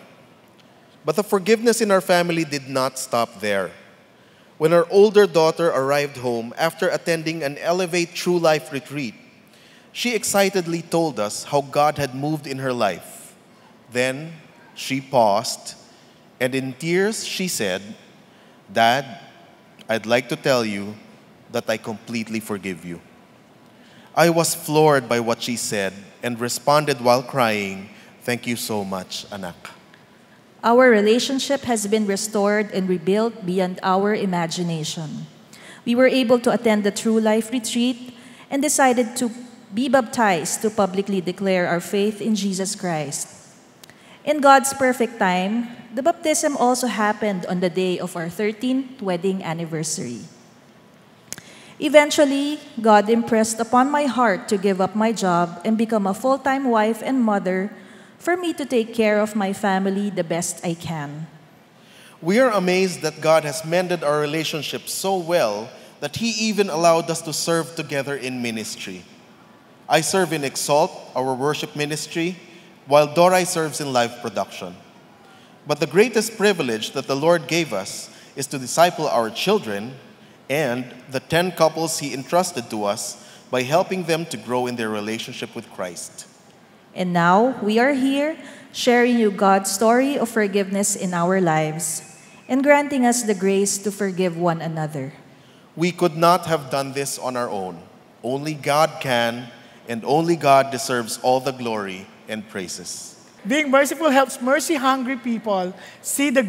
But 1.05 1.17
the 1.17 1.25
forgiveness 1.25 1.81
in 1.81 1.91
our 1.91 2.01
family 2.01 2.45
did 2.45 2.69
not 2.69 2.99
stop 2.99 3.41
there. 3.41 3.71
When 4.59 4.73
our 4.73 4.87
older 4.91 5.27
daughter 5.27 5.69
arrived 5.69 6.19
home 6.19 6.53
after 6.59 6.89
attending 6.89 7.43
an 7.43 7.57
Elevate 7.59 8.15
True 8.15 8.39
Life 8.39 8.73
retreat, 8.73 9.15
she 9.93 10.15
excitedly 10.15 10.83
told 10.83 11.19
us 11.19 11.45
how 11.45 11.63
God 11.63 11.97
had 11.97 12.15
moved 12.15 12.47
in 12.47 12.59
her 12.59 12.73
life. 12.73 13.35
Then 13.91 14.35
she 14.75 15.01
paused, 15.01 15.75
and 16.39 16.55
in 16.55 16.75
tears 16.75 17.27
she 17.27 17.49
said, 17.49 17.83
Dad, 18.73 19.19
I'd 19.89 20.07
like 20.07 20.29
to 20.29 20.37
tell 20.37 20.65
you 20.65 20.95
that 21.51 21.69
I 21.69 21.77
completely 21.77 22.39
forgive 22.39 22.85
you. 22.85 23.01
I 24.15 24.31
was 24.31 24.55
floored 24.55 25.09
by 25.09 25.21
what 25.21 25.43
she 25.43 25.57
said 25.57 25.93
and 26.23 26.39
responded 26.39 27.01
while 27.01 27.23
crying, 27.23 27.89
Thank 28.23 28.47
you 28.47 28.57
so 28.57 28.85
much, 28.85 29.25
anak. 29.33 29.80
Our 30.63 30.91
relationship 30.91 31.63
has 31.65 31.87
been 31.87 32.07
restored 32.07 32.71
and 32.73 32.89
rebuilt 32.89 33.47
beyond 33.47 33.81
our 33.83 34.15
imagination. 34.15 35.25
We 35.87 35.95
were 35.95 36.09
able 36.09 36.39
to 36.41 36.53
attend 36.53 36.85
the 36.85 36.93
True 36.93 37.19
Life 37.19 37.51
retreat 37.51 38.13
and 38.51 38.61
decided 38.61 39.17
to 39.17 39.31
be 39.73 39.89
baptized 39.89 40.61
to 40.63 40.69
publicly 40.69 41.23
declare 41.23 41.67
our 41.67 41.81
faith 41.81 42.21
in 42.21 42.35
Jesus 42.35 42.77
Christ. 42.77 43.29
In 44.25 44.43
God's 44.45 44.75
perfect 44.75 45.19
time, 45.19 45.71
the 45.95 46.03
baptism 46.03 46.57
also 46.59 46.87
happened 46.87 47.47
on 47.47 47.61
the 47.61 47.71
day 47.71 47.99
of 47.99 48.15
our 48.15 48.29
13th 48.29 49.01
wedding 49.01 49.43
anniversary. 49.43 50.29
Eventually, 51.81 52.61
God 52.77 53.09
impressed 53.09 53.59
upon 53.59 53.91
my 53.91 54.05
heart 54.05 54.47
to 54.53 54.59
give 54.59 54.83
up 54.83 54.95
my 54.95 55.13
job 55.13 55.63
and 55.65 55.79
become 55.79 56.07
a 56.07 56.13
full 56.13 56.37
time 56.37 56.69
wife 56.69 57.01
and 57.01 57.25
mother 57.25 57.73
for 58.21 58.37
me 58.37 58.53
to 58.53 58.67
take 58.67 58.95
care 58.95 59.19
of 59.19 59.35
my 59.35 59.53
family 59.53 60.11
the 60.11 60.23
best 60.23 60.65
I 60.65 60.75
can. 60.75 61.27
We 62.21 62.39
are 62.39 62.51
amazed 62.51 63.01
that 63.01 63.23
God 63.23 63.45
has 63.45 63.65
mended 63.65 64.05
our 64.05 64.21
relationship 64.21 64.89
so 64.89 65.17
well 65.17 65.71
that 66.01 66.17
He 66.17 66.31
even 66.49 66.69
allowed 66.69 67.09
us 67.11 67.23
to 67.23 67.33
serve 67.33 67.75
together 67.75 68.15
in 68.15 68.43
ministry. 68.43 69.03
I 69.89 70.03
serve 70.03 70.35
in 70.35 70.45
Exalt, 70.45 70.91
our 71.17 71.35
worship 71.35 71.75
ministry, 71.75 72.37
while 72.87 73.09
Dorai 73.09 73.47
serves 73.47 73.81
in 73.81 73.93
live 73.93 74.21
production. 74.21 74.77
But 75.67 75.81
the 75.81 75.87
greatest 75.87 76.37
privilege 76.37 76.91
that 76.93 77.07
the 77.07 77.17
Lord 77.17 77.49
gave 77.49 77.73
us 77.73 78.11
is 78.37 78.47
to 78.49 78.59
disciple 78.59 79.09
our 79.09 79.31
children 79.31 79.95
and 80.51 80.85
the 81.11 81.21
10 81.21 81.53
couples 81.53 81.99
He 81.99 82.13
entrusted 82.13 82.69
to 82.69 82.85
us 82.85 83.27
by 83.51 83.63
helping 83.63 84.05
them 84.05 84.27
to 84.27 84.37
grow 84.37 84.67
in 84.67 84.77
their 84.77 84.91
relationship 84.91 85.57
with 85.57 85.71
Christ. 85.71 86.27
And 86.95 87.13
now 87.13 87.59
we 87.63 87.79
are 87.79 87.93
here 87.93 88.37
sharing 88.73 89.19
you 89.19 89.31
God's 89.31 89.71
story 89.71 90.19
of 90.19 90.29
forgiveness 90.29 90.97
in 90.97 91.15
our 91.15 91.41
lives 91.41 92.03
and 92.49 92.63
granting 92.63 93.07
us 93.07 93.23
the 93.23 93.35
grace 93.35 93.79
to 93.79 93.91
forgive 93.93 94.37
one 94.37 94.61
another. 94.61 95.13
We 95.77 95.93
could 95.93 96.17
not 96.17 96.47
have 96.47 96.71
done 96.71 96.93
this 96.93 97.19
on 97.19 97.37
our 97.37 97.49
own. 97.49 97.79
Only 98.23 98.55
God 98.55 99.01
can, 99.01 99.49
and 99.89 100.05
only 100.05 100.37
God 100.37 100.71
deserves 100.71 101.19
all 101.23 101.41
the 101.41 101.53
glory 101.53 102.07
and 102.29 102.47
praises. 102.49 103.17
Being 103.47 103.71
merciful 103.71 104.11
helps 104.11 104.43
mercy 104.43 104.75
hungry 104.75 105.17
people 105.17 105.73
see 106.03 106.31
the, 106.31 106.47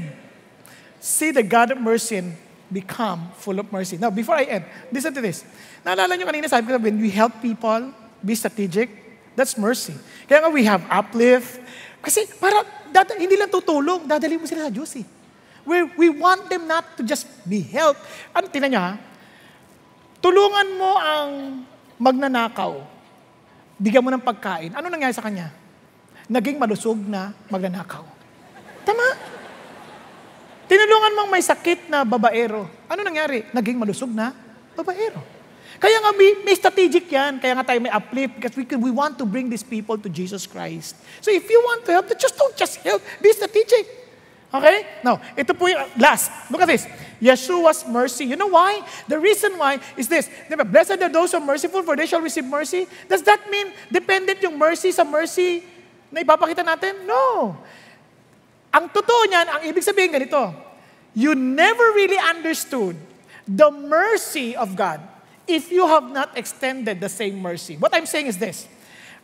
see 0.99 1.31
the 1.31 1.43
God 1.43 1.71
of 1.71 1.79
mercy 1.79 2.17
and 2.17 2.35
become 2.71 3.31
full 3.35 3.59
of 3.59 3.71
mercy. 3.71 3.97
Now, 3.97 4.09
before 4.09 4.35
I 4.35 4.43
end, 4.43 4.65
listen 4.91 5.13
to 5.13 5.21
this. 5.21 5.45
Naalala 5.85 6.17
nyo 6.17 6.25
kanina 6.25 6.49
sabi 6.49 6.67
ko 6.67 6.77
when 6.77 6.99
we 6.99 7.09
help 7.09 7.41
people 7.41 7.93
be 8.23 8.35
strategic, 8.35 8.89
that's 9.41 9.57
mercy. 9.57 9.97
Kaya 10.29 10.45
nga 10.45 10.51
we 10.53 10.61
have 10.69 10.85
uplift. 10.85 11.57
Kasi 12.05 12.29
para, 12.37 12.61
dada, 12.93 13.17
hindi 13.17 13.33
lang 13.33 13.49
tutulong, 13.49 14.05
dadali 14.05 14.37
mo 14.37 14.45
sila 14.45 14.69
sa 14.69 14.73
Diyos 14.73 14.93
eh. 15.01 15.05
We, 15.65 15.89
we 15.97 16.07
want 16.13 16.45
them 16.45 16.69
not 16.69 16.85
to 16.97 17.01
just 17.01 17.25
be 17.45 17.65
helped. 17.65 18.01
Ano, 18.33 18.45
tinan 18.53 18.77
ha? 18.77 19.01
Tulungan 20.21 20.67
mo 20.77 20.91
ang 21.01 21.29
magnanakaw. 21.97 22.77
Bigyan 23.81 24.05
mo 24.05 24.13
ng 24.13 24.21
pagkain. 24.21 24.77
Ano 24.77 24.93
nangyari 24.93 25.13
sa 25.13 25.25
kanya? 25.25 25.49
Naging 26.29 26.61
malusog 26.61 27.01
na 27.01 27.33
magnanakaw. 27.49 28.05
Tama? 28.85 29.07
Tinulungan 30.69 31.13
mong 31.17 31.29
may 31.33 31.41
sakit 31.41 31.89
na 31.89 32.05
babaero. 32.05 32.69
Ano 32.85 33.01
nangyari? 33.01 33.49
Naging 33.49 33.77
malusog 33.81 34.13
na 34.13 34.33
babaero. 34.77 35.40
Kaya 35.81 35.97
nga 35.97 36.13
may, 36.13 36.37
may 36.45 36.53
strategic 36.53 37.09
yan. 37.09 37.41
Kaya 37.41 37.57
nga 37.57 37.65
tayo 37.65 37.81
may 37.81 37.89
uplift 37.89 38.37
because 38.37 38.53
we, 38.53 38.63
we 38.77 38.93
want 38.93 39.17
to 39.17 39.25
bring 39.25 39.49
these 39.49 39.65
people 39.65 39.97
to 39.97 40.13
Jesus 40.13 40.45
Christ. 40.45 40.93
So 41.25 41.33
if 41.33 41.49
you 41.49 41.57
want 41.57 41.81
to 41.89 41.97
help, 41.97 42.05
just 42.21 42.37
don't 42.37 42.53
just 42.53 42.77
help. 42.85 43.01
Be 43.17 43.33
strategic. 43.33 43.89
Okay? 44.53 45.01
Now, 45.01 45.17
ito 45.33 45.57
po 45.57 45.65
yung 45.65 45.81
last. 45.97 46.29
Look 46.53 46.61
at 46.61 46.69
this. 46.69 46.85
Yeshua's 47.17 47.81
mercy. 47.89 48.29
You 48.29 48.37
know 48.37 48.53
why? 48.53 48.85
The 49.09 49.17
reason 49.17 49.57
why 49.57 49.81
is 49.97 50.05
this. 50.05 50.29
Diba? 50.45 50.69
Blessed 50.69 51.01
are 51.01 51.09
those 51.09 51.33
who 51.33 51.41
are 51.41 51.47
merciful 51.49 51.81
for 51.81 51.97
they 51.97 52.05
shall 52.05 52.21
receive 52.21 52.45
mercy. 52.45 52.85
Does 53.09 53.25
that 53.25 53.41
mean 53.49 53.73
dependent 53.89 54.37
yung 54.45 54.61
mercy 54.61 54.93
sa 54.93 55.01
mercy 55.01 55.65
na 56.13 56.21
ipapakita 56.21 56.61
natin? 56.61 57.09
No. 57.09 57.57
Ang 58.69 58.85
totoo 58.93 59.25
niyan, 59.25 59.47
ang 59.49 59.61
ibig 59.65 59.81
sabihin 59.81 60.13
ganito, 60.13 60.53
you 61.17 61.33
never 61.33 61.89
really 61.97 62.21
understood 62.21 62.93
the 63.49 63.73
mercy 63.73 64.53
of 64.53 64.77
God 64.77 65.10
if 65.51 65.71
you 65.71 65.87
have 65.87 66.11
not 66.11 66.37
extended 66.37 66.99
the 66.99 67.09
same 67.09 67.41
mercy. 67.41 67.77
What 67.77 67.93
I'm 67.93 68.05
saying 68.05 68.27
is 68.27 68.37
this 68.37 68.67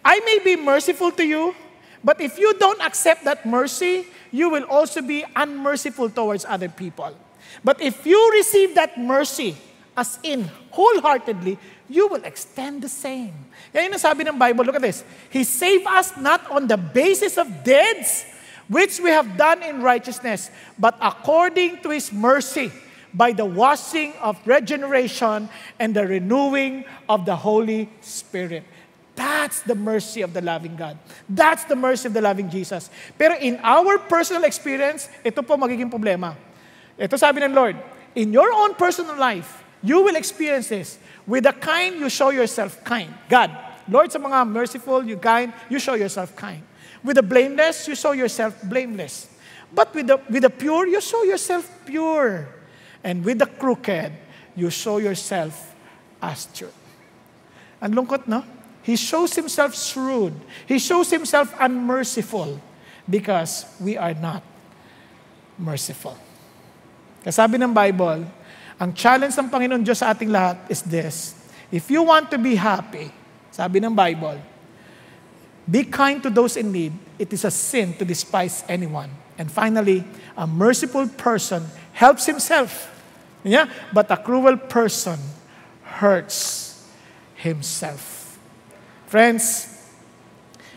I 0.04 0.20
may 0.22 0.40
be 0.44 0.56
merciful 0.56 1.12
to 1.12 1.26
you, 1.26 1.56
but 2.04 2.22
if 2.22 2.38
you 2.38 2.54
don't 2.60 2.82
accept 2.82 3.24
that 3.26 3.46
mercy, 3.46 4.08
you 4.32 4.50
will 4.50 4.64
also 4.64 5.02
be 5.02 5.26
unmerciful 5.36 6.10
towards 6.10 6.46
other 6.46 6.70
people. 6.70 7.16
But 7.64 7.82
if 7.82 8.06
you 8.06 8.20
receive 8.34 8.76
that 8.76 9.00
mercy, 9.00 9.58
as 9.96 10.20
in 10.22 10.50
wholeheartedly, 10.72 11.58
you 11.90 12.08
will 12.08 12.24
extend 12.24 12.84
the 12.84 12.90
same. 12.90 13.34
Yan 13.74 13.92
yung 13.92 14.00
sabi 14.00 14.28
ng 14.28 14.38
Bible. 14.38 14.64
Look 14.64 14.76
at 14.76 14.86
this. 14.86 15.04
He 15.32 15.44
saved 15.44 15.88
us 15.88 16.16
not 16.20 16.46
on 16.52 16.68
the 16.68 16.78
basis 16.78 17.38
of 17.38 17.48
deeds, 17.64 18.26
which 18.68 19.00
we 19.00 19.10
have 19.10 19.40
done 19.40 19.64
in 19.64 19.82
righteousness, 19.82 20.52
but 20.78 20.96
according 21.02 21.82
to 21.82 21.90
His 21.90 22.12
mercy, 22.12 22.72
by 23.18 23.34
the 23.34 23.44
washing 23.44 24.14
of 24.22 24.38
regeneration 24.46 25.50
and 25.82 25.98
the 25.98 26.06
renewing 26.06 26.86
of 27.10 27.26
the 27.26 27.36
Holy 27.36 27.90
Spirit. 28.00 28.62
That's 29.18 29.66
the 29.66 29.74
mercy 29.74 30.22
of 30.22 30.38
the 30.38 30.46
loving 30.46 30.78
God. 30.78 31.02
That's 31.26 31.66
the 31.66 31.76
mercy 31.76 32.06
of 32.06 32.14
the 32.14 32.22
loving 32.22 32.54
Jesus. 32.54 32.94
Pero 33.18 33.34
in 33.42 33.58
our 33.66 33.98
personal 33.98 34.46
experience, 34.46 35.10
ito 35.26 35.42
po 35.42 35.58
magiging 35.58 35.90
problema. 35.90 36.38
Ito 36.94 37.18
sabi 37.18 37.42
ng 37.42 37.58
Lord, 37.58 37.74
in 38.14 38.30
your 38.30 38.54
own 38.54 38.78
personal 38.78 39.18
life, 39.18 39.66
you 39.82 40.06
will 40.06 40.14
experience 40.14 40.70
this. 40.70 41.02
With 41.26 41.50
the 41.50 41.54
kind, 41.58 41.98
you 41.98 42.14
show 42.14 42.30
yourself 42.30 42.78
kind. 42.86 43.10
God, 43.26 43.50
Lord, 43.90 44.14
sa 44.14 44.22
mga 44.22 44.46
merciful, 44.46 45.02
you 45.02 45.18
kind, 45.18 45.50
you 45.66 45.82
show 45.82 45.98
yourself 45.98 46.38
kind. 46.38 46.62
With 47.02 47.18
the 47.18 47.26
blameless, 47.26 47.90
you 47.90 47.98
show 47.98 48.14
yourself 48.14 48.54
blameless. 48.70 49.34
But 49.74 49.98
with 49.98 50.08
the, 50.08 50.22
with 50.30 50.46
the 50.46 50.54
pure, 50.54 50.86
you 50.86 51.02
show 51.02 51.26
yourself 51.26 51.66
pure. 51.90 52.57
And 53.04 53.24
with 53.24 53.40
the 53.40 53.48
crooked, 53.48 54.12
you 54.56 54.70
show 54.70 54.98
yourself 54.98 55.76
astute. 56.22 56.74
Ang 57.82 57.94
lungkot, 57.94 58.26
no? 58.26 58.42
He 58.82 58.96
shows 58.96 59.36
himself 59.36 59.76
shrewd. 59.76 60.34
He 60.66 60.80
shows 60.80 61.12
himself 61.12 61.54
unmerciful 61.60 62.60
because 63.04 63.68
we 63.80 64.00
are 64.00 64.16
not 64.16 64.42
merciful. 65.60 66.16
Kasabi 67.22 67.60
ng 67.60 67.74
Bible, 67.76 68.24
ang 68.80 68.94
challenge 68.94 69.36
ng 69.36 69.50
Panginoon 69.52 69.84
Diyos 69.84 70.00
sa 70.00 70.16
ating 70.16 70.32
lahat 70.32 70.58
is 70.72 70.80
this. 70.86 71.36
If 71.68 71.92
you 71.92 72.00
want 72.06 72.32
to 72.32 72.40
be 72.40 72.56
happy, 72.56 73.12
sabi 73.52 73.84
ng 73.84 73.92
Bible, 73.92 74.40
be 75.68 75.84
kind 75.84 76.24
to 76.24 76.32
those 76.32 76.56
in 76.56 76.72
need. 76.72 76.96
It 77.20 77.34
is 77.34 77.44
a 77.44 77.52
sin 77.52 77.92
to 78.00 78.08
despise 78.08 78.64
anyone. 78.72 79.12
And 79.36 79.52
finally, 79.52 80.08
a 80.38 80.48
merciful 80.48 81.12
person 81.12 81.68
helps 81.98 82.30
himself. 82.30 82.94
Yeah? 83.42 83.66
But 83.90 84.14
a 84.14 84.18
cruel 84.22 84.56
person 84.56 85.18
hurts 85.82 86.78
himself. 87.34 88.38
Friends, 89.10 89.66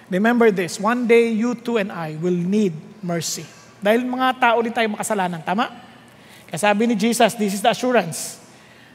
remember 0.09 0.51
this. 0.51 0.81
One 0.81 1.05
day, 1.05 1.29
you 1.29 1.55
too 1.55 1.77
and 1.77 1.93
I 1.93 2.17
will 2.17 2.37
need 2.37 2.73
mercy. 3.05 3.45
Dahil 3.85 4.09
mga 4.09 4.41
tao 4.41 4.65
din 4.65 4.73
tayo 4.73 4.89
makasalanan. 4.97 5.45
Tama? 5.45 5.69
Kaya 6.49 6.57
sabi 6.57 6.89
ni 6.89 6.97
Jesus, 6.97 7.37
this 7.37 7.53
is 7.53 7.61
the 7.61 7.73
assurance. 7.73 8.41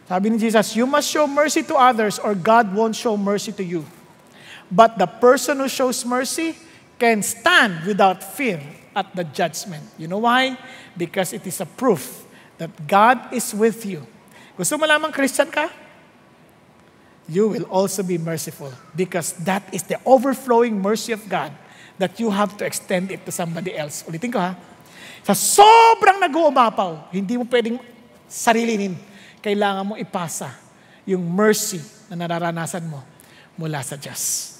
Sabi 0.09 0.33
ni 0.33 0.37
Jesus, 0.41 0.73
you 0.73 0.85
must 0.89 1.09
show 1.09 1.25
mercy 1.29 1.61
to 1.61 1.77
others 1.77 2.17
or 2.17 2.33
God 2.33 2.73
won't 2.73 2.97
show 2.97 3.17
mercy 3.17 3.53
to 3.53 3.65
you. 3.65 3.85
But 4.69 4.97
the 4.97 5.05
person 5.05 5.61
who 5.61 5.69
shows 5.69 6.01
mercy 6.05 6.57
can 6.97 7.21
stand 7.21 7.85
without 7.85 8.21
fear 8.21 8.61
at 8.95 9.11
the 9.13 9.27
judgment. 9.27 9.83
You 9.99 10.07
know 10.07 10.23
why? 10.23 10.57
Because 10.95 11.35
it 11.35 11.45
is 11.45 11.59
a 11.59 11.67
proof 11.67 12.23
that 12.57 12.71
God 12.87 13.35
is 13.35 13.51
with 13.51 13.83
you. 13.83 14.07
Gusto 14.55 14.79
mo 14.79 14.87
lamang 14.87 15.11
Christian 15.11 15.51
ka? 15.51 15.67
You 17.27 17.51
will 17.51 17.67
also 17.67 18.01
be 18.01 18.15
merciful 18.15 18.71
because 18.95 19.35
that 19.43 19.65
is 19.75 19.83
the 19.83 19.99
overflowing 20.07 20.79
mercy 20.79 21.11
of 21.11 21.27
God 21.27 21.51
that 21.99 22.15
you 22.21 22.31
have 22.31 22.55
to 22.57 22.63
extend 22.63 23.11
it 23.11 23.25
to 23.27 23.31
somebody 23.33 23.75
else. 23.75 24.05
Ulitin 24.07 24.31
ko 24.31 24.39
ha. 24.39 24.55
Sa 25.25 25.33
sobrang 25.33 26.21
nag-uumapaw, 26.21 27.09
hindi 27.09 27.35
mo 27.35 27.49
pwedeng 27.49 27.81
sarilinin. 28.29 28.93
Kailangan 29.41 29.83
mo 29.83 29.93
ipasa 29.97 30.53
yung 31.01 31.25
mercy 31.25 31.81
na 32.07 32.15
nararanasan 32.15 32.85
mo 32.85 33.01
mula 33.57 33.81
sa 33.81 33.97
Diyos. 33.97 34.53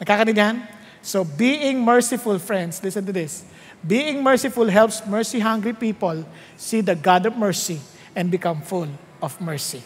Nakakanihan? 0.00 0.64
So 1.04 1.28
being 1.28 1.82
merciful, 1.82 2.40
friends, 2.40 2.80
listen 2.80 3.04
to 3.04 3.12
this. 3.12 3.44
Being 3.82 4.22
merciful 4.22 4.70
helps 4.70 5.02
mercy-hungry 5.02 5.74
people 5.74 6.22
see 6.54 6.80
the 6.80 6.94
God 6.94 7.26
of 7.26 7.34
mercy 7.34 7.82
and 8.14 8.30
become 8.30 8.62
full 8.62 8.86
of 9.18 9.34
mercy. 9.42 9.82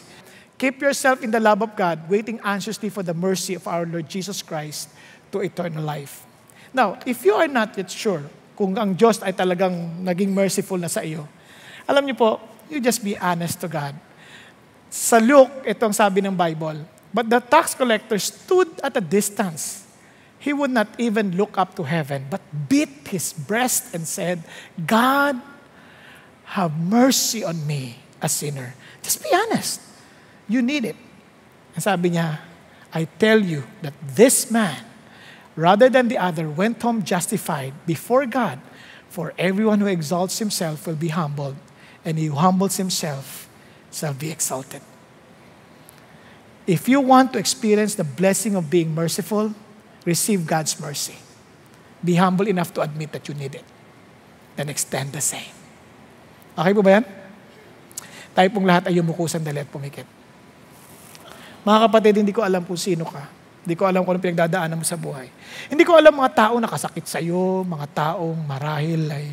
Keep 0.57 0.81
yourself 0.81 1.21
in 1.21 1.33
the 1.33 1.41
love 1.41 1.61
of 1.61 1.73
God, 1.73 2.09
waiting 2.09 2.41
anxiously 2.45 2.89
for 2.89 3.01
the 3.01 3.13
mercy 3.13 3.53
of 3.57 3.65
our 3.65 3.85
Lord 3.85 4.09
Jesus 4.09 4.41
Christ 4.41 4.89
to 5.31 5.41
eternal 5.41 5.81
life. 5.81 6.25
Now, 6.73 6.97
if 7.05 7.25
you 7.25 7.33
are 7.33 7.49
not 7.49 7.77
yet 7.77 7.89
sure 7.89 8.21
kung 8.57 8.77
ang 8.77 8.93
Diyos 8.93 9.21
ay 9.21 9.33
talagang 9.33 10.01
naging 10.01 10.33
merciful 10.33 10.77
na 10.77 10.89
sa 10.89 11.01
iyo, 11.01 11.25
alam 11.85 12.05
niyo 12.05 12.17
po, 12.17 12.41
you 12.69 12.81
just 12.81 13.01
be 13.01 13.17
honest 13.17 13.61
to 13.61 13.69
God. 13.69 13.93
Sa 14.89 15.17
Luke, 15.17 15.65
itong 15.65 15.93
sabi 15.93 16.21
ng 16.21 16.33
Bible, 16.33 16.97
But 17.13 17.31
the 17.31 17.39
tax 17.39 17.73
collector 17.73 18.19
stood 18.19 18.67
at 18.83 18.93
a 18.93 19.01
distance. 19.01 19.86
He 20.39 20.53
would 20.53 20.71
not 20.71 20.87
even 20.97 21.35
look 21.35 21.57
up 21.57 21.75
to 21.75 21.83
heaven, 21.83 22.27
but 22.29 22.41
beat 22.69 23.07
his 23.07 23.33
breast 23.33 23.93
and 23.93 24.07
said, 24.07 24.43
God, 24.85 25.41
have 26.45 26.77
mercy 26.77 27.43
on 27.43 27.65
me, 27.65 27.97
a 28.21 28.29
sinner. 28.29 28.75
Just 29.01 29.23
be 29.23 29.29
honest. 29.33 29.81
You 30.47 30.61
need 30.61 30.85
it. 30.85 30.95
And 31.75 31.83
sabi 31.83 32.11
niya, 32.11 32.39
I 32.93 33.05
tell 33.19 33.39
you 33.39 33.63
that 33.81 33.93
this 34.15 34.49
man, 34.49 34.83
rather 35.55 35.89
than 35.89 36.07
the 36.07 36.17
other, 36.17 36.47
went 36.49 36.81
home 36.81 37.03
justified 37.03 37.73
before 37.85 38.25
God. 38.25 38.59
For 39.09 39.33
everyone 39.37 39.79
who 39.79 39.87
exalts 39.87 40.39
himself 40.39 40.85
will 40.85 40.95
be 40.95 41.09
humbled, 41.09 41.55
and 42.05 42.17
he 42.17 42.27
who 42.27 42.35
humbles 42.35 42.77
himself 42.77 43.49
shall 43.91 44.13
be 44.13 44.29
exalted. 44.29 44.81
If 46.67 46.87
you 46.87 46.99
want 47.01 47.33
to 47.33 47.39
experience 47.39 47.95
the 47.95 48.03
blessing 48.03 48.55
of 48.55 48.69
being 48.69 48.93
merciful, 48.93 49.55
receive 50.07 50.47
God's 50.47 50.79
mercy. 50.79 51.19
Be 51.99 52.15
humble 52.15 52.47
enough 52.47 52.71
to 52.71 52.79
admit 52.79 53.11
that 53.11 53.27
you 53.27 53.35
need 53.35 53.59
it. 53.59 53.67
Then 54.55 54.71
extend 54.71 55.11
the 55.11 55.19
same. 55.19 55.51
Okay 56.55 56.71
po 56.71 56.79
ba 56.79 56.97
yan? 56.97 57.05
Tayo 58.31 58.47
pong 58.55 58.63
lahat 58.63 58.87
ay 58.87 59.03
yumuko 59.03 59.27
sandali 59.27 59.59
at 59.59 59.67
pumikit. 59.67 60.07
Mga 61.67 61.79
kapatid, 61.91 62.23
hindi 62.23 62.31
ko 62.31 62.47
alam 62.47 62.63
kung 62.63 62.79
sino 62.79 63.03
ka. 63.03 63.27
Hindi 63.67 63.75
ko 63.75 63.83
alam 63.83 64.07
kung 64.07 64.15
anong 64.15 64.23
pinagdadaanan 64.23 64.79
mo 64.79 64.87
sa 64.87 64.95
buhay. 64.95 65.27
Hindi 65.67 65.83
ko 65.83 65.99
alam 65.99 66.15
mga 66.15 66.31
tao 66.31 66.55
nakasakit 66.55 67.03
sa 67.03 67.19
iyo, 67.19 67.67
mga 67.67 67.87
taong 67.91 68.39
marahil 68.47 69.11
ay 69.11 69.27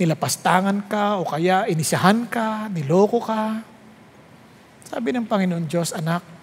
nilapastangan 0.00 0.88
ka 0.88 1.20
o 1.20 1.28
kaya 1.28 1.68
inisahan 1.68 2.24
ka, 2.26 2.72
niloko 2.72 3.20
ka. 3.20 3.60
Sabi 4.88 5.12
ng 5.12 5.28
Panginoon 5.28 5.68
Diyos, 5.68 5.92
anak, 5.92 6.33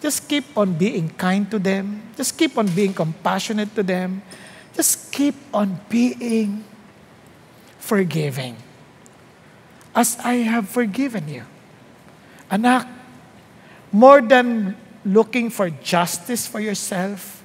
just 0.00 0.28
keep 0.28 0.56
on 0.56 0.74
being 0.74 1.10
kind 1.10 1.50
to 1.50 1.58
them. 1.58 2.02
Just 2.16 2.38
keep 2.38 2.56
on 2.56 2.68
being 2.68 2.94
compassionate 2.94 3.74
to 3.74 3.82
them. 3.82 4.22
Just 4.74 5.10
keep 5.12 5.34
on 5.52 5.80
being 5.88 6.64
forgiving. 7.78 8.56
As 9.94 10.16
I 10.22 10.46
have 10.46 10.68
forgiven 10.68 11.28
you. 11.28 11.42
Anak, 12.50 12.86
more 13.90 14.22
than 14.22 14.76
looking 15.04 15.50
for 15.50 15.70
justice 15.70 16.46
for 16.46 16.60
yourself, 16.60 17.42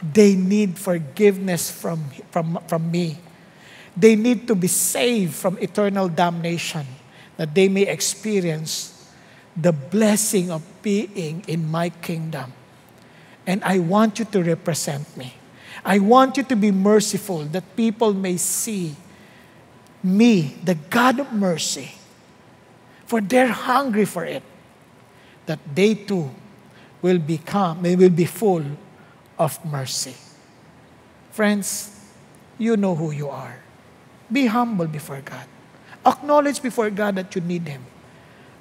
they 0.00 0.34
need 0.34 0.78
forgiveness 0.78 1.70
from, 1.70 2.04
from, 2.30 2.58
from 2.66 2.90
me. 2.90 3.18
They 3.94 4.16
need 4.16 4.48
to 4.48 4.54
be 4.54 4.68
saved 4.68 5.34
from 5.34 5.58
eternal 5.58 6.08
damnation, 6.08 6.86
that 7.36 7.54
they 7.54 7.68
may 7.68 7.82
experience 7.82 8.89
the 9.60 9.72
blessing 9.72 10.50
of 10.50 10.62
being 10.82 11.44
in 11.46 11.70
my 11.70 11.90
kingdom. 11.90 12.52
And 13.46 13.62
I 13.64 13.78
want 13.78 14.18
you 14.18 14.24
to 14.26 14.42
represent 14.42 15.16
me. 15.16 15.34
I 15.84 15.98
want 15.98 16.36
you 16.36 16.42
to 16.44 16.56
be 16.56 16.70
merciful 16.70 17.44
that 17.46 17.76
people 17.76 18.12
may 18.12 18.36
see 18.36 18.94
me, 20.02 20.56
the 20.64 20.74
God 20.74 21.20
of 21.20 21.32
mercy, 21.32 21.92
for 23.06 23.20
they're 23.20 23.48
hungry 23.48 24.04
for 24.04 24.24
it, 24.24 24.42
that 25.46 25.58
they 25.74 25.94
too 25.94 26.30
will 27.02 27.18
become, 27.18 27.82
they 27.82 27.96
will 27.96 28.10
be 28.10 28.24
full 28.24 28.64
of 29.38 29.64
mercy. 29.64 30.14
Friends, 31.32 31.96
you 32.58 32.76
know 32.76 32.94
who 32.94 33.10
you 33.10 33.28
are. 33.28 33.56
Be 34.30 34.46
humble 34.46 34.86
before 34.86 35.20
God. 35.24 35.46
Acknowledge 36.04 36.62
before 36.62 36.90
God 36.90 37.16
that 37.16 37.34
you 37.34 37.40
need 37.40 37.66
Him. 37.66 37.84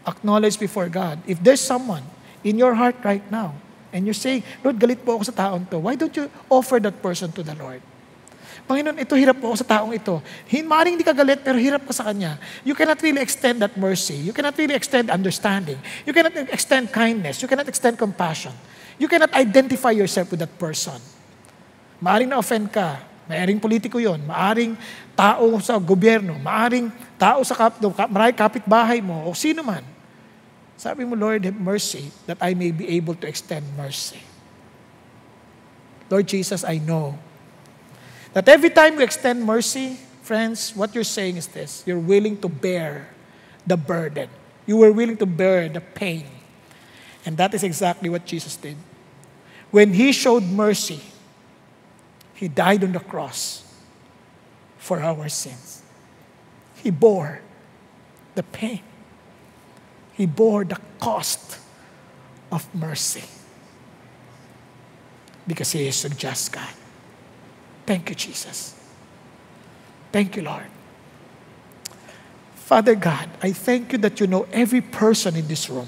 Acknowledge 0.09 0.57
before 0.57 0.89
God. 0.89 1.21
If 1.29 1.37
there's 1.37 1.61
someone 1.61 2.01
in 2.41 2.57
your 2.57 2.73
heart 2.73 2.97
right 3.05 3.21
now, 3.29 3.53
and 3.93 4.05
you're 4.05 4.17
saying, 4.17 4.41
Lord, 4.65 4.81
galit 4.81 5.05
po 5.05 5.21
ako 5.21 5.29
sa 5.29 5.35
taong 5.35 5.69
to, 5.69 5.77
why 5.77 5.93
don't 5.93 6.13
you 6.17 6.29
offer 6.49 6.81
that 6.81 6.97
person 7.01 7.29
to 7.37 7.45
the 7.45 7.53
Lord? 7.53 7.81
Panginoon, 8.69 9.01
ito 9.01 9.17
hirap 9.17 9.41
po 9.41 9.49
ako 9.49 9.57
sa 9.65 9.81
taong 9.81 9.97
ito. 9.97 10.21
Maring 10.49 10.93
hindi 10.93 11.05
ka 11.05 11.09
galit, 11.09 11.41
pero 11.41 11.57
hirap 11.57 11.89
ka 11.89 11.93
sa 11.93 12.05
Kanya. 12.09 12.37
You 12.61 12.77
cannot 12.77 13.01
really 13.01 13.17
extend 13.17 13.65
that 13.65 13.73
mercy. 13.73 14.13
You 14.13 14.29
cannot 14.29 14.53
really 14.61 14.77
extend 14.77 15.09
understanding. 15.09 15.81
You 16.05 16.13
cannot 16.13 16.37
extend 16.53 16.93
kindness. 16.93 17.41
You 17.41 17.49
cannot 17.49 17.65
extend 17.65 17.97
compassion. 17.97 18.53
You 19.01 19.09
cannot 19.09 19.33
identify 19.33 19.89
yourself 19.89 20.29
with 20.29 20.45
that 20.45 20.53
person. 20.61 21.01
Maaring 21.97 22.29
na-offend 22.29 22.69
ka. 22.69 23.01
Maaring 23.25 23.57
politiko 23.57 24.01
yon, 24.01 24.21
maaring 24.25 24.73
tao 25.13 25.57
sa 25.61 25.77
gobyerno, 25.77 26.37
maaring 26.37 26.89
tao 27.17 27.45
sa 27.45 27.53
kap, 27.53 27.77
kapitbahay 28.33 29.05
mo, 29.05 29.29
o 29.29 29.37
sino 29.37 29.61
man. 29.61 29.85
Sabi 30.79 31.03
mo, 31.03 31.19
Lord, 31.19 31.43
have 31.43 31.59
mercy 31.59 32.07
that 32.23 32.39
I 32.39 32.55
may 32.55 32.71
be 32.71 32.87
able 32.95 33.11
to 33.19 33.27
extend 33.27 33.67
mercy. 33.75 34.23
Lord 36.09 36.23
Jesus, 36.23 36.63
I 36.63 36.79
know 36.79 37.19
that 38.31 38.47
every 38.47 38.69
time 38.71 38.95
you 38.95 39.03
extend 39.03 39.43
mercy, 39.43 39.99
friends, 40.23 40.71
what 40.71 40.95
you're 40.95 41.03
saying 41.03 41.35
is 41.35 41.51
this 41.51 41.83
you're 41.85 41.99
willing 41.99 42.39
to 42.39 42.47
bear 42.47 43.11
the 43.67 43.75
burden, 43.75 44.31
you 44.65 44.77
were 44.77 44.95
willing 44.95 45.17
to 45.17 45.27
bear 45.27 45.67
the 45.67 45.81
pain. 45.81 46.23
And 47.25 47.35
that 47.35 47.53
is 47.53 47.61
exactly 47.67 48.07
what 48.07 48.23
Jesus 48.23 48.55
did. 48.55 48.77
When 49.75 49.91
He 49.91 50.13
showed 50.15 50.47
mercy, 50.47 51.03
He 52.33 52.47
died 52.47 52.87
on 52.87 52.93
the 52.95 53.03
cross 53.03 53.67
for 54.77 55.03
our 55.03 55.27
sins. 55.27 55.83
He 56.79 56.89
bore 56.89 57.41
the 58.35 58.43
pain, 58.43 58.79
He 60.19 60.25
bore 60.25 60.65
the 60.65 60.77
cost 60.99 61.59
of 62.51 62.67
mercy 62.75 63.23
because 65.47 65.71
He 65.71 65.87
is 65.87 66.03
a 66.03 66.09
just 66.09 66.51
God. 66.51 66.75
Thank 67.85 68.09
you, 68.09 68.15
Jesus. 68.15 68.75
Thank 70.11 70.35
you, 70.35 70.41
Lord. 70.41 70.67
Father 72.53 72.95
God, 72.95 73.29
I 73.41 73.53
thank 73.53 73.93
you 73.93 73.97
that 73.99 74.19
you 74.19 74.27
know 74.27 74.45
every 74.51 74.81
person 74.81 75.37
in 75.37 75.47
this 75.47 75.69
room. 75.69 75.87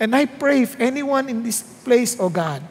And 0.00 0.16
I 0.16 0.24
pray 0.24 0.62
if 0.62 0.80
anyone 0.80 1.28
in 1.28 1.42
this 1.42 1.60
place, 1.60 2.16
oh 2.18 2.30
God, 2.30 2.62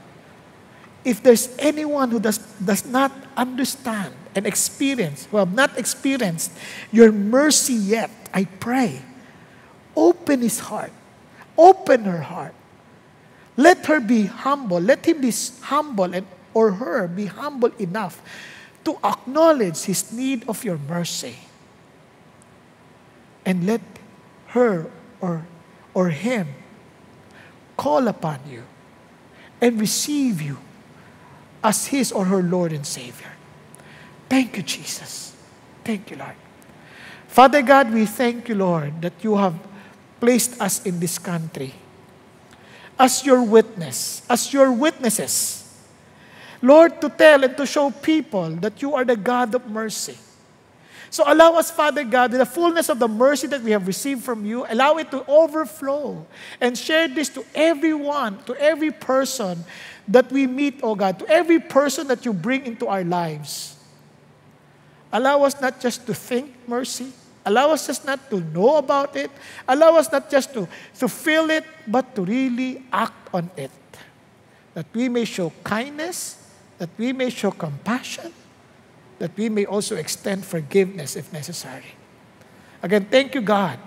if 1.06 1.22
there's 1.22 1.56
anyone 1.60 2.10
who 2.10 2.20
does, 2.20 2.40
does 2.58 2.84
not 2.84 3.12
understand 3.38 4.16
and 4.34 4.48
experience, 4.48 5.28
who 5.30 5.38
have 5.38 5.54
not 5.54 5.78
experienced 5.78 6.52
your 6.92 7.12
mercy 7.12 7.74
yet, 7.74 8.10
I 8.34 8.46
pray, 8.46 9.04
open 10.00 10.40
his 10.42 10.60
heart, 10.60 10.92
open 11.58 12.06
her 12.06 12.22
heart. 12.22 12.56
Let 13.58 13.86
her 13.88 14.00
be 14.00 14.26
humble. 14.26 14.80
Let 14.80 15.06
him 15.06 15.20
be 15.20 15.36
humble 15.62 16.16
and 16.16 16.26
or 16.54 16.72
her 16.72 17.08
be 17.08 17.26
humble 17.26 17.76
enough 17.78 18.24
to 18.86 18.98
acknowledge 19.04 19.84
his 19.84 20.14
need 20.14 20.48
of 20.48 20.64
your 20.64 20.80
mercy. 20.88 21.36
And 23.46 23.68
let 23.68 23.82
her 24.56 24.88
or, 25.20 25.46
or 25.94 26.10
him 26.10 26.48
call 27.76 28.08
upon 28.08 28.40
you 28.50 28.64
and 29.60 29.80
receive 29.80 30.42
you 30.42 30.58
as 31.62 31.88
his 31.88 32.12
or 32.12 32.26
her 32.26 32.42
Lord 32.42 32.72
and 32.72 32.88
Savior. 32.88 33.34
Thank 34.30 34.56
you, 34.56 34.64
Jesus. 34.64 35.36
Thank 35.84 36.12
you, 36.12 36.18
Lord. 36.18 36.36
Father 37.28 37.62
God, 37.62 37.92
we 37.92 38.06
thank 38.06 38.48
you, 38.48 38.56
Lord, 38.56 39.02
that 39.02 39.14
you 39.22 39.36
have 39.36 39.56
placed 40.20 40.60
us 40.62 40.86
in 40.86 41.00
this 41.00 41.18
country 41.18 41.74
as 42.98 43.26
your 43.26 43.42
witness, 43.42 44.22
as 44.30 44.52
your 44.52 44.72
witnesses 44.72 45.60
Lord, 46.62 47.00
to 47.02 47.10
tell 47.10 47.44
and 47.44 47.56
to 47.56 47.66
show 47.66 47.90
people 47.90 48.50
that 48.60 48.82
you 48.82 48.94
are 48.96 49.06
the 49.06 49.16
God 49.16 49.56
of 49.56 49.68
mercy. 49.70 50.18
So 51.10 51.24
allow 51.26 51.54
us, 51.54 51.72
Father 51.72 52.04
God, 52.04 52.32
the 52.32 52.46
fullness 52.46 52.90
of 52.90 53.00
the 53.00 53.08
mercy 53.08 53.48
that 53.48 53.64
we 53.64 53.72
have 53.72 53.88
received 53.88 54.24
from 54.24 54.46
you, 54.46 54.66
allow 54.70 54.98
it 54.98 55.10
to 55.12 55.26
overflow 55.26 56.26
and 56.62 56.78
share 56.78 57.08
this 57.08 57.30
to 57.30 57.44
everyone, 57.56 58.44
to 58.44 58.54
every 58.56 58.92
person 58.92 59.64
that 60.08 60.32
we 60.32 60.46
meet, 60.46 60.82
oh 60.84 60.94
God, 60.94 61.18
to 61.20 61.28
every 61.28 61.60
person 61.60 62.08
that 62.08 62.26
you 62.26 62.34
bring 62.34 62.66
into 62.66 62.88
our 62.88 63.04
lives. 63.04 63.78
Allow 65.12 65.44
us 65.44 65.60
not 65.60 65.80
just 65.80 66.06
to 66.06 66.14
think 66.14 66.54
mercy, 66.68 67.12
allow 67.50 67.74
us 67.74 67.88
just 67.90 68.06
not 68.06 68.30
to 68.30 68.40
know 68.54 68.78
about 68.78 69.16
it, 69.18 69.32
allow 69.68 69.98
us 69.98 70.12
not 70.12 70.30
just 70.30 70.54
to, 70.54 70.70
to 71.00 71.10
feel 71.10 71.50
it, 71.50 71.66
but 71.88 72.14
to 72.16 72.22
really 72.22 72.86
act 72.94 73.34
on 73.34 73.50
it. 73.58 73.72
That 74.76 74.86
we 74.94 75.10
may 75.10 75.26
show 75.26 75.52
kindness, 75.64 76.38
that 76.78 76.90
we 76.98 77.12
may 77.12 77.30
show 77.30 77.50
compassion, 77.50 78.32
that 79.18 79.36
we 79.36 79.50
may 79.50 79.66
also 79.66 79.98
extend 79.98 80.46
forgiveness 80.46 81.16
if 81.16 81.34
necessary. 81.34 81.98
Again, 82.82 83.06
thank 83.10 83.34
you, 83.34 83.42
God, 83.42 83.80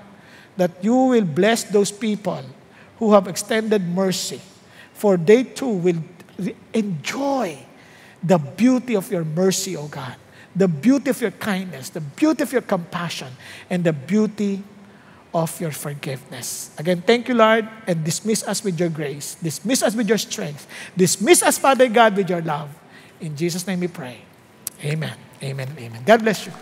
that 0.57 0.83
you 0.83 0.95
will 0.95 1.25
bless 1.25 1.65
those 1.65 1.91
people 1.91 2.43
who 2.99 3.15
have 3.15 3.29
extended 3.29 3.87
mercy, 3.87 4.41
for 4.93 5.17
they 5.17 5.45
too 5.45 5.71
will 5.71 6.03
enjoy 6.75 7.57
the 8.23 8.39
beauty 8.39 8.95
of 8.97 9.11
your 9.11 9.25
mercy, 9.25 9.77
O 9.77 9.87
God, 9.87 10.17
the 10.55 10.69
beauty 10.69 11.11
of 11.11 11.21
your 11.21 11.31
kindness, 11.31 11.91
the 11.91 12.01
beauty 12.01 12.43
of 12.43 12.53
your 12.53 12.63
compassion, 12.63 13.29
and 13.71 13.85
the 13.85 13.93
beauty 13.93 14.63
of 15.35 15.59
your 15.61 15.71
forgiveness. 15.71 16.75
Again, 16.79 17.03
thank 17.03 17.29
you, 17.29 17.35
Lord, 17.35 17.67
and 17.87 18.05
dismiss 18.05 18.47
us 18.47 18.63
with 18.63 18.79
your 18.79 18.91
grace. 18.91 19.37
Dismiss 19.43 19.83
us 19.83 19.95
with 19.95 20.09
your 20.09 20.19
strength. 20.19 20.67
Dismiss 20.97 21.43
us, 21.43 21.59
Father 21.59 21.89
God, 21.89 22.17
with 22.17 22.29
your 22.29 22.43
love. 22.43 22.69
In 23.21 23.37
Jesus' 23.37 23.67
name 23.67 23.81
we 23.81 23.89
pray. 23.89 24.19
Amen. 24.85 25.17
Amen. 25.43 25.69
Amen. 25.79 26.03
God 26.05 26.23
bless 26.23 26.47
you. 26.47 26.53